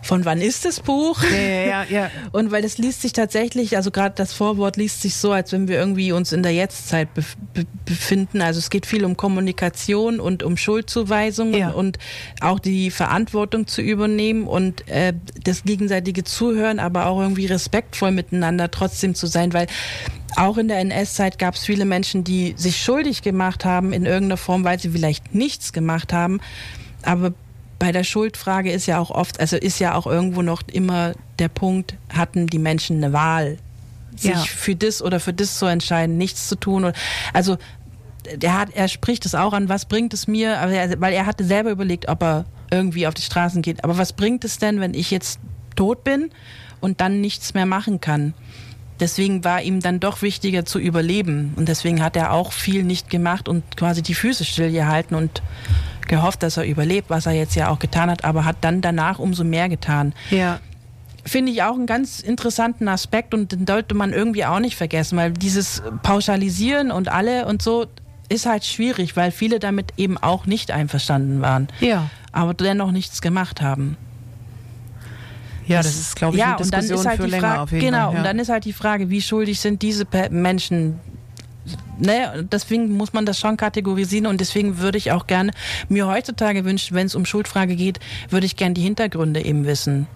von 0.08 0.24
wann 0.24 0.42
ist 0.42 0.64
das 0.64 0.80
Buch? 0.80 1.22
Ja, 1.24 1.38
ja, 1.38 1.84
ja. 1.84 2.12
Und 2.32 2.52
weil 2.52 2.62
das 2.62 2.78
liest 2.78 3.02
sich 3.02 3.12
tatsächlich, 3.12 3.76
also 3.76 3.92
gerade 3.92 4.16
das 4.16 4.32
Vorwort 4.32 4.78
liest 4.78 5.02
sich 5.02 5.16
so, 5.16 5.34
als 5.34 5.52
wenn 5.52 5.68
wir 5.68 5.78
irgendwie 5.78 6.14
uns 6.14 6.32
in 6.32 6.44
der 6.44 6.54
Jetztzeit 6.54 7.14
be 7.14 7.24
be 7.54 7.66
befinden. 7.86 8.42
Also 8.42 8.60
es 8.60 8.70
geht 8.70 8.86
viel 8.86 9.04
um 9.04 9.18
Kommunikation 9.18 10.20
und 10.20 10.44
um 10.44 10.58
Schuldzuweisung 10.58 11.54
ja. 11.54 11.72
und 11.72 12.00
auch 12.42 12.60
die 12.60 12.90
Verantwortung 12.90 13.68
zu 13.68 13.82
übernehmen 13.82 14.48
und 14.48 14.88
äh, 14.88 15.14
das 15.44 15.64
gegenseitige 15.64 16.24
Zuhören, 16.24 16.80
aber 16.80 17.08
auch 17.08 17.20
irgendwie 17.22 17.46
respektvoll 17.46 18.12
miteinander 18.12 18.72
trotzdem 18.72 19.14
zu 19.14 19.28
sein, 19.28 19.54
weil 19.54 19.68
auch 20.38 20.58
in 20.58 20.68
der 20.68 20.80
NS-Zeit 20.80 21.40
gab 21.40 21.56
es 21.56 21.66
viele 21.66 21.86
Menschen, 21.86 22.24
die 22.24 22.54
sich 22.58 22.82
schuldig 22.82 23.24
gemacht 23.24 23.66
haben 23.66 23.92
in 23.92 24.06
irgendeiner 24.06 24.38
Form, 24.38 24.64
weil 24.64 24.80
sie 24.80 24.90
vielleicht 24.90 25.34
nichts 25.34 25.74
gemacht 25.74 26.14
haben. 26.14 26.40
Aber 27.04 27.34
bei 27.80 27.92
der 27.92 28.04
Schuldfrage 28.04 28.72
ist 28.72 28.86
ja 28.86 29.00
auch 29.00 29.12
oft, 29.12 29.40
also 29.40 29.56
ist 29.56 29.80
ja 29.80 29.96
auch 29.96 30.08
irgendwo 30.08 30.42
noch 30.42 30.62
immer 30.68 31.14
der 31.40 31.50
Punkt, 31.50 31.96
hatten 32.14 32.48
die 32.48 32.60
Menschen 32.60 32.98
eine 32.98 33.14
Wahl, 33.14 33.58
sich 34.16 34.32
ja. 34.32 34.38
für 34.40 34.76
das 34.76 35.02
oder 35.02 35.20
für 35.20 35.34
das 35.34 35.60
zu 35.60 35.66
entscheiden, 35.66 36.18
nichts 36.18 36.48
zu 36.48 36.56
tun. 36.56 36.92
Also 37.34 37.58
der 38.36 38.58
hat, 38.58 38.70
er 38.74 38.88
spricht 38.88 39.26
es 39.26 39.36
auch 39.36 39.54
an, 39.54 39.70
was 39.70 39.86
bringt 39.86 40.14
es 40.14 40.28
mir, 40.28 40.58
weil 41.00 41.14
er 41.14 41.26
hatte 41.26 41.44
selber 41.44 41.72
überlegt, 41.72 42.10
ob 42.10 42.24
er 42.24 42.46
irgendwie 42.72 43.08
auf 43.08 43.14
die 43.14 43.22
Straßen 43.22 43.62
geht. 43.62 43.84
Aber 43.84 43.98
was 43.98 44.14
bringt 44.14 44.44
es 44.44 44.58
denn, 44.58 44.80
wenn 44.80 44.94
ich 44.94 45.12
jetzt 45.12 45.40
tot 45.76 46.04
bin 46.04 46.32
und 46.82 47.00
dann 47.00 47.22
nichts 47.22 47.54
mehr 47.54 47.66
machen 47.66 48.02
kann? 48.02 48.34
Deswegen 49.00 49.44
war 49.44 49.62
ihm 49.62 49.80
dann 49.80 50.00
doch 50.00 50.24
wichtiger 50.24 50.66
zu 50.66 50.80
überleben. 50.80 51.54
Und 51.56 51.70
deswegen 51.70 52.02
hat 52.02 52.16
er 52.16 52.34
auch 52.34 52.52
viel 52.52 52.84
nicht 52.84 53.10
gemacht 53.10 53.48
und 53.48 53.78
quasi 53.78 54.02
die 54.02 54.16
Füße 54.16 54.44
stillgehalten 54.44 55.16
und 55.16 55.44
gehofft, 56.08 56.44
dass 56.44 56.58
er 56.58 56.66
überlebt, 56.66 57.10
was 57.10 57.26
er 57.26 57.34
jetzt 57.34 57.56
ja 57.56 57.70
auch 57.70 57.80
getan 57.80 58.10
hat, 58.10 58.26
aber 58.26 58.46
hat 58.46 58.58
dann 58.62 58.82
danach 58.82 59.20
umso 59.20 59.44
mehr 59.44 59.70
getan. 59.70 60.14
Ja. 60.30 60.60
Finde 61.26 61.52
ich 61.52 61.62
auch 61.64 61.76
einen 61.76 61.88
ganz 61.88 62.20
interessanten 62.22 62.88
Aspekt 62.88 63.34
und 63.34 63.52
den 63.52 63.68
sollte 63.68 63.94
man 63.96 64.14
irgendwie 64.14 64.46
auch 64.46 64.60
nicht 64.60 64.78
vergessen, 64.78 65.18
weil 65.18 65.32
dieses 65.34 65.82
Pauschalisieren 66.04 66.90
und 66.92 67.10
alle 67.10 67.46
und 67.48 67.62
so 67.62 67.86
ist 68.30 68.46
halt 68.46 68.66
schwierig, 68.66 69.16
weil 69.16 69.32
viele 69.32 69.60
damit 69.60 69.94
eben 69.98 70.18
auch 70.18 70.46
nicht 70.46 70.72
einverstanden 70.72 71.42
waren. 71.42 71.68
Ja. 71.80 72.10
Aber 72.32 72.54
dennoch 72.54 72.92
nichts 72.92 73.22
gemacht 73.22 73.62
haben. 73.62 73.98
Ja, 75.66 75.78
das, 75.78 75.88
das 75.88 75.96
ist, 76.00 76.16
glaube 76.16 76.36
ich, 76.36 76.40
ja, 76.40 76.56
eine 76.56 76.58
Diskussion 76.58 77.06
halt 77.06 77.18
für 77.22 77.28
länger 77.28 77.48
Frage, 77.48 77.62
auf 77.62 77.72
jeden 77.72 77.86
Genau, 77.86 77.98
Fall, 78.06 78.14
ja. 78.14 78.20
und 78.20 78.24
dann 78.26 78.40
ist 78.40 78.50
halt 78.50 78.64
die 78.66 78.74
Frage, 78.74 79.10
wie 79.10 79.22
schuldig 79.22 79.60
sind 79.60 79.82
diese 79.82 80.06
Menschen, 80.30 81.00
ne, 82.00 82.48
deswegen 82.52 82.92
muss 82.96 83.14
man 83.14 83.26
das 83.26 83.40
schon 83.40 83.58
kategorisieren 83.58 84.28
und 84.28 84.42
deswegen 84.42 84.78
würde 84.78 84.98
ich 84.98 85.12
auch 85.12 85.28
gerne 85.28 85.52
mir 85.90 86.08
heutzutage 86.08 86.66
wünschen, 86.66 86.96
wenn 86.96 87.08
es 87.08 87.16
um 87.16 87.26
Schuldfrage 87.26 87.76
geht, 87.76 88.00
würde 88.30 88.46
ich 88.46 88.56
gerne 88.56 88.74
die 88.74 88.82
Hintergründe 88.82 89.44
eben 89.44 89.66
wissen. 89.66 90.08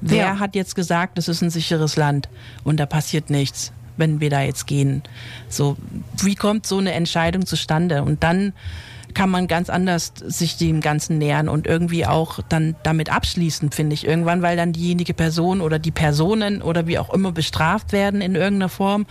Wer 0.00 0.18
ja. 0.18 0.38
hat 0.38 0.54
jetzt 0.54 0.74
gesagt, 0.74 1.18
es 1.18 1.28
ist 1.28 1.42
ein 1.42 1.50
sicheres 1.50 1.96
Land 1.96 2.28
und 2.64 2.78
da 2.78 2.86
passiert 2.86 3.30
nichts, 3.30 3.72
wenn 3.96 4.20
wir 4.20 4.30
da 4.30 4.42
jetzt 4.42 4.66
gehen? 4.66 5.02
So, 5.48 5.76
wie 6.22 6.36
kommt 6.36 6.66
so 6.66 6.78
eine 6.78 6.92
Entscheidung 6.92 7.46
zustande? 7.46 8.02
Und 8.02 8.22
dann 8.22 8.52
kann 9.14 9.30
man 9.30 9.48
ganz 9.48 9.70
anders 9.70 10.12
sich 10.24 10.56
dem 10.56 10.80
Ganzen 10.80 11.18
nähern 11.18 11.48
und 11.48 11.66
irgendwie 11.66 12.06
auch 12.06 12.40
dann 12.48 12.76
damit 12.82 13.10
abschließen, 13.10 13.70
finde 13.72 13.94
ich, 13.94 14.06
irgendwann, 14.06 14.42
weil 14.42 14.56
dann 14.56 14.72
diejenige 14.72 15.14
Person 15.14 15.60
oder 15.60 15.78
die 15.78 15.90
Personen 15.90 16.62
oder 16.62 16.86
wie 16.86 16.98
auch 16.98 17.12
immer 17.12 17.32
bestraft 17.32 17.92
werden 17.92 18.20
in 18.20 18.34
irgendeiner 18.34 18.68
Form 18.68 19.06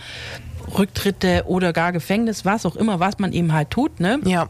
Rücktritte 0.76 1.44
oder 1.46 1.72
gar 1.72 1.92
Gefängnis, 1.92 2.44
was 2.44 2.66
auch 2.66 2.76
immer, 2.76 3.00
was 3.00 3.18
man 3.18 3.32
eben 3.32 3.52
halt 3.52 3.70
tut, 3.70 4.00
ne? 4.00 4.20
Ja. 4.24 4.48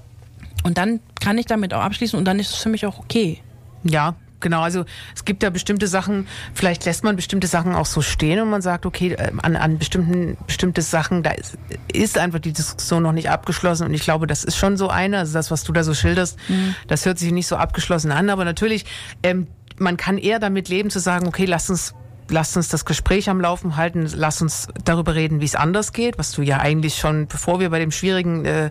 Und 0.65 0.79
dann 0.79 1.01
kann 1.21 1.39
ich 1.39 1.47
damit 1.47 1.73
auch 1.73 1.83
abschließen 1.83 2.19
und 2.19 2.25
dann 2.25 2.39
ist 2.39 2.51
es 2.51 2.57
für 2.57 2.69
mich 2.69 2.85
auch 2.87 2.99
okay. 2.99 3.41
Ja, 3.85 4.17
genau. 4.41 4.61
Also 4.63 4.85
es 5.15 5.25
gibt 5.25 5.43
ja 5.43 5.51
bestimmte 5.51 5.87
Sachen, 5.87 6.27
vielleicht 6.53 6.85
lässt 6.85 7.05
man 7.05 7.17
bestimmte 7.17 7.47
Sachen 7.47 7.75
auch 7.75 7.87
so 7.87 8.03
stehen 8.03 8.41
und 8.41 8.51
man 8.51 8.63
sagt, 8.63 8.87
okay, 8.87 9.13
äh, 9.13 9.31
an, 9.43 9.57
an 9.57 9.79
bestimmten 9.79 10.37
bestimmte 10.47 10.83
Sachen, 10.83 11.23
da 11.23 11.31
ist, 11.31 11.57
ist 11.93 12.19
einfach 12.19 12.41
die 12.41 12.53
Diskussion 12.53 13.03
noch 13.03 13.13
nicht 13.13 13.31
abgeschlossen 13.31 13.87
und 13.87 13.95
ich 13.95 14.03
glaube, 14.03 14.27
das 14.27 14.45
ist 14.45 14.57
schon 14.57 14.77
so 14.77 14.89
eine, 14.89 15.19
also 15.19 15.33
das, 15.33 15.51
was 15.51 15.65
du 15.65 15.73
da 15.73 15.85
so 15.85 15.95
schilderst, 15.95 16.39
mhm. 16.49 16.75
das 16.87 17.07
hört 17.07 17.19
sich 17.19 17.33
nicht 17.33 17.47
so 17.47 17.57
abgeschlossen 17.57 18.11
an, 18.11 18.31
aber 18.31 18.45
natürlich, 18.45 18.85
ähm, 19.23 19.47
man 19.79 19.97
kann 19.97 20.19
eher 20.19 20.41
damit 20.41 20.69
leben 20.69 20.91
zu 20.91 20.99
sagen, 20.99 21.29
okay, 21.29 21.45
lass 21.45 21.71
uns 21.71 21.95
lasst 22.31 22.57
uns 22.57 22.69
das 22.69 22.85
Gespräch 22.85 23.29
am 23.31 23.41
Laufen 23.41 23.77
halten, 23.77 24.09
lass 24.15 24.43
uns 24.43 24.69
darüber 24.85 25.15
reden, 25.15 25.41
wie 25.41 25.45
es 25.45 25.55
anders 25.55 25.93
geht, 25.93 26.19
was 26.19 26.33
du 26.33 26.43
ja 26.43 26.59
eigentlich 26.59 26.97
schon, 26.97 27.27
bevor 27.27 27.61
wir 27.61 27.71
bei 27.71 27.79
dem 27.79 27.91
schwierigen, 27.91 28.45
äh, 28.45 28.71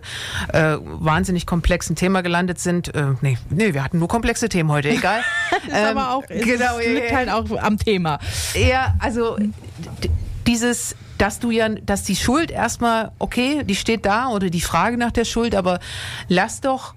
äh, 0.52 0.78
wahnsinnig 0.82 1.46
komplexen 1.46 1.96
Thema 1.96 2.22
gelandet 2.22 2.58
sind, 2.60 2.94
äh, 2.94 3.14
nee, 3.20 3.38
nee, 3.50 3.74
wir 3.74 3.84
hatten 3.84 3.98
nur 3.98 4.08
komplexe 4.08 4.48
Themen 4.48 4.70
heute, 4.70 4.90
egal. 4.90 5.20
ist 5.66 5.74
ähm, 5.74 5.98
aber 5.98 6.14
auch, 6.14 6.26
genau, 6.26 6.78
liegt 6.78 7.12
halt 7.12 7.30
auch 7.30 7.44
am 7.60 7.78
Thema. 7.78 8.18
Ja, 8.54 8.94
also 9.00 9.38
dieses 10.46 10.96
dass 11.18 11.40
du 11.40 11.50
ja, 11.50 11.68
dass 11.68 12.04
die 12.04 12.16
Schuld 12.16 12.50
erstmal, 12.50 13.10
okay, 13.18 13.64
die 13.64 13.74
steht 13.74 14.06
da 14.06 14.28
oder 14.28 14.50
die 14.50 14.60
Frage 14.60 14.96
nach 14.96 15.10
der 15.10 15.24
Schuld, 15.24 15.56
aber 15.56 15.80
lass 16.28 16.60
doch, 16.60 16.94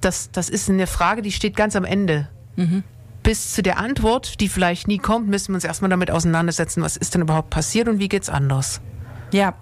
das, 0.00 0.30
das 0.32 0.48
ist 0.48 0.68
eine 0.68 0.86
Frage, 0.86 1.22
die 1.22 1.32
steht 1.32 1.56
ganz 1.56 1.76
am 1.76 1.84
Ende. 1.84 2.28
Mhm. 2.56 2.82
Bis 3.22 3.52
zu 3.54 3.62
der 3.62 3.78
Antwort, 3.78 4.40
die 4.40 4.48
vielleicht 4.48 4.88
nie 4.88 4.98
kommt, 4.98 5.28
müssen 5.28 5.48
wir 5.48 5.54
uns 5.56 5.64
erstmal 5.64 5.90
damit 5.90 6.10
auseinandersetzen, 6.10 6.82
was 6.82 6.96
ist 6.96 7.14
denn 7.14 7.22
überhaupt 7.22 7.50
passiert 7.50 7.88
und 7.88 7.98
wie 7.98 8.08
geht's 8.08 8.28
anders. 8.28 8.80
Ja, 9.32 9.54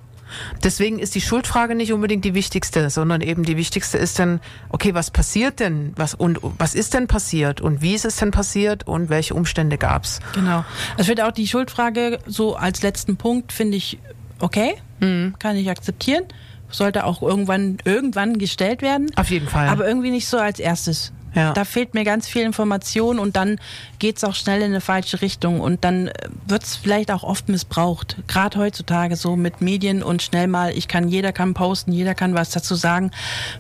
Deswegen 0.63 0.99
ist 0.99 1.15
die 1.15 1.21
Schuldfrage 1.21 1.75
nicht 1.75 1.93
unbedingt 1.93 2.25
die 2.25 2.35
wichtigste, 2.35 2.91
sondern 2.91 3.21
eben 3.21 3.45
die 3.45 3.57
wichtigste 3.57 3.99
ist 3.99 4.19
dann, 4.19 4.41
okay, 4.69 4.95
was 4.95 5.11
passiert 5.11 5.61
denn? 5.61 5.93
Was, 5.97 6.15
und 6.15 6.39
was 6.43 6.75
ist 6.75 6.95
denn 6.95 7.07
passiert? 7.07 7.61
Und 7.61 7.83
wie 7.83 7.95
ist 7.95 8.05
es 8.05 8.17
denn 8.17 8.31
passiert? 8.31 8.87
Und 8.87 9.11
welche 9.11 9.35
Umstände 9.35 9.79
gab's? 9.79 10.21
Genau. 10.35 10.65
Also 10.93 11.01
ich 11.01 11.07
finde 11.07 11.27
auch 11.27 11.33
die 11.33 11.49
Schuldfrage 11.49 12.19
so 12.27 12.57
als 12.57 12.83
letzten 12.83 13.17
Punkt 13.17 13.53
finde 13.53 13.77
ich 13.77 13.99
okay, 14.39 14.75
mhm. 15.01 15.35
kann 15.39 15.57
ich 15.57 15.71
akzeptieren. 15.71 16.25
Sollte 16.73 17.05
auch 17.05 17.21
irgendwann, 17.21 17.79
irgendwann 17.85 18.39
gestellt 18.39 18.81
werden. 18.81 19.11
Auf 19.17 19.31
jeden 19.31 19.49
Fall. 19.49 19.69
Aber 19.69 19.89
irgendwie 19.89 20.11
nicht 20.11 20.29
so 20.29 20.39
als 20.39 20.61
erstes. 20.61 21.13
Ja. 21.35 21.53
Da 21.53 21.65
fehlt 21.65 21.95
mir 21.95 22.05
ganz 22.05 22.27
viel 22.27 22.43
Information 22.43 23.19
und 23.19 23.37
dann 23.37 23.61
geht's 23.99 24.25
auch 24.25 24.35
schnell 24.35 24.61
in 24.61 24.67
eine 24.67 24.81
falsche 24.81 25.23
Richtung 25.23 25.61
und 25.61 25.85
dann 25.85 26.09
äh, 26.09 26.13
wird's 26.47 26.77
vielleicht 26.77 27.11
auch 27.11 27.23
oft 27.23 27.49
missbraucht. 27.49 28.17
Gerade 28.27 28.59
heutzutage 28.59 29.17
so 29.17 29.37
mit 29.37 29.61
Medien 29.61 30.03
und 30.03 30.23
schnell 30.23 30.49
mal, 30.49 30.77
ich 30.77 30.89
kann, 30.89 31.09
jeder 31.09 31.33
kann 31.33 31.55
posten, 31.55 31.93
jeder 31.93 32.15
kann 32.15 32.35
was 32.35 32.51
dazu 32.51 32.75
sagen, 32.75 33.13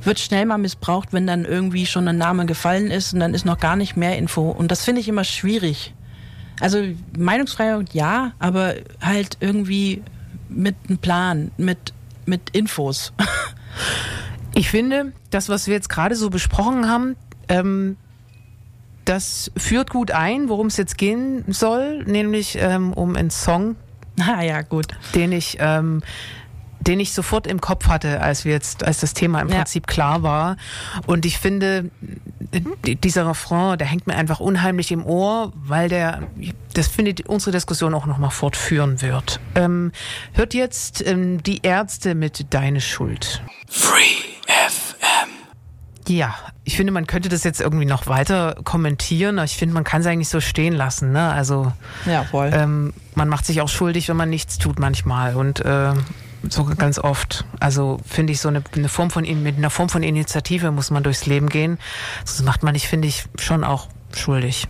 wird 0.02 0.18
schnell 0.18 0.46
mal 0.46 0.58
missbraucht, 0.58 1.12
wenn 1.12 1.26
dann 1.26 1.44
irgendwie 1.44 1.86
schon 1.86 2.08
ein 2.08 2.18
Name 2.18 2.46
gefallen 2.46 2.90
ist 2.90 3.14
und 3.14 3.20
dann 3.20 3.34
ist 3.34 3.44
noch 3.44 3.58
gar 3.58 3.76
nicht 3.76 3.96
mehr 3.96 4.18
Info. 4.18 4.50
Und 4.50 4.70
das 4.70 4.84
finde 4.84 5.00
ich 5.00 5.08
immer 5.08 5.24
schwierig. 5.24 5.94
Also 6.60 6.82
Meinungsfreiheit 7.16 7.94
ja, 7.94 8.32
aber 8.38 8.74
halt 9.00 9.38
irgendwie 9.40 10.02
mit 10.48 10.74
einem 10.88 10.98
Plan, 10.98 11.50
mit, 11.56 11.94
mit 12.26 12.50
Infos. 12.50 13.12
Ich 14.54 14.68
finde, 14.68 15.12
das, 15.30 15.48
was 15.48 15.68
wir 15.68 15.74
jetzt 15.74 15.88
gerade 15.88 16.16
so 16.16 16.28
besprochen 16.28 16.88
haben, 16.88 17.16
ähm, 17.50 17.96
das 19.04 19.50
führt 19.56 19.90
gut 19.90 20.12
ein, 20.12 20.48
worum 20.48 20.68
es 20.68 20.76
jetzt 20.76 20.96
gehen 20.96 21.44
soll, 21.48 22.04
nämlich 22.04 22.56
ähm, 22.58 22.92
um 22.92 23.16
einen 23.16 23.30
Song. 23.30 23.76
Ah 24.20 24.42
ja, 24.42 24.60
gut. 24.60 24.88
Den 25.14 25.32
ich, 25.32 25.56
ähm, 25.60 26.02
den 26.80 27.00
ich 27.00 27.12
sofort 27.12 27.46
im 27.46 27.60
Kopf 27.60 27.88
hatte, 27.88 28.20
als 28.20 28.44
wir 28.44 28.52
jetzt, 28.52 28.84
als 28.84 29.00
das 29.00 29.14
Thema 29.14 29.40
im 29.40 29.48
ja. 29.48 29.56
Prinzip 29.56 29.86
klar 29.86 30.22
war. 30.22 30.58
Und 31.06 31.24
ich 31.24 31.38
finde, 31.38 31.90
dieser 32.84 33.26
Refrain, 33.26 33.78
der 33.78 33.86
hängt 33.86 34.06
mir 34.06 34.14
einfach 34.16 34.40
unheimlich 34.40 34.92
im 34.92 35.06
Ohr, 35.06 35.52
weil 35.54 35.88
der, 35.88 36.28
das 36.74 36.88
findet 36.88 37.28
unsere 37.28 37.52
Diskussion 37.52 37.94
auch 37.94 38.04
nochmal 38.04 38.30
fortführen 38.30 39.00
wird. 39.00 39.40
Ähm, 39.54 39.92
hört 40.34 40.52
jetzt 40.52 41.06
ähm, 41.06 41.42
die 41.42 41.60
Ärzte 41.62 42.14
mit 42.14 42.52
Deine 42.52 42.82
Schuld. 42.82 43.42
Free 43.68 44.02
FM. 44.46 44.89
Ja, 46.10 46.34
ich 46.64 46.76
finde, 46.76 46.92
man 46.92 47.06
könnte 47.06 47.28
das 47.28 47.44
jetzt 47.44 47.60
irgendwie 47.60 47.84
noch 47.84 48.08
weiter 48.08 48.56
kommentieren, 48.64 49.38
aber 49.38 49.44
ich 49.44 49.56
finde, 49.56 49.74
man 49.74 49.84
kann 49.84 50.00
es 50.00 50.08
eigentlich 50.08 50.28
so 50.28 50.40
stehen 50.40 50.72
lassen. 50.72 51.12
Ne? 51.12 51.30
Also 51.30 51.72
ja, 52.04 52.24
voll. 52.24 52.50
Ähm, 52.52 52.92
man 53.14 53.28
macht 53.28 53.46
sich 53.46 53.60
auch 53.60 53.68
schuldig, 53.68 54.08
wenn 54.08 54.16
man 54.16 54.28
nichts 54.28 54.58
tut 54.58 54.80
manchmal 54.80 55.36
und 55.36 55.64
äh, 55.64 55.92
so 56.48 56.64
ganz 56.64 56.98
oft. 56.98 57.44
Also 57.60 58.00
finde 58.04 58.32
ich 58.32 58.40
so 58.40 58.48
eine, 58.48 58.64
eine, 58.74 58.88
Form 58.88 59.12
von 59.12 59.22
mit 59.40 59.56
einer 59.56 59.70
Form 59.70 59.88
von 59.88 60.02
Initiative 60.02 60.72
muss 60.72 60.90
man 60.90 61.04
durchs 61.04 61.26
Leben 61.26 61.48
gehen. 61.48 61.78
Das 62.22 62.42
macht 62.42 62.64
man 62.64 62.72
nicht, 62.72 62.88
finde 62.88 63.06
ich, 63.06 63.26
schon 63.38 63.62
auch 63.62 63.86
schuldig. 64.12 64.66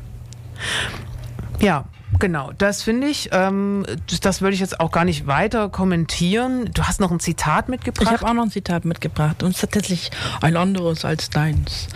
Ja, 1.59 1.86
Genau, 2.18 2.50
das 2.58 2.82
finde 2.82 3.06
ich. 3.06 3.28
Ähm, 3.32 3.86
das, 4.08 4.20
das 4.20 4.42
würde 4.42 4.54
ich 4.54 4.61
jetzt 4.61 4.80
auch 4.80 4.90
gar 4.90 5.04
nicht 5.04 5.26
weiter 5.26 5.68
kommentieren. 5.68 6.70
Du 6.74 6.82
hast 6.82 7.00
noch 7.00 7.11
ein 7.11 7.20
Zitat 7.20 7.68
mitgebracht. 7.68 8.06
Ich 8.06 8.20
habe 8.20 8.30
auch 8.30 8.34
noch 8.34 8.44
ein 8.44 8.50
Zitat 8.50 8.84
mitgebracht 8.84 9.42
und 9.42 9.50
es 9.50 9.56
ist 9.56 9.72
tatsächlich 9.72 10.11
ein 10.40 10.56
anderes 10.56 11.04
als 11.04 11.30
deins. 11.30 11.88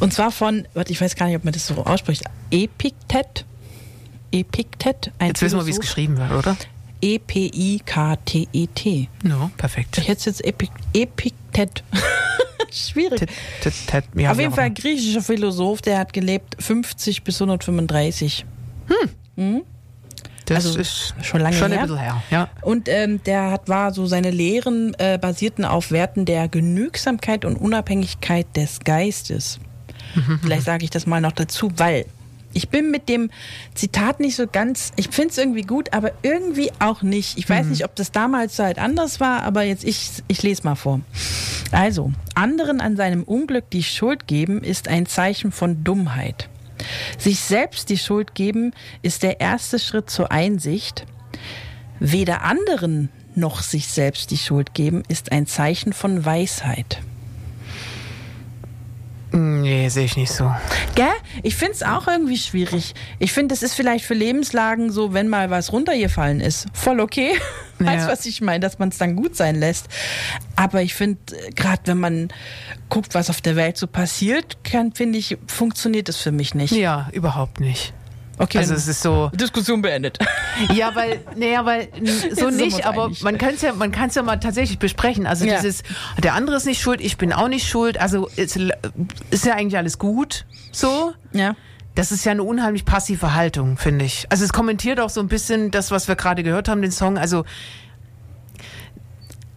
Und 0.00 0.12
zwar 0.12 0.30
von, 0.30 0.66
warte, 0.74 0.92
ich 0.92 1.00
weiß 1.00 1.16
gar 1.16 1.26
nicht, 1.26 1.36
ob 1.36 1.44
man 1.44 1.52
das 1.52 1.66
so 1.66 1.84
ausspricht, 1.84 2.24
Epiktet. 2.50 3.44
Epiktet. 4.32 5.12
Ein 5.18 5.28
jetzt 5.28 5.42
wissen 5.42 5.58
wir, 5.58 5.66
wie 5.66 5.70
es 5.70 5.80
geschrieben 5.80 6.16
wird, 6.16 6.32
oder? 6.32 6.56
E-P-I-K-T-E-T. 7.00 9.08
No, 9.22 9.50
perfekt. 9.56 9.98
Ich 9.98 10.08
hätte 10.08 10.30
jetzt 10.30 10.44
Epik 10.44 10.70
Epiktet. 10.92 11.84
Schwierig. 12.70 13.20
Tit, 13.20 13.30
tit, 13.62 13.72
tit, 13.86 14.04
ja, 14.14 14.32
Auf 14.32 14.38
jeden 14.38 14.52
Fall 14.52 14.64
ein 14.64 14.74
griechischer 14.74 15.22
Philosoph, 15.22 15.80
der 15.80 15.98
hat 15.98 16.12
gelebt 16.12 16.56
50 16.58 17.22
bis 17.22 17.40
135. 17.40 18.44
Hm. 18.88 19.10
Mhm. 19.38 19.62
Das 20.46 20.64
also 20.64 20.78
ist 20.78 21.14
schon 21.22 21.40
lange 21.40 21.56
schon 21.56 21.72
her. 21.72 21.82
Ein 21.82 21.86
bisschen 21.86 22.00
her. 22.00 22.22
Ja. 22.30 22.48
Und 22.62 22.88
ähm, 22.88 23.22
der 23.24 23.50
hat 23.50 23.68
war 23.68 23.92
so 23.92 24.06
seine 24.06 24.30
Lehren 24.30 24.94
äh, 24.98 25.18
basierten 25.20 25.64
auf 25.64 25.90
Werten 25.90 26.24
der 26.24 26.48
Genügsamkeit 26.48 27.44
und 27.44 27.56
Unabhängigkeit 27.56 28.46
des 28.56 28.80
Geistes. 28.80 29.60
Mhm. 30.14 30.40
Vielleicht 30.42 30.64
sage 30.64 30.84
ich 30.84 30.90
das 30.90 31.06
mal 31.06 31.20
noch 31.20 31.32
dazu, 31.32 31.70
weil 31.76 32.06
ich 32.54 32.70
bin 32.70 32.90
mit 32.90 33.10
dem 33.10 33.30
Zitat 33.74 34.20
nicht 34.20 34.36
so 34.36 34.46
ganz, 34.46 34.92
ich 34.96 35.10
finde 35.10 35.30
es 35.30 35.38
irgendwie 35.38 35.62
gut, 35.62 35.92
aber 35.92 36.12
irgendwie 36.22 36.70
auch 36.78 37.02
nicht. 37.02 37.36
Ich 37.36 37.48
weiß 37.48 37.64
mhm. 37.64 37.72
nicht, 37.72 37.84
ob 37.84 37.94
das 37.94 38.10
damals 38.10 38.58
halt 38.58 38.78
anders 38.78 39.20
war, 39.20 39.42
aber 39.42 39.62
jetzt 39.62 39.84
ich, 39.84 40.10
ich 40.28 40.42
lese 40.42 40.62
mal 40.64 40.74
vor. 40.74 41.00
Also, 41.72 42.10
anderen 42.34 42.80
an 42.80 42.96
seinem 42.96 43.22
Unglück 43.22 43.68
die 43.70 43.82
Schuld 43.82 44.26
geben, 44.26 44.62
ist 44.62 44.88
ein 44.88 45.04
Zeichen 45.04 45.52
von 45.52 45.84
Dummheit. 45.84 46.48
Sich 47.18 47.40
selbst 47.40 47.88
die 47.88 47.98
Schuld 47.98 48.34
geben 48.34 48.72
ist 49.02 49.22
der 49.22 49.40
erste 49.40 49.78
Schritt 49.78 50.10
zur 50.10 50.30
Einsicht. 50.30 51.06
Weder 52.00 52.42
anderen 52.42 53.10
noch 53.34 53.62
sich 53.62 53.88
selbst 53.88 54.30
die 54.30 54.38
Schuld 54.38 54.74
geben 54.74 55.02
ist 55.08 55.32
ein 55.32 55.46
Zeichen 55.46 55.92
von 55.92 56.24
Weisheit. 56.24 57.00
Nee, 59.32 59.88
sehe 59.88 60.04
ich 60.04 60.16
nicht 60.16 60.32
so. 60.32 60.52
Gell? 60.94 61.06
Ich 61.42 61.56
finde 61.56 61.74
es 61.74 61.82
auch 61.82 62.08
irgendwie 62.08 62.38
schwierig. 62.38 62.94
Ich 63.18 63.32
finde, 63.32 63.52
das 63.52 63.62
ist 63.62 63.74
vielleicht 63.74 64.04
für 64.04 64.14
Lebenslagen 64.14 64.90
so, 64.90 65.12
wenn 65.12 65.28
mal 65.28 65.50
was 65.50 65.72
runtergefallen 65.72 66.40
ist, 66.40 66.66
voll 66.72 67.00
okay. 67.00 67.32
Ja. 67.80 67.86
Weißt 67.86 68.08
was 68.08 68.26
ich 68.26 68.40
meine, 68.40 68.58
dass 68.58 68.80
man 68.80 68.88
es 68.88 68.98
dann 68.98 69.14
gut 69.14 69.36
sein 69.36 69.54
lässt. 69.54 69.86
Aber 70.56 70.82
ich 70.82 70.94
finde, 70.94 71.20
gerade 71.54 71.82
wenn 71.84 71.98
man 71.98 72.28
guckt, 72.88 73.14
was 73.14 73.30
auf 73.30 73.40
der 73.40 73.54
Welt 73.54 73.76
so 73.76 73.86
passiert, 73.86 74.58
finde 74.94 75.16
ich, 75.16 75.38
funktioniert 75.46 76.08
es 76.08 76.16
für 76.16 76.32
mich 76.32 76.56
nicht. 76.56 76.72
Ja, 76.72 77.08
überhaupt 77.12 77.60
nicht. 77.60 77.92
Okay. 78.38 78.58
Also 78.58 78.74
es 78.74 78.86
ist 78.86 79.02
so. 79.02 79.30
Diskussion 79.34 79.82
beendet. 79.82 80.18
Ja, 80.74 80.92
weil, 80.96 81.20
naja, 81.36 81.64
weil 81.64 81.88
so 82.32 82.50
nicht, 82.50 82.84
aber 82.84 83.12
man 83.22 83.38
kann 83.38 83.54
es 83.54 83.62
ja, 83.62 83.72
man 83.72 83.92
kann 83.92 84.08
es 84.08 84.16
ja 84.16 84.22
mal 84.22 84.40
tatsächlich 84.40 84.80
besprechen. 84.80 85.24
Also 85.24 85.44
ja. 85.44 85.54
dieses, 85.54 85.84
der 86.20 86.34
andere 86.34 86.56
ist 86.56 86.66
nicht 86.66 86.82
schuld, 86.82 87.00
ich 87.00 87.16
bin 87.16 87.32
auch 87.32 87.46
nicht 87.46 87.68
schuld. 87.68 88.00
Also 88.00 88.28
ist, 88.34 88.58
ist 89.30 89.46
ja 89.46 89.54
eigentlich 89.54 89.76
alles 89.76 89.98
gut. 89.98 90.46
So. 90.72 91.12
Ja. 91.32 91.54
Das 91.94 92.10
ist 92.10 92.24
ja 92.24 92.32
eine 92.32 92.42
unheimlich 92.42 92.84
passive 92.84 93.34
Haltung, 93.34 93.76
finde 93.76 94.04
ich. 94.04 94.26
Also 94.30 94.44
es 94.44 94.52
kommentiert 94.52 94.98
auch 94.98 95.10
so 95.10 95.20
ein 95.20 95.28
bisschen 95.28 95.70
das, 95.70 95.92
was 95.92 96.08
wir 96.08 96.16
gerade 96.16 96.42
gehört 96.42 96.68
haben, 96.68 96.82
den 96.82 96.90
Song. 96.90 97.18
Also 97.18 97.44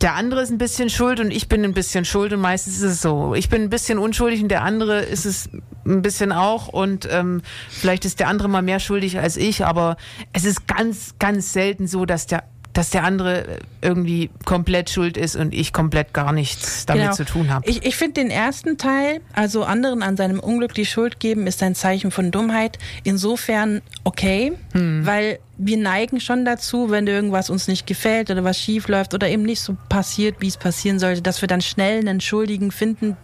der 0.02 0.16
andere 0.16 0.41
ist 0.41 0.49
ein 0.49 0.58
bisschen 0.58 0.89
schuld 0.89 1.20
und 1.20 1.32
ich 1.32 1.47
bin 1.47 1.64
ein 1.64 1.74
bisschen 1.74 2.06
schuld 2.06 2.34
und 2.34 2.41
meistens 2.41 2.78
ist 2.78 2.84
es 2.84 3.02
so. 3.02 3.36
Ich 3.36 3.49
bin 3.49 3.62
ein 3.62 3.70
bisschen 3.70 3.99
unschuldig 3.99 4.41
und 4.41 4.49
der 4.49 4.64
andere 4.64 5.02
ist 5.02 5.26
es 5.26 5.49
ein 5.86 6.02
bisschen 6.02 6.32
auch 6.32 6.68
und 6.68 7.08
ähm, 7.12 7.41
vielleicht 7.70 8.06
ist 8.06 8.20
der 8.20 8.28
andere 8.28 8.49
mal 8.49 8.62
mehr 8.62 8.80
schuldig 8.80 9.20
als 9.20 9.38
ich, 9.38 9.66
aber 9.66 9.97
es 10.34 10.45
ist 10.45 10.68
ganz, 10.68 11.16
ganz 11.20 11.54
selten 11.54 11.88
so, 11.88 12.06
dass 12.06 12.26
der 12.26 12.43
dass 12.74 12.90
der 12.90 13.04
andere 13.04 13.60
irgendwie 13.82 14.30
komplett 14.46 14.90
schuld 14.90 15.18
ist 15.18 15.36
und 15.36 15.54
ich 15.54 15.74
komplett 15.74 16.14
gar 16.14 16.32
nichts 16.32 16.86
damit 16.86 17.04
genau. 17.04 17.16
zu 17.16 17.26
tun 17.26 17.50
habe. 17.50 17.70
Ich, 17.70 17.86
ich 17.86 17.96
finde 17.96 18.22
den 18.22 18.30
ersten 18.30 18.78
Teil, 18.78 19.22
also 19.34 19.64
anderen 19.64 20.04
an 20.04 20.16
seinem 20.16 20.40
Unglück 20.40 20.74
die 20.74 20.86
Schuld 20.86 21.20
geben, 21.20 21.48
ist 21.48 21.62
ein 21.64 21.76
Zeichen 21.76 22.12
von 22.12 22.32
Dummheit. 22.32 22.78
Insofern 23.04 23.82
okay, 24.04 24.54
hm. 24.74 25.06
weil 25.06 25.40
wir 25.58 25.78
neigen 25.78 26.20
schon 26.20 26.44
dazu, 26.44 26.90
wenn 26.90 27.06
irgendwas 27.06 27.50
uns 27.50 27.68
nicht 27.68 27.86
gefällt 27.86 28.32
oder 28.32 28.44
was 28.44 28.58
schief 28.58 28.88
läuft 28.88 29.14
oder 29.14 29.28
eben 29.30 29.44
nicht 29.44 29.62
so 29.62 29.78
passiert, 29.90 30.38
wie 30.40 30.48
es 30.48 30.58
passieren 30.58 30.98
sollte, 30.98 31.22
dass 31.22 31.42
wir 31.42 31.48
dann 31.48 31.62
schnell 31.62 32.00
einen 32.00 32.22
Schuldigen 32.22 32.72
finden, 32.72 33.16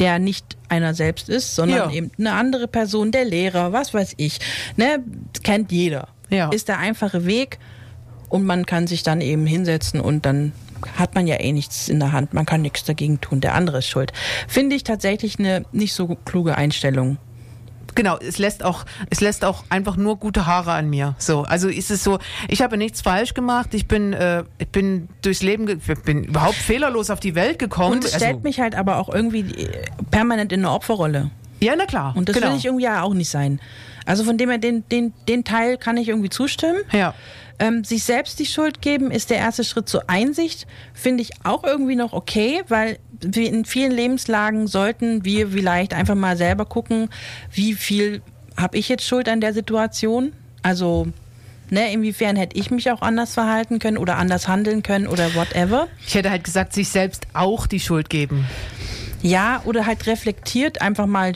der 0.00 0.18
nicht 0.18 0.56
einer 0.68 0.94
selbst 0.94 1.28
ist, 1.28 1.54
sondern 1.54 1.90
ja. 1.90 1.94
eben 1.94 2.10
eine 2.18 2.32
andere 2.32 2.66
Person, 2.66 3.10
der 3.10 3.26
Lehrer, 3.26 3.72
was 3.72 3.92
weiß 3.92 4.14
ich. 4.16 4.38
Ne? 4.76 5.02
Kennt 5.42 5.70
jeder. 5.70 6.08
Ja. 6.30 6.48
Ist 6.48 6.68
der 6.68 6.78
einfache 6.78 7.26
Weg 7.26 7.58
und 8.32 8.46
man 8.46 8.64
kann 8.64 8.86
sich 8.86 9.02
dann 9.02 9.20
eben 9.20 9.46
hinsetzen 9.46 10.00
und 10.00 10.24
dann 10.24 10.52
hat 10.96 11.14
man 11.14 11.26
ja 11.26 11.38
eh 11.38 11.52
nichts 11.52 11.88
in 11.88 12.00
der 12.00 12.12
Hand. 12.12 12.32
Man 12.32 12.46
kann 12.46 12.62
nichts 12.62 12.82
dagegen 12.82 13.20
tun. 13.20 13.40
Der 13.40 13.54
andere 13.54 13.78
ist 13.78 13.88
schuld. 13.88 14.12
Finde 14.48 14.74
ich 14.74 14.84
tatsächlich 14.84 15.38
eine 15.38 15.64
nicht 15.72 15.92
so 15.92 16.16
kluge 16.24 16.56
Einstellung. 16.56 17.18
Genau, 17.94 18.16
es 18.16 18.38
lässt 18.38 18.64
auch, 18.64 18.86
es 19.10 19.20
lässt 19.20 19.44
auch 19.44 19.64
einfach 19.68 19.96
nur 19.96 20.16
gute 20.16 20.46
Haare 20.46 20.72
an 20.72 20.88
mir. 20.88 21.14
So, 21.18 21.42
also 21.42 21.68
ist 21.68 21.90
es 21.90 22.02
so, 22.02 22.18
ich 22.48 22.62
habe 22.62 22.78
nichts 22.78 23.02
falsch 23.02 23.34
gemacht. 23.34 23.74
Ich 23.74 23.86
bin, 23.86 24.14
äh, 24.14 24.44
ich 24.56 24.68
bin 24.68 25.10
durchs 25.20 25.42
Leben, 25.42 25.66
bin 26.04 26.24
überhaupt 26.24 26.54
fehlerlos 26.54 27.10
auf 27.10 27.20
die 27.20 27.34
Welt 27.34 27.58
gekommen. 27.58 27.96
Und 27.96 28.04
es 28.06 28.14
stellt 28.14 28.36
also, 28.36 28.40
mich 28.40 28.60
halt 28.60 28.74
aber 28.74 28.96
auch 28.96 29.10
irgendwie 29.10 29.40
äh, 29.40 29.82
permanent 30.10 30.52
in 30.52 30.60
eine 30.60 30.70
Opferrolle. 30.70 31.30
Ja, 31.60 31.74
na 31.76 31.84
klar. 31.84 32.14
Und 32.16 32.30
das 32.30 32.36
genau. 32.36 32.48
will 32.48 32.56
ich 32.56 32.64
irgendwie 32.64 32.84
ja 32.84 33.02
auch 33.02 33.12
nicht 33.12 33.28
sein. 33.28 33.60
Also 34.06 34.24
von 34.24 34.38
dem 34.38 34.48
her, 34.48 34.58
den, 34.58 34.88
den, 34.88 35.12
den 35.28 35.44
Teil 35.44 35.76
kann 35.76 35.96
ich 35.96 36.08
irgendwie 36.08 36.30
zustimmen. 36.30 36.80
Ja. 36.92 37.14
Ähm, 37.58 37.84
sich 37.84 38.04
selbst 38.04 38.38
die 38.38 38.46
Schuld 38.46 38.82
geben 38.82 39.10
ist 39.10 39.30
der 39.30 39.38
erste 39.38 39.64
Schritt 39.64 39.88
zur 39.88 40.08
Einsicht, 40.08 40.66
finde 40.94 41.22
ich 41.22 41.30
auch 41.44 41.64
irgendwie 41.64 41.96
noch 41.96 42.12
okay, 42.12 42.62
weil 42.68 42.98
wir 43.20 43.48
in 43.48 43.64
vielen 43.64 43.92
Lebenslagen 43.92 44.66
sollten 44.66 45.24
wir 45.24 45.48
vielleicht 45.48 45.94
einfach 45.94 46.14
mal 46.14 46.36
selber 46.36 46.64
gucken, 46.64 47.08
wie 47.52 47.74
viel 47.74 48.22
habe 48.56 48.76
ich 48.76 48.88
jetzt 48.88 49.04
Schuld 49.04 49.28
an 49.28 49.40
der 49.40 49.54
Situation? 49.54 50.32
Also, 50.62 51.08
ne, 51.70 51.92
inwiefern 51.92 52.36
hätte 52.36 52.56
ich 52.58 52.70
mich 52.70 52.90
auch 52.90 53.02
anders 53.02 53.34
verhalten 53.34 53.78
können 53.78 53.96
oder 53.96 54.16
anders 54.16 54.48
handeln 54.48 54.82
können 54.82 55.06
oder 55.06 55.34
whatever. 55.34 55.88
Ich 56.06 56.14
hätte 56.14 56.30
halt 56.30 56.44
gesagt, 56.44 56.72
sich 56.72 56.88
selbst 56.88 57.26
auch 57.32 57.66
die 57.66 57.80
Schuld 57.80 58.10
geben. 58.10 58.46
Ja, 59.22 59.62
oder 59.64 59.86
halt 59.86 60.06
reflektiert, 60.06 60.82
einfach 60.82 61.06
mal, 61.06 61.32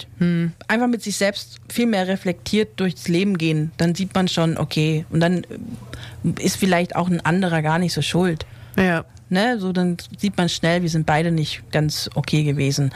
einfach 0.68 0.88
mit 0.88 1.02
sich 1.02 1.16
selbst 1.16 1.58
viel 1.68 1.86
mehr 1.86 2.08
reflektiert 2.08 2.80
durchs 2.80 3.06
Leben 3.08 3.38
gehen. 3.38 3.70
Dann 3.76 3.94
sieht 3.94 4.14
man 4.14 4.26
schon, 4.28 4.58
okay, 4.58 5.04
und 5.10 5.20
dann 5.20 5.44
äh, 6.24 6.42
ist 6.42 6.56
vielleicht 6.56 6.96
auch 6.96 7.08
ein 7.08 7.24
anderer 7.24 7.62
gar 7.62 7.78
nicht 7.78 7.92
so 7.92 8.02
schuld. 8.02 8.44
Ja. 8.76 9.04
Ne, 9.28 9.58
so 9.58 9.72
dann 9.72 9.96
sieht 10.18 10.36
man 10.36 10.48
schnell, 10.48 10.82
wir 10.82 10.88
sind 10.88 11.04
beide 11.06 11.32
nicht 11.32 11.72
ganz 11.72 12.08
okay 12.14 12.44
gewesen. 12.44 12.92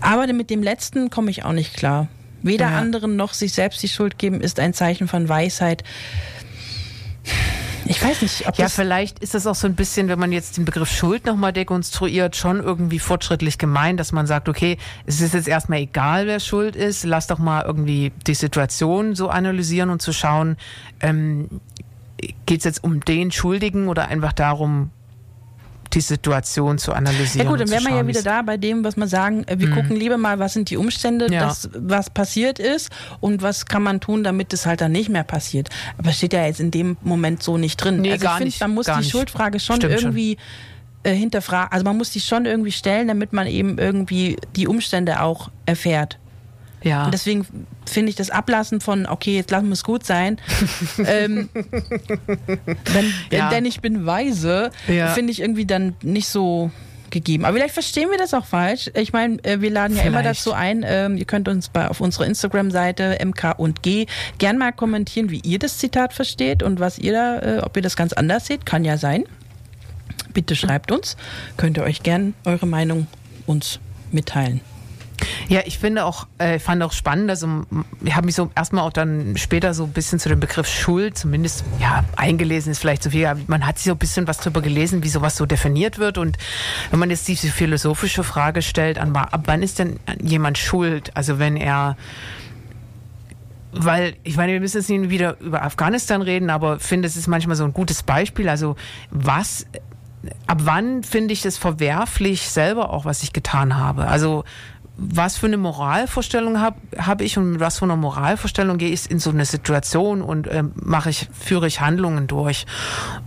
Aber 0.00 0.26
mit 0.32 0.50
dem 0.50 0.62
letzten 0.62 1.08
komme 1.10 1.30
ich 1.30 1.44
auch 1.44 1.52
nicht 1.52 1.74
klar. 1.74 2.08
Weder 2.42 2.70
Ja. 2.70 2.78
anderen 2.78 3.16
noch 3.16 3.32
sich 3.32 3.52
selbst 3.52 3.82
die 3.82 3.88
Schuld 3.88 4.18
geben 4.18 4.40
ist 4.40 4.58
ein 4.60 4.72
Zeichen 4.74 5.06
von 5.08 5.28
Weisheit. 5.28 5.84
Ich 7.84 8.02
weiß 8.02 8.22
nicht, 8.22 8.46
ob 8.46 8.56
Ja, 8.58 8.68
vielleicht 8.68 9.18
ist 9.20 9.34
das 9.34 9.46
auch 9.46 9.54
so 9.54 9.66
ein 9.66 9.74
bisschen, 9.74 10.08
wenn 10.08 10.18
man 10.18 10.32
jetzt 10.32 10.56
den 10.56 10.64
Begriff 10.64 10.90
Schuld 10.90 11.26
nochmal 11.26 11.52
dekonstruiert, 11.52 12.36
schon 12.36 12.60
irgendwie 12.60 12.98
fortschrittlich 12.98 13.58
gemeint, 13.58 14.00
dass 14.00 14.12
man 14.12 14.26
sagt, 14.26 14.48
okay, 14.48 14.78
es 15.06 15.20
ist 15.20 15.34
jetzt 15.34 15.48
erstmal 15.48 15.80
egal, 15.80 16.26
wer 16.26 16.40
schuld 16.40 16.76
ist, 16.76 17.04
lass 17.04 17.26
doch 17.26 17.38
mal 17.38 17.64
irgendwie 17.64 18.12
die 18.26 18.34
Situation 18.34 19.14
so 19.14 19.28
analysieren 19.28 19.90
und 19.90 20.02
zu 20.02 20.12
schauen, 20.12 20.56
ähm, 21.00 21.48
geht 22.46 22.58
es 22.58 22.64
jetzt 22.64 22.84
um 22.84 23.00
den 23.00 23.30
Schuldigen 23.30 23.88
oder 23.88 24.08
einfach 24.08 24.32
darum, 24.32 24.90
die 25.94 26.00
Situation 26.00 26.78
zu 26.78 26.92
analysieren. 26.92 27.46
Ja 27.46 27.50
gut, 27.50 27.60
dann 27.60 27.70
wären 27.70 27.84
wir 27.84 27.96
ja 27.96 28.06
wieder 28.06 28.22
da 28.22 28.42
bei 28.42 28.56
dem, 28.56 28.84
was 28.84 28.96
wir 28.96 29.06
sagen, 29.06 29.44
äh, 29.46 29.58
wir 29.58 29.70
gucken 29.70 29.96
lieber 29.96 30.16
mal, 30.18 30.38
was 30.38 30.52
sind 30.52 30.70
die 30.70 30.76
Umstände, 30.76 31.26
Mhm. 31.26 31.32
Ja. 31.32 31.46
das, 31.46 31.68
was 31.74 32.10
passiert 32.10 32.58
ist 32.58 32.90
und 33.20 33.42
was 33.42 33.66
kann 33.66 33.82
man 33.82 34.00
tun, 34.00 34.22
damit 34.24 34.52
es 34.52 34.66
halt 34.66 34.80
dann 34.80 34.92
nicht 34.92 35.08
mehr 35.08 35.24
passiert. 35.24 35.68
Aber 35.96 36.10
es 36.10 36.16
steht 36.18 36.32
ja 36.32 36.44
jetzt 36.46 36.60
in 36.60 36.70
dem 36.70 36.96
Moment 37.02 37.42
so 37.42 37.56
nicht 37.58 37.76
drin. 37.76 38.00
Nee, 38.00 38.12
also 38.12 38.24
gar 38.24 38.40
ich 38.40 38.56
finde, 38.58 38.64
man 38.68 38.74
muss 38.74 38.86
die 38.86 38.96
nicht. 38.96 39.10
Schuldfrage 39.10 39.60
schon 39.60 39.76
Stimmt 39.76 39.92
schon. 39.94 40.02
irgendwie 40.10 40.36
äh, 41.04 41.12
hinterfragen, 41.14 41.72
also 41.72 41.84
man 41.84 41.96
muss 41.96 42.10
die 42.10 42.20
schon 42.20 42.44
irgendwie 42.44 42.72
stellen, 42.72 43.08
damit 43.08 43.32
man 43.32 43.46
eben 43.46 43.78
irgendwie 43.78 44.36
die 44.56 44.66
Umstände 44.66 45.20
auch 45.22 45.50
erfährt. 45.64 46.18
Ja. 46.82 47.04
Und 47.06 47.14
deswegen 47.14 47.46
finde 47.86 48.10
ich 48.10 48.16
das 48.16 48.30
Ablassen 48.30 48.80
von, 48.80 49.06
okay, 49.06 49.34
jetzt 49.36 49.50
lassen 49.50 49.66
wir 49.66 49.72
es 49.72 49.84
gut 49.84 50.04
sein, 50.06 50.38
ähm, 51.06 51.48
wenn, 52.92 53.12
Ja. 53.30 53.50
denn 53.50 53.64
ich 53.64 53.80
bin 53.80 54.06
weise, 54.06 54.70
Ja. 54.86 55.08
finde 55.08 55.32
ich 55.32 55.40
irgendwie 55.40 55.66
dann 55.66 55.94
nicht 56.02 56.28
so 56.28 56.70
gegeben. 57.10 57.44
Aber 57.46 57.56
vielleicht 57.56 57.72
verstehen 57.74 58.10
wir 58.10 58.18
das 58.18 58.34
auch 58.34 58.44
falsch. 58.44 58.90
Ich 58.94 59.12
meine, 59.14 59.42
äh, 59.42 59.60
wir 59.62 59.70
laden 59.70 59.96
ja 59.96 60.02
immer 60.02 60.22
dazu 60.22 60.52
ein, 60.52 60.84
ähm, 60.86 61.16
ihr 61.16 61.24
könnt 61.24 61.48
uns 61.48 61.70
bei, 61.70 61.88
auf 61.88 62.00
unserer 62.02 62.26
Instagram-Seite 62.26 63.18
MK 63.24 63.52
und 63.56 63.82
G 63.82 64.06
gern 64.36 64.58
mal 64.58 64.72
kommentieren, 64.72 65.30
wie 65.30 65.40
ihr 65.40 65.58
das 65.58 65.78
Zitat 65.78 66.12
versteht 66.12 66.62
und 66.62 66.80
was 66.80 66.98
ihr 66.98 67.12
da, 67.12 67.38
äh, 67.38 67.58
ob 67.60 67.76
ihr 67.76 67.82
das 67.82 67.96
ganz 67.96 68.12
anders 68.12 68.46
seht, 68.46 68.66
kann 68.66 68.84
ja 68.84 68.98
sein. 68.98 69.24
Bitte 70.34 70.54
schreibt 70.54 70.92
uns, 70.92 71.16
könnt 71.56 71.78
ihr 71.78 71.82
euch 71.84 72.02
gern 72.02 72.34
eure 72.44 72.66
Meinung 72.66 73.06
uns 73.46 73.80
mitteilen. 74.12 74.60
Ja, 75.48 75.60
ich 75.64 75.78
finde 75.78 76.04
auch, 76.04 76.26
äh, 76.38 76.58
fand 76.58 76.82
auch 76.82 76.92
spannend, 76.92 77.30
also 77.30 77.64
ich 78.04 78.14
habe 78.14 78.26
mich 78.26 78.34
so 78.34 78.50
erstmal 78.54 78.84
auch 78.84 78.92
dann 78.92 79.36
später 79.36 79.74
so 79.74 79.84
ein 79.84 79.92
bisschen 79.92 80.18
zu 80.18 80.28
dem 80.28 80.40
Begriff 80.40 80.68
Schuld, 80.68 81.18
zumindest 81.18 81.64
ja 81.80 82.04
eingelesen 82.16 82.72
ist 82.72 82.78
vielleicht 82.78 83.02
zu 83.02 83.10
viel, 83.10 83.26
aber 83.26 83.40
man 83.46 83.66
hat 83.66 83.78
so 83.78 83.92
ein 83.92 83.98
bisschen 83.98 84.28
was 84.28 84.38
drüber 84.38 84.62
gelesen, 84.62 85.02
wie 85.02 85.08
sowas 85.08 85.36
so 85.36 85.46
definiert 85.46 85.98
wird 85.98 86.18
und 86.18 86.36
wenn 86.90 86.98
man 86.98 87.10
jetzt 87.10 87.26
diese 87.28 87.48
philosophische 87.48 88.22
Frage 88.22 88.62
stellt, 88.62 88.98
an, 88.98 89.14
ab 89.16 89.42
wann 89.46 89.62
ist 89.62 89.78
denn 89.78 89.98
jemand 90.22 90.58
schuld? 90.58 91.16
Also 91.16 91.38
wenn 91.38 91.56
er 91.56 91.96
weil, 93.72 94.16
ich 94.24 94.36
meine, 94.36 94.52
wir 94.52 94.60
müssen 94.60 94.78
jetzt 94.78 94.88
nicht 94.88 95.10
wieder 95.10 95.38
über 95.40 95.62
Afghanistan 95.62 96.22
reden, 96.22 96.50
aber 96.50 96.80
finde, 96.80 97.06
es 97.06 97.16
ist 97.16 97.26
manchmal 97.26 97.56
so 97.56 97.64
ein 97.64 97.72
gutes 97.72 98.02
Beispiel. 98.02 98.48
Also, 98.48 98.76
was, 99.10 99.66
ab 100.46 100.60
wann 100.64 101.02
finde 101.02 101.32
ich 101.32 101.42
das 101.42 101.58
verwerflich 101.58 102.48
selber 102.48 102.90
auch, 102.90 103.04
was 103.04 103.22
ich 103.22 103.32
getan 103.32 103.76
habe? 103.76 104.06
Also, 104.08 104.44
was 105.00 105.38
für 105.38 105.46
eine 105.46 105.56
Moralvorstellung 105.56 106.60
habe 106.60 106.76
hab 106.98 107.20
ich 107.20 107.38
und 107.38 107.52
mit 107.52 107.60
was 107.60 107.78
für 107.78 107.84
einer 107.84 107.96
Moralvorstellung 107.96 108.78
gehe 108.78 108.90
ich 108.90 109.08
in 109.08 109.20
so 109.20 109.30
eine 109.30 109.44
Situation 109.44 110.22
und 110.22 110.48
ähm, 110.50 110.72
mache 110.74 111.10
ich, 111.10 111.28
führe 111.32 111.68
ich 111.68 111.80
Handlungen 111.80 112.26
durch. 112.26 112.66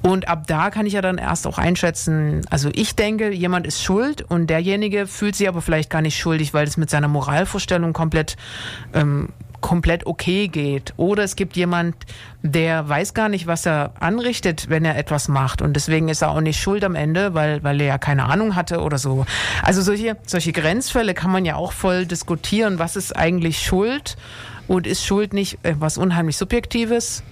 Und 0.02 0.28
ab 0.28 0.48
da 0.48 0.70
kann 0.70 0.86
ich 0.86 0.94
ja 0.94 1.02
dann 1.02 1.18
erst 1.18 1.48
auch 1.48 1.58
einschätzen, 1.58 2.42
also 2.50 2.70
ich 2.74 2.96
denke, 2.96 3.32
jemand 3.32 3.66
ist 3.66 3.82
schuld 3.82 4.22
und 4.22 4.50
derjenige 4.50 5.08
fühlt 5.08 5.36
sich 5.38 5.48
aber 5.48 5.62
vielleicht 5.62 5.90
gar 5.90 6.02
nicht 6.02 6.20
schuldig, 6.20 6.54
weil 6.54 6.68
es 6.68 6.76
mit 6.76 6.90
seiner 6.90 7.08
Moralvorstellung 7.08 7.94
komplett 7.94 8.36
ähm, 8.94 9.30
komplett 9.62 10.06
okay 10.06 10.48
geht. 10.48 10.94
Oder 10.98 11.24
es 11.24 11.36
gibt 11.36 11.56
jemand, 11.56 11.96
der 12.42 12.88
weiß 12.88 13.14
gar 13.14 13.30
nicht, 13.30 13.48
was 13.48 13.66
er 13.66 13.94
anrichtet, 14.00 14.70
wenn 14.70 14.84
er 14.84 14.98
etwas 14.98 15.28
macht. 15.28 15.62
Und 15.62 15.74
deswegen 15.74 16.10
ist 16.10 16.22
er 16.22 16.32
auch 16.32 16.42
nicht 16.42 16.60
schuld 16.60 16.84
am 16.84 16.96
Ende, 16.96 17.34
weil, 17.34 17.64
weil 17.64 17.80
er 17.80 17.88
ja 17.88 17.98
keine 17.98 18.26
Ahnung 18.26 18.56
hatte 18.56 18.82
oder 18.82 18.98
so. 18.98 19.26
Also 19.64 19.82
solche, 19.82 20.18
solche 20.26 20.52
Grenzfälle 20.52 21.14
kann 21.14 21.32
man 21.32 21.46
ja 21.46 21.56
auch 21.56 21.72
voll 21.72 22.06
diskutieren. 22.06 22.80
Was 22.80 22.96
ist 22.96 23.16
eigentlich 23.16 23.60
Schuld? 23.60 24.18
Und 24.68 24.88
ist 24.88 25.06
Schuld 25.06 25.34
nicht 25.34 25.60
äh, 25.64 25.76
was 25.80 25.98
unheimlich 25.98 26.38
Subjektives? 26.38 27.24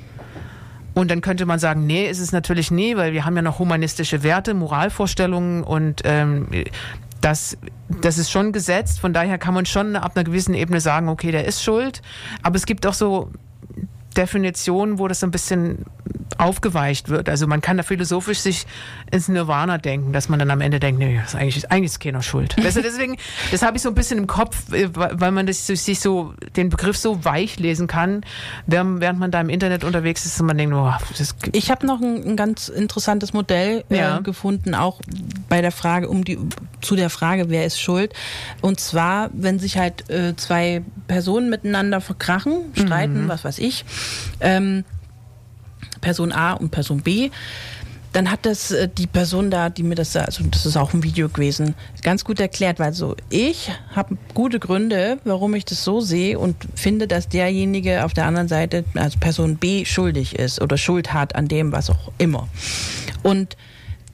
Und 0.94 1.12
dann 1.12 1.22
könnte 1.22 1.46
man 1.46 1.60
sagen, 1.60 1.86
nee, 1.86 2.10
ist 2.10 2.20
es 2.20 2.32
natürlich 2.32 2.72
nie, 2.72 2.98
weil 2.98 3.14
wir 3.14 3.24
haben 3.26 3.36
ja 3.36 3.42
noch 3.42 3.60
humanistische 3.60 4.24
Werte, 4.24 4.54
Moralvorstellungen 4.54 5.64
und 5.64 6.02
ähm, 6.04 6.48
das, 7.22 7.58
das 8.02 8.18
ist 8.18 8.32
schon 8.32 8.52
gesetzt. 8.52 9.00
Von 9.00 9.14
daher 9.14 9.38
kann 9.38 9.54
man 9.54 9.66
schon 9.66 9.96
ab 9.96 10.14
einer 10.16 10.24
gewissen 10.24 10.54
Ebene 10.54 10.82
sagen, 10.82 11.10
okay, 11.10 11.32
der 11.32 11.46
ist 11.46 11.64
schuld. 11.64 12.02
Aber 12.44 12.56
es 12.56 12.66
gibt 12.66 12.86
auch 12.86 12.94
so 12.94 13.32
Definitionen, 14.18 15.00
wo 15.00 15.08
das 15.08 15.20
so 15.20 15.28
ein 15.28 15.32
bisschen 15.32 15.86
aufgeweicht 16.38 17.10
wird. 17.10 17.28
Also 17.28 17.48
man 17.48 17.60
kann 17.62 17.78
da 17.78 17.84
philosophisch 17.84 18.40
sich 18.40 18.66
ins 19.12 19.28
Nirvana 19.28 19.78
denken, 19.78 20.14
dass 20.14 20.30
man 20.30 20.40
dann 20.40 20.50
am 20.52 20.62
Ende 20.62 20.80
denkt, 20.80 21.00
nee, 21.00 21.18
das 21.18 21.34
ist 21.34 21.36
eigentlich, 21.40 21.72
eigentlich 21.72 21.92
ist 21.92 22.00
keiner 22.00 22.22
schuld. 22.22 22.56
Du, 22.58 22.64
deswegen, 22.64 23.18
das 23.52 23.62
habe 23.62 23.76
ich 23.78 23.84
so 23.84 23.90
ein 23.90 23.96
bisschen 23.96 24.18
im 24.20 24.28
Kopf, 24.28 24.72
äh, 24.72 24.90
weil 24.94 25.32
man 25.32 25.48
das 25.48 25.68
sich 25.68 26.00
so, 26.00 26.34
den 26.56 26.70
Begriff 26.70 26.98
so 26.98 27.26
weich 27.26 27.60
lesen 27.60 27.88
kann, 27.88 28.22
während 28.68 29.20
man 29.20 29.32
da 29.32 29.42
im 29.42 29.50
Internet 29.50 29.84
unterwegs 29.84 30.26
ist 30.26 30.40
und 30.40 30.48
man 30.48 30.58
denkt, 30.58 30.74
oh, 30.74 30.94
das 31.18 31.36
Ich 31.52 31.72
habe 31.72 31.86
noch 31.86 32.00
ein, 32.00 32.24
ein 32.26 32.36
ganz 32.38 32.70
interessantes 32.70 33.34
Modell 33.34 33.84
äh, 33.90 33.98
Ja. 33.98 34.20
gefunden, 34.20 34.76
auch 34.76 35.02
bei 35.50 35.62
der 35.62 35.72
Frage 35.72 36.08
um 36.08 36.24
die 36.24 36.40
zu 36.82 36.96
der 36.96 37.10
Frage, 37.10 37.50
wer 37.50 37.66
ist 37.66 37.80
schuld. 37.82 38.14
Und 38.62 38.80
zwar, 38.80 39.30
wenn 39.34 39.60
sich 39.60 39.78
halt 39.78 40.10
äh, 40.10 40.34
zwei 40.38 40.82
Personen 41.08 41.50
miteinander 41.50 42.00
verkrachen, 42.00 42.72
streiten, 42.74 43.28
was 43.28 43.44
weiß 43.44 43.60
ich, 43.60 43.84
ähm, 44.40 44.84
Person 46.02 46.32
A 46.32 46.54
und 46.54 46.72
Person 46.72 47.02
B, 47.02 47.30
dann 48.14 48.32
hat 48.32 48.46
das 48.46 48.72
äh, 48.72 48.88
die 48.88 49.08
Person 49.08 49.52
da, 49.52 49.70
die 49.70 49.84
mir 49.84 49.96
das, 49.96 50.16
also 50.16 50.44
das 50.46 50.66
ist 50.66 50.78
auch 50.78 50.94
ein 50.94 51.04
Video 51.04 51.30
gewesen, 51.30 51.76
ganz 52.02 52.24
gut 52.24 52.40
erklärt, 52.40 52.80
weil 52.80 52.94
so 52.94 53.16
ich 53.30 53.72
habe 53.96 54.18
gute 54.34 54.60
Gründe, 54.60 55.20
warum 55.26 55.54
ich 55.54 55.66
das 55.66 55.84
so 55.84 56.02
sehe 56.02 56.40
und 56.40 56.56
finde, 56.76 57.08
dass 57.08 57.30
derjenige 57.30 58.06
auf 58.06 58.14
der 58.14 58.26
anderen 58.26 58.48
Seite, 58.48 58.84
also 58.96 59.20
Person 59.20 59.58
B, 59.58 59.86
schuldig 59.86 60.38
ist 60.38 60.62
oder 60.62 60.78
Schuld 60.78 61.14
hat 61.14 61.36
an 61.36 61.48
dem, 61.48 61.72
was 61.72 61.90
auch 61.90 62.12
immer. 62.18 62.48
Und 63.22 63.58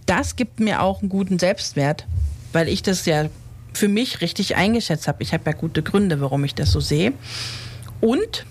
das 0.06 0.36
gibt 0.36 0.60
mir 0.60 0.82
auch 0.82 1.02
einen 1.02 1.10
guten 1.10 1.40
Selbstwert, 1.40 2.06
weil 2.54 2.68
ich 2.68 2.84
das 2.84 3.06
ja 3.06 3.26
für 3.74 3.88
mich 3.88 4.22
richtig 4.22 4.56
eingeschätzt 4.56 5.08
habe. 5.08 5.24
Ich 5.24 5.34
habe 5.34 5.44
ja 5.46 5.52
gute 5.54 5.84
Gründe, 5.84 6.22
warum 6.22 6.44
ich 6.44 6.56
das 6.56 6.72
so 6.72 6.80
sehe. 6.80 7.14
Und 8.02 8.46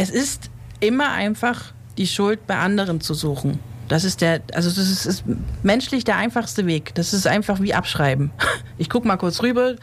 es 0.00 0.10
ist 0.10 0.50
immer 0.80 1.10
einfach 1.12 1.72
die 1.98 2.06
Schuld 2.06 2.46
bei 2.46 2.56
anderen 2.56 3.00
zu 3.00 3.14
suchen. 3.14 3.58
Das 3.88 4.04
ist 4.04 4.20
der, 4.20 4.40
also 4.54 4.68
das 4.70 4.78
ist, 4.88 5.04
ist 5.04 5.24
menschlich 5.62 6.04
der 6.04 6.16
einfachste 6.16 6.66
Weg. 6.66 6.94
Das 6.94 7.12
ist 7.12 7.26
einfach 7.26 7.60
wie 7.60 7.74
abschreiben. 7.74 8.30
Ich 8.78 8.88
guck 8.88 9.04
mal 9.04 9.18
kurz 9.18 9.42
rüber, 9.42 9.74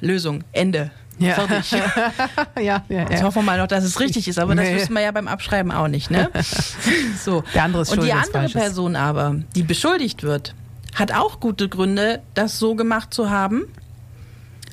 Lösung, 0.00 0.44
Ende. 0.52 0.90
Ja. 1.18 1.34
Fertig. 1.34 1.70
ja, 2.60 2.84
ja, 2.88 3.08
Jetzt 3.08 3.22
hoffen 3.22 3.36
wir 3.36 3.42
mal 3.44 3.58
noch, 3.58 3.66
dass 3.66 3.82
es 3.82 3.98
richtig 3.98 4.28
ist, 4.28 4.38
aber 4.38 4.54
das 4.54 4.66
Nee. 4.66 4.76
wissen 4.76 4.92
wir 4.92 5.00
ja 5.00 5.10
beim 5.10 5.26
Abschreiben 5.26 5.72
auch 5.72 5.88
nicht, 5.88 6.10
ne? 6.10 6.28
So. 7.24 7.42
Der 7.54 7.62
andere 7.62 7.82
ist 7.82 7.92
Und 7.92 8.02
die 8.02 8.12
andere. 8.12 8.48
Person 8.50 8.94
aber, 8.94 9.36
die 9.54 9.62
beschuldigt 9.62 10.22
wird, 10.22 10.54
hat 10.94 11.12
auch 11.12 11.40
gute 11.40 11.70
Gründe, 11.70 12.20
das 12.34 12.58
so 12.58 12.74
gemacht 12.74 13.14
zu 13.14 13.30
haben. 13.30 13.64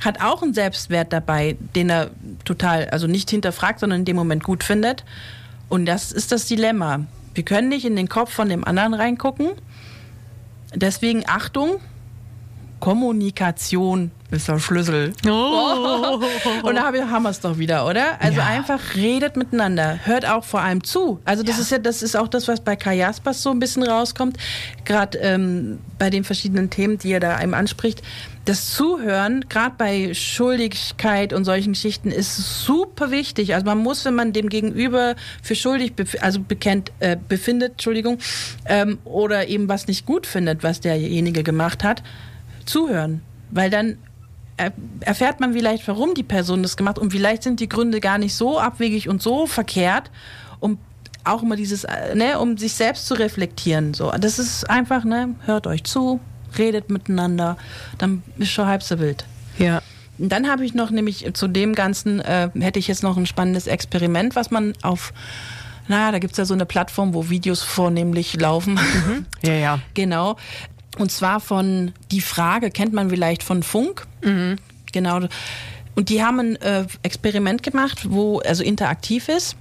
Hat 0.01 0.21
auch 0.21 0.41
einen 0.41 0.53
Selbstwert 0.53 1.11
dabei, 1.11 1.57
den 1.75 1.89
er 1.89 2.11
total, 2.45 2.89
also 2.89 3.07
nicht 3.07 3.29
hinterfragt, 3.29 3.79
sondern 3.79 3.99
in 3.99 4.05
dem 4.05 4.15
Moment 4.15 4.43
gut 4.43 4.63
findet. 4.63 5.03
Und 5.67 5.85
das 5.85 6.11
ist 6.11 6.31
das 6.31 6.45
Dilemma. 6.45 7.05
Wir 7.33 7.43
können 7.43 7.69
nicht 7.69 7.85
in 7.85 7.95
den 7.95 8.09
Kopf 8.09 8.31
von 8.31 8.49
dem 8.49 8.63
anderen 8.65 8.93
reingucken. 8.93 9.49
Deswegen 10.73 11.23
Achtung, 11.27 11.79
Kommunikation 12.79 14.11
ist 14.31 14.47
der 14.47 14.59
Schlüssel. 14.59 15.13
Oh. 15.27 16.19
Und 16.63 16.75
da 16.75 16.83
haben 16.85 17.23
wir 17.23 17.29
es 17.29 17.39
doch 17.39 17.57
wieder, 17.57 17.87
oder? 17.87 18.21
Also 18.21 18.37
Ja. 18.39 18.45
einfach 18.45 18.79
redet 18.95 19.35
miteinander, 19.37 19.99
hört 20.03 20.27
auch 20.27 20.43
vor 20.43 20.61
allem 20.61 20.83
zu. 20.83 21.19
Also 21.25 21.43
das 21.43 21.57
ist 21.57 21.71
ja, 21.71 21.79
das 21.79 22.03
ist 22.03 22.15
auch 22.15 22.27
das, 22.27 22.47
was 22.47 22.61
bei 22.61 22.75
Kai 22.75 22.95
Jaspers 22.95 23.41
so 23.41 23.49
ein 23.49 23.59
bisschen 23.59 23.83
rauskommt, 23.83 24.37
gerade 24.85 25.17
ähm, 25.19 25.79
bei 25.97 26.09
den 26.09 26.23
verschiedenen 26.23 26.69
Themen, 26.69 26.97
die 26.99 27.11
er 27.11 27.19
da 27.19 27.35
einem 27.35 27.53
anspricht. 27.55 28.01
Das 28.45 28.73
Zuhören, 28.73 29.45
gerade 29.49 29.75
bei 29.77 30.13
Schuldigkeit 30.13 31.33
und 31.33 31.45
solchen 31.45 31.73
Geschichten, 31.73 32.09
ist 32.11 32.35
super 32.65 33.11
wichtig. 33.11 33.53
Also 33.53 33.65
man 33.65 33.77
muss, 33.79 34.05
wenn 34.05 34.15
man 34.15 34.33
dem 34.33 34.49
Gegenüber 34.49 35.15
für 35.43 35.55
schuldig, 35.55 35.93
also 36.21 36.39
bekennt, 36.39 36.91
äh, 36.99 37.17
befindet, 37.27 37.73
Entschuldigung, 37.73 38.17
ähm, 38.65 38.99
oder 39.05 39.47
eben 39.47 39.67
was 39.69 39.87
nicht 39.87 40.05
gut 40.05 40.25
findet, 40.25 40.63
was 40.63 40.79
derjenige 40.79 41.43
gemacht 41.43 41.83
hat, 41.83 42.01
zuhören. 42.65 43.21
Weil 43.51 43.69
dann 43.69 43.97
erfährt 45.01 45.39
man 45.39 45.53
vielleicht, 45.53 45.87
warum 45.87 46.13
die 46.13 46.23
Person 46.23 46.63
das 46.63 46.77
gemacht 46.77 46.99
und 46.99 47.11
vielleicht 47.11 47.43
sind 47.43 47.59
die 47.59 47.69
Gründe 47.69 47.99
gar 47.99 48.17
nicht 48.17 48.35
so 48.35 48.59
abwegig 48.59 49.07
und 49.09 49.21
so 49.21 49.47
verkehrt, 49.47 50.11
um 50.59 50.77
auch 51.23 51.43
immer 51.43 51.55
dieses, 51.55 51.83
äh, 51.83 52.15
ne, 52.15 52.39
um 52.39 52.57
sich 52.57 52.73
selbst 52.73 53.05
zu 53.05 53.13
reflektieren. 53.13 53.93
So, 53.93 54.11
das 54.11 54.39
ist 54.39 54.69
einfach, 54.69 55.03
ne, 55.03 55.35
hört 55.45 55.67
euch 55.67 55.83
zu, 55.83 56.19
redet 56.57 56.89
miteinander, 56.89 57.57
dann 57.97 58.23
ist 58.37 58.51
schon 58.51 58.67
halb 58.67 58.83
so 58.83 58.99
wild. 58.99 59.25
Ja. 59.57 59.81
Und 60.17 60.29
dann 60.29 60.49
habe 60.49 60.65
ich 60.65 60.73
noch 60.73 60.89
nämlich 60.89 61.33
zu 61.33 61.47
dem 61.47 61.75
Ganzen, 61.75 62.19
äh, 62.19 62.49
hätte 62.59 62.79
ich 62.79 62.87
jetzt 62.87 63.03
noch 63.03 63.17
ein 63.17 63.25
spannendes 63.25 63.67
Experiment, 63.67 64.35
was 64.35 64.51
man 64.51 64.73
auf, 64.81 65.13
na, 65.87 66.11
da 66.11 66.19
gibt's 66.19 66.37
ja 66.37 66.45
so 66.45 66.53
eine 66.53 66.65
Plattform, 66.65 67.13
wo 67.13 67.29
Videos 67.29 67.61
vornehmlich 67.63 68.39
laufen. 68.39 68.79
Ja, 69.41 69.53
ja. 69.53 69.79
Genau. 69.93 70.35
Und 70.97 71.11
zwar 71.11 71.39
von 71.39 71.93
Die 72.11 72.21
Frage, 72.21 72.71
kennt 72.71 72.93
man 72.93 73.09
vielleicht 73.09 73.43
von 73.43 73.63
Funk. 73.63 74.07
Genau. 74.91 75.21
Und 75.95 76.09
die 76.09 76.23
haben 76.23 76.39
ein 76.39 76.55
äh, 76.57 76.85
Experiment 77.03 77.63
gemacht, 77.63 78.09
wo 78.09 78.39
also 78.39 78.63
interaktiv 78.63 79.29
ist. 79.29 79.55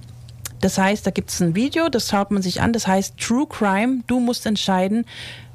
Das 0.61 0.77
heißt, 0.77 1.05
da 1.05 1.11
gibt 1.11 1.29
es 1.29 1.41
ein 1.41 1.55
Video, 1.55 1.89
das 1.89 2.09
schaut 2.09 2.31
man 2.31 2.41
sich 2.41 2.61
an, 2.61 2.73
das 2.73 2.85
heißt 2.85 3.17
True 3.17 3.47
Crime, 3.47 4.03
du 4.07 4.19
musst 4.19 4.45
entscheiden, 4.45 5.05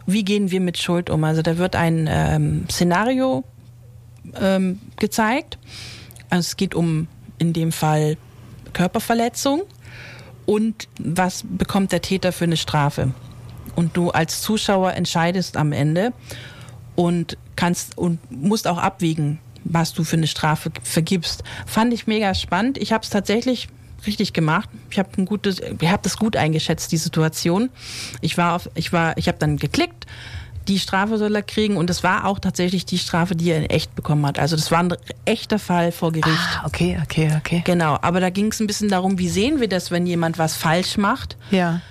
wie 0.07 0.25
gehen 0.25 0.51
wir 0.51 0.61
mit 0.61 0.79
Schuld 0.79 1.11
um. 1.11 1.25
Also 1.25 1.43
da 1.43 1.59
wird 1.59 1.77
ein 1.77 2.09
ähm, 2.11 2.66
Szenario 2.70 3.45
ähm, 4.41 4.81
gezeigt. 4.99 5.59
Also 6.31 6.41
es 6.41 6.57
geht 6.57 6.75
um 6.75 7.09
in 7.39 7.53
dem 7.53 7.72
Fall 7.72 8.16
Körperverletzung 8.72 9.62
und 10.47 10.89
was 10.99 11.45
bekommt 11.47 11.93
der 11.93 12.03
Täter 12.03 12.33
für 12.33 12.45
eine 12.45 12.57
Strafe. 12.57 13.12
Und 13.75 13.97
du 13.97 14.11
als 14.11 14.41
Zuschauer 14.41 14.95
entscheidest 14.95 15.57
am 15.57 15.72
Ende 15.72 16.12
und 16.95 17.37
kannst 17.57 17.99
und 17.99 18.18
musst 18.31 18.66
auch 18.66 18.79
abwiegen, 18.79 19.41
was 19.64 19.93
du 19.93 20.05
für 20.05 20.16
eine 20.16 20.27
Strafe 20.27 20.70
vergibst. 20.83 21.43
Fand 21.66 21.93
ich 21.93 22.07
mega 22.07 22.35
spannend. 22.35 22.79
Ich 22.79 22.93
habe 22.93 23.03
es 23.03 23.11
tatsächlich 23.11 23.68
richtig 24.07 24.33
gemacht. 24.33 24.68
Ich 24.91 24.99
habe 24.99 25.09
ein 25.16 25.25
gutes, 25.25 25.61
ich 25.61 25.89
habe 25.89 26.03
das 26.03 26.18
gut 26.18 26.37
eingeschätzt 26.37 26.93
die 26.93 26.97
Situation. 26.99 27.70
Ich 28.20 28.37
war 28.37 28.55
auf, 28.55 28.68
ich 28.75 28.93
war, 28.93 29.16
ich 29.16 29.29
habe 29.29 29.39
dann 29.39 29.57
geklickt. 29.57 30.07
Die 30.68 30.79
Strafe 30.79 31.18
soll 31.18 31.35
er 31.35 31.43
kriegen 31.43 31.77
und 31.77 31.91
das 31.91 32.03
war 32.03 32.25
auch 32.25 32.39
tatsächlich 32.39 32.87
die 32.87 32.97
Strafe, 32.97 33.37
die 33.37 33.51
er 33.51 33.59
in 33.59 33.68
echt 33.68 33.95
bekommen 33.95 34.25
hat. 34.25 34.39
Also 34.39 34.57
das 34.57 34.70
war 34.70 34.79
ein 34.79 34.95
echter 35.27 35.59
Fall 35.59 35.93
vor 35.93 36.11
Gericht. 36.11 36.39
Ah, 36.39 36.64
okay, 36.64 36.99
okay, 37.03 37.33
okay. 37.37 37.62
Genau, 37.66 37.99
aber 38.01 38.20
da 38.20 38.31
ging 38.31 38.51
es 38.51 38.61
ein 38.61 38.66
bisschen 38.66 38.89
darum, 38.89 39.18
wie 39.18 39.29
sehen 39.29 39.61
wir 39.61 39.68
das, 39.68 39.91
wenn 39.91 40.07
jemand 40.07 40.39
was 40.39 40.57
falsch 40.57 40.97
macht 40.97 41.37
Ja. 41.51 41.83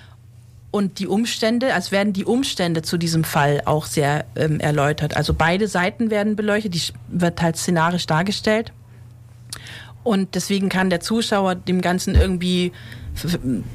Und 0.73 0.97
die 0.97 1.05
Umstände, 1.05 1.75
als 1.75 1.91
werden 1.91 2.13
die 2.13 2.25
Umstände 2.25 2.81
zu 2.81 2.97
diesem 2.97 3.23
Fall 3.23 3.61
auch 3.65 3.85
sehr 3.85 4.25
ähm, 4.35 4.59
erläutert. 4.59 5.15
Also 5.15 5.35
beide 5.35 5.67
Seiten 5.67 6.09
werden 6.09 6.35
beleuchtet, 6.35 6.73
die 6.73 6.81
wird 7.09 7.43
halt 7.43 7.57
szenarisch 7.57 8.07
dargestellt. 8.07 8.73
Und 10.03 10.33
deswegen 10.33 10.69
kann 10.69 10.89
der 10.89 10.99
Zuschauer 10.99 11.53
dem 11.53 11.81
Ganzen 11.81 12.15
irgendwie 12.15 12.71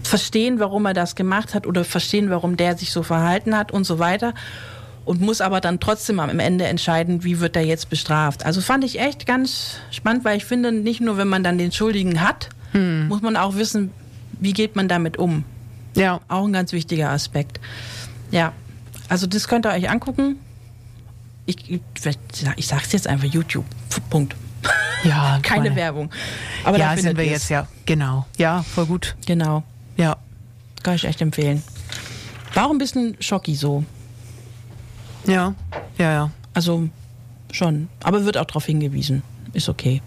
verstehen, 0.03 0.59
warum 0.59 0.87
er 0.87 0.93
das 0.93 1.15
gemacht 1.15 1.55
hat 1.55 1.69
oder 1.69 1.85
verstehen, 1.85 2.31
warum 2.31 2.57
der 2.57 2.77
sich 2.77 2.91
so 2.91 3.05
verhalten 3.05 3.57
hat 3.57 3.71
und 3.71 3.85
so 3.85 4.01
weiter. 4.01 4.35
Und 5.05 5.21
muss 5.21 5.41
aber 5.41 5.61
dann 5.61 5.79
trotzdem 5.79 6.19
am 6.19 6.41
Ende 6.41 6.67
entscheiden, 6.67 7.23
wie 7.23 7.39
wird 7.39 7.55
er 7.55 7.65
jetzt 7.65 7.91
bestraft. 7.91 8.45
Also 8.45 8.61
fand 8.61 8.83
ich 8.83 8.99
echt 8.99 9.25
ganz 9.25 9.77
spannend, 9.93 10.25
weil 10.25 10.37
ich 10.37 10.45
finde, 10.45 10.73
nicht 10.73 11.01
nur 11.01 11.17
wenn 11.17 11.29
man 11.29 11.45
dann 11.45 11.59
den 11.59 11.71
Schuldigen 11.71 12.21
hat, 12.21 12.49
muss 13.07 13.23
man 13.23 13.37
auch 13.37 13.55
wissen, 13.55 13.93
wie 14.41 14.53
geht 14.53 14.75
man 14.75 14.89
damit 14.89 15.17
um. 15.17 15.45
Ja. 15.99 16.21
Auch 16.29 16.45
ein 16.47 16.53
ganz 16.53 16.73
wichtiger 16.73 17.11
Aspekt. 17.11 17.61
Ja, 18.31 18.53
also 19.09 19.27
das 19.27 19.49
könnt 19.49 19.67
ihr 19.67 19.71
euch 19.73 19.89
angucken. 19.91 20.37
Ich, 21.47 21.71
ich, 21.71 21.81
sag's 22.61 22.93
jetzt 22.93 23.07
einfach 23.07 23.27
YouTube. 23.27 23.65
Punkt. 24.11 24.37
Ja, 25.05 25.39
Keine 25.43 25.65
meine- 25.65 25.77
Werbung. 25.77 26.11
Aber 26.65 26.77
da 26.79 26.85
ja, 26.85 26.89
findet 26.91 27.05
sind 27.05 27.17
wir 27.17 27.25
ihr's. 27.25 27.33
jetzt, 27.43 27.49
ja. 27.51 27.67
Genau. 27.87 28.27
Ja, 28.37 28.63
voll 28.63 28.87
gut. 28.87 29.17
Genau. 29.27 29.63
Ja. 29.97 30.17
Kann 30.83 30.95
ich 30.95 31.05
echt 31.05 31.21
empfehlen. 31.23 31.63
War 32.55 32.67
auch 32.67 32.71
ein 32.71 32.79
bisschen 32.79 33.17
schocki 33.21 33.55
so. 33.55 33.85
Ja. 35.27 35.55
Ja, 35.99 36.13
ja. 36.13 36.31
Also 36.55 36.89
schon. 37.53 37.89
Aber 38.03 38.25
wird 38.25 38.37
auch 38.37 38.45
darauf 38.45 38.67
hingewiesen. 38.67 39.23
Ist 39.53 39.69
okay. 39.69 40.03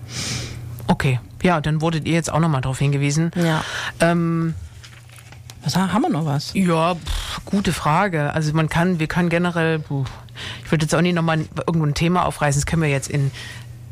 Okay. 0.88 1.20
Ja, 1.44 1.60
dann 1.62 1.82
wurdet 1.82 2.08
ihr 2.08 2.14
jetzt 2.14 2.32
auch 2.32 2.40
nochmal 2.40 2.62
darauf 2.62 2.80
hingewiesen. 2.80 3.32
Ja. 3.36 3.64
Ähm, 4.00 4.54
Was 5.64 5.76
ha- 5.76 5.92
haben 5.94 6.02
wir 6.04 6.10
noch 6.10 6.26
was? 6.26 6.52
ja, 6.54 6.96
pff, 6.96 7.42
gute 7.46 7.72
Frage. 7.74 8.34
Also 8.34 8.54
man 8.54 8.70
kann, 8.70 9.00
wir 9.00 9.08
können 9.08 9.30
generell, 9.30 9.80
puh, 9.80 10.06
ich 10.64 10.72
würde 10.72 10.86
jetzt 10.86 10.96
auch 10.96 11.02
nicht 11.02 11.14
nochmal 11.16 11.46
irgendwo 11.68 11.86
ein 11.86 11.94
Thema 11.94 12.26
aufreißen, 12.26 12.62
das 12.62 12.66
können 12.66 12.82
wir 12.82 12.90
jetzt 12.90 13.10
in 13.10 13.32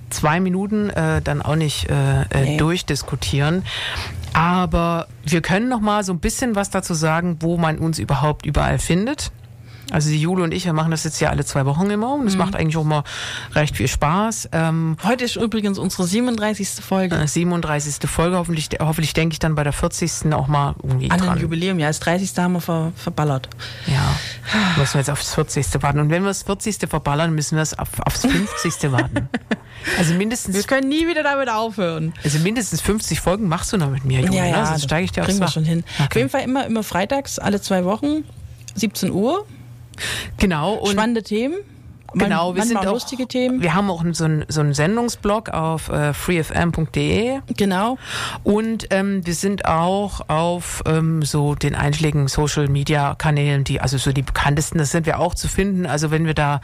zwei 0.09 0.39
Minuten 0.39 0.89
äh, 0.89 1.22
dann 1.22 1.41
auch 1.43 1.55
nicht 1.55 1.88
äh, 1.89 2.22
äh, 2.24 2.26
Nee. 2.43 2.57
durchdiskutieren. 2.57 3.63
Aber 4.34 5.07
wir 5.24 5.41
können 5.41 5.70
noch 5.70 5.82
mal 5.82 6.03
so 6.03 6.11
ein 6.13 6.20
bisschen 6.20 6.55
was 6.55 6.70
dazu 6.72 6.93
sagen, 6.93 7.38
wo 7.41 7.57
man 7.57 7.78
uns 7.78 7.99
überhaupt 7.99 8.45
überall 8.45 8.80
findet. 8.80 9.32
Also 9.91 10.09
die 10.09 10.21
Jule 10.21 10.43
und 10.43 10.53
ich, 10.53 10.65
wir 10.65 10.73
machen 10.73 10.91
das 10.91 11.03
jetzt 11.03 11.19
ja 11.19 11.29
alle 11.29 11.43
zwei 11.45 11.65
Wochen 11.65 11.89
immer 11.89 12.13
und 12.13 12.25
das 12.25 12.35
macht 12.37 12.55
eigentlich 12.55 12.77
auch 12.77 12.83
mal 12.83 13.03
recht 13.55 13.75
viel 13.77 13.87
Spaß. 13.87 14.49
Ähm, 14.51 14.97
Heute 15.03 15.25
ist 15.25 15.35
übrigens 15.35 15.79
unsere 15.79 16.05
37. 16.05 16.69
Folge. 16.85 17.15
äh, 17.15 17.27
37. 17.27 18.07
Folge, 18.09 18.37
hoffentlich, 18.37 18.69
hoffentlich 18.79 19.13
denke 19.13 19.33
ich 19.33 19.39
dann 19.39 19.55
bei 19.55 19.63
der 19.63 19.73
40. 19.73 20.31
auch 20.33 20.47
mal 20.47 20.75
irgendwie 20.83 21.09
An 21.11 21.19
dran. 21.19 21.29
ein 21.29 21.39
Jubiläum, 21.41 21.79
ja. 21.79 21.87
Das 21.87 21.99
30. 21.99 22.31
haben 22.37 22.53
wir 22.53 22.61
ver 22.61 22.91
verballert. 22.95 23.49
Ja, 23.87 24.15
müssen 24.77 24.93
wir 24.95 24.99
jetzt 25.01 25.09
aufs 25.09 25.33
40. 25.33 25.81
warten. 25.81 25.99
Und 25.99 26.09
wenn 26.09 26.23
wir 26.23 26.27
das 26.29 26.43
40. 26.43 26.77
verballern, 26.89 27.33
müssen 27.33 27.55
wir 27.55 27.63
es 27.63 27.77
auf, 27.77 27.89
aufs 28.05 28.21
50. 28.21 28.91
warten. 28.91 29.27
Also 29.97 30.11
Wir 30.11 30.17
mindestens, 30.17 30.67
können 30.67 30.89
nie 30.89 31.07
wieder 31.07 31.23
damit 31.23 31.49
aufhören. 31.49 32.13
also 32.23 32.37
mindestens 32.39 32.81
50 32.81 33.21
Folgen 33.21 33.47
machst 33.47 33.71
du 33.73 33.77
noch 33.77 33.89
mit 33.89 34.03
mir, 34.05 34.19
Jule. 34.21 34.35
Ja, 34.35 34.43
ne? 34.43 34.49
ja, 34.49 34.55
Sonst 34.65 34.71
das 34.71 34.83
steige 34.83 35.05
ich 35.05 35.11
dir 35.11 35.21
aufs 35.21 35.29
kriegen 35.29 35.39
wir 35.39 35.47
schon 35.47 35.63
hin. 35.63 35.83
Auf 35.99 36.05
Okay. 36.05 36.19
jeden 36.19 36.29
Fall 36.29 36.41
immer, 36.41 36.65
immer 36.65 36.83
freitags, 36.83 37.39
alle 37.39 37.61
zwei 37.61 37.85
Wochen, 37.85 38.23
17 38.75 39.11
Uhr. 39.11 39.45
Genau. 40.37 40.75
Und 40.75 40.91
Spannende 40.91 41.23
Themen. 41.23 41.57
Genau, 42.14 42.55
wir 42.55 42.64
sind 42.64 42.78
auch 42.78 42.89
auch, 42.89 42.93
lustige 42.93 43.28
Themen. 43.28 43.62
Wir 43.62 43.74
haben 43.74 43.89
auch 43.89 44.03
so 44.12 44.26
einen 44.26 44.45
so 44.47 44.62
einen 44.62 44.74
Sendungsblog 44.74 45.49
auf 45.49 45.89
äh, 45.89 46.14
freefm.de 46.14 47.39
Genau. 47.55 47.97
und 48.43 48.88
ähm, 48.91 49.26
wir 49.26 49.34
sind 49.34 49.66
auch 49.66 50.28
auf 50.30 50.84
ähm, 50.86 51.22
so 51.24 51.55
den 51.55 51.76
einschlägigen 51.76 52.28
Social 52.28 52.68
Media 52.68 53.16
Kanälen, 53.16 53.64
die 53.64 53.82
also 53.82 53.97
so 53.97 54.12
die 54.12 54.22
bekanntesten, 54.22 54.78
das 54.78 54.91
sind 54.91 55.05
wir 55.05 55.20
auch 55.20 55.36
zu 55.36 55.47
finden. 55.47 55.86
Also 55.86 56.12
wenn 56.12 56.26
wir 56.26 56.34
da, 56.34 56.62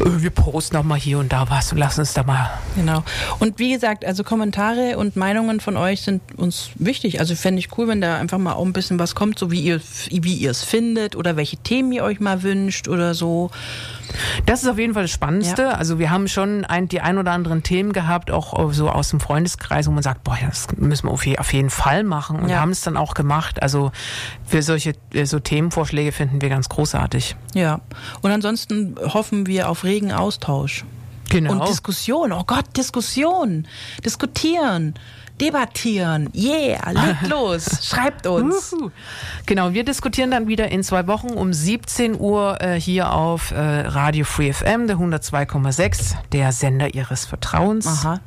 äh, 0.00 0.04
wir 0.04 0.30
posten 0.30 0.76
auch 0.76 0.84
mal 0.84 0.98
hier 0.98 1.18
und 1.18 1.32
da 1.32 1.48
was 1.50 1.72
und 1.72 1.78
lassen 1.78 2.00
uns 2.00 2.14
da 2.14 2.22
mal. 2.22 2.50
Genau. 2.76 3.02
Und 3.38 3.58
wie 3.58 3.72
gesagt, 3.72 4.04
also 4.04 4.24
Kommentare 4.24 4.96
und 4.98 5.16
Meinungen 5.16 5.60
von 5.60 5.76
euch 5.76 6.02
sind 6.02 6.22
uns 6.36 6.70
wichtig. 6.76 7.20
Also 7.20 7.34
fände 7.34 7.58
ich 7.58 7.76
cool, 7.78 7.88
wenn 7.88 8.00
da 8.00 8.16
einfach 8.16 8.38
mal 8.38 8.54
auch 8.54 8.64
ein 8.64 8.72
bisschen 8.72 8.98
was 8.98 9.14
kommt, 9.14 9.38
so 9.38 9.50
wie 9.50 9.60
ihr 9.60 9.80
wie 10.10 10.34
ihr 10.34 10.50
es 10.50 10.62
findet 10.62 11.16
oder 11.16 11.36
welche 11.36 11.56
Themen 11.58 11.92
ihr 11.92 12.04
euch 12.04 12.20
mal 12.20 12.42
wünscht 12.42 12.88
oder 12.88 13.14
so. 13.14 13.50
Das 14.46 14.62
ist 14.62 14.68
auf 14.68 14.78
jeden 14.78 14.94
Fall 14.94 15.04
das 15.04 15.10
Spannendste. 15.10 15.76
Also 15.76 15.98
wir 15.98 16.10
haben 16.10 16.28
schon 16.28 16.64
ein, 16.64 16.88
die 16.88 17.00
ein 17.00 17.18
oder 17.18 17.32
anderen 17.32 17.62
Themen 17.62 17.92
gehabt, 17.92 18.30
auch 18.30 18.72
so 18.72 18.88
aus 18.88 19.10
dem 19.10 19.20
Freundeskreis, 19.20 19.86
wo 19.86 19.90
man 19.92 20.02
sagt, 20.02 20.24
boah, 20.24 20.36
ja, 20.40 20.48
das 20.48 20.68
müssen 20.76 21.08
wir 21.08 21.12
auf 21.40 21.52
jeden 21.52 21.70
Fall 21.70 22.04
machen 22.04 22.40
und 22.40 22.48
Ja. 22.48 22.60
haben 22.60 22.70
es 22.70 22.80
dann 22.82 22.96
auch 22.96 23.14
gemacht. 23.14 23.62
Also 23.62 23.92
für 24.44 24.62
solche 24.62 24.94
äh, 25.12 25.24
so 25.24 25.38
Themenvorschläge 25.40 26.12
finden 26.12 26.40
wir 26.40 26.48
ganz 26.48 26.68
großartig. 26.68 27.36
Ja. 27.54 27.80
Und 28.22 28.30
ansonsten 28.30 28.96
hoffen 29.00 29.46
wir 29.46 29.68
auf 29.68 29.84
regen 29.84 30.12
Austausch. 30.12 30.84
Genau. 31.28 31.52
Und 31.52 31.68
Diskussion. 31.68 32.32
Oh 32.32 32.44
Gott, 32.46 32.76
Diskussion. 32.76 33.66
Diskutieren. 34.04 34.94
Debattieren. 35.40 36.30
Yeah. 36.34 36.90
Legt 36.92 37.22
los. 37.28 37.66
Schreibt 37.82 38.26
uns. 38.26 38.72
Uhu. 38.72 38.90
Genau, 39.44 39.72
wir 39.72 39.84
diskutieren 39.84 40.30
dann 40.30 40.48
wieder 40.48 40.68
in 40.70 40.82
zwei 40.82 41.06
Wochen 41.06 41.28
um 41.28 41.52
17 41.52 42.18
Uhr 42.18 42.60
äh, 42.60 42.80
hier 42.80 43.12
auf 43.12 43.50
äh, 43.50 43.56
Radio 43.58 44.24
Free 44.24 44.52
FM, 44.52 44.86
der 44.86 44.96
102,6, 44.96 46.14
der 46.32 46.52
Sender 46.52 46.94
Ihres 46.94 47.24
Vertrauens. 47.26 47.86
Aha. 47.86 48.20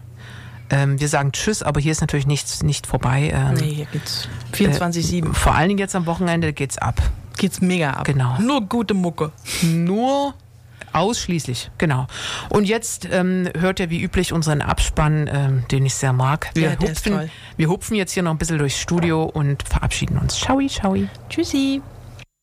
Ähm, 0.71 0.99
wir 0.99 1.07
sagen 1.07 1.31
Tschüss, 1.31 1.63
aber 1.63 1.79
hier 1.81 1.91
ist 1.91 2.01
natürlich 2.01 2.27
nichts 2.27 2.61
nicht 2.61 2.85
vorbei. 2.85 3.31
Ähm, 3.33 3.55
Nee, 3.55 3.73
hier 3.73 3.85
geht's 3.85 4.29
24-7. 4.53 5.31
äh, 5.31 5.33
vor 5.33 5.55
allen 5.55 5.69
Dingen 5.69 5.79
jetzt 5.79 5.95
am 5.95 6.05
Wochenende 6.05 6.53
geht's 6.53 6.77
ab. 6.77 7.01
Geht's 7.37 7.59
mega 7.61 7.91
ab. 7.91 8.05
Genau. 8.05 8.37
Nur 8.39 8.61
gute 8.61 8.93
Mucke. 8.93 9.31
Nur 9.63 10.35
Ausschließlich, 10.93 11.71
genau. 11.77 12.07
Und 12.49 12.65
jetzt 12.65 13.07
ähm, 13.11 13.49
hört 13.57 13.79
ihr 13.79 13.89
wie 13.89 14.01
üblich 14.01 14.33
unseren 14.33 14.61
Abspann, 14.61 15.29
ähm, 15.31 15.65
den 15.71 15.85
ich 15.85 15.95
sehr 15.95 16.13
mag. 16.13 16.49
Wir, 16.53 16.71
Ja, 16.71 16.79
hupfen, 16.79 17.29
wir 17.57 17.69
hupfen 17.69 17.95
jetzt 17.95 18.11
hier 18.13 18.23
noch 18.23 18.31
ein 18.31 18.37
bisschen 18.37 18.57
durchs 18.57 18.79
Studio 18.79 19.23
und 19.23 19.63
verabschieden 19.67 20.17
uns. 20.17 20.35
Ciao, 20.37 20.59
ciao. 20.67 20.95
Tschüssi. 21.29 21.81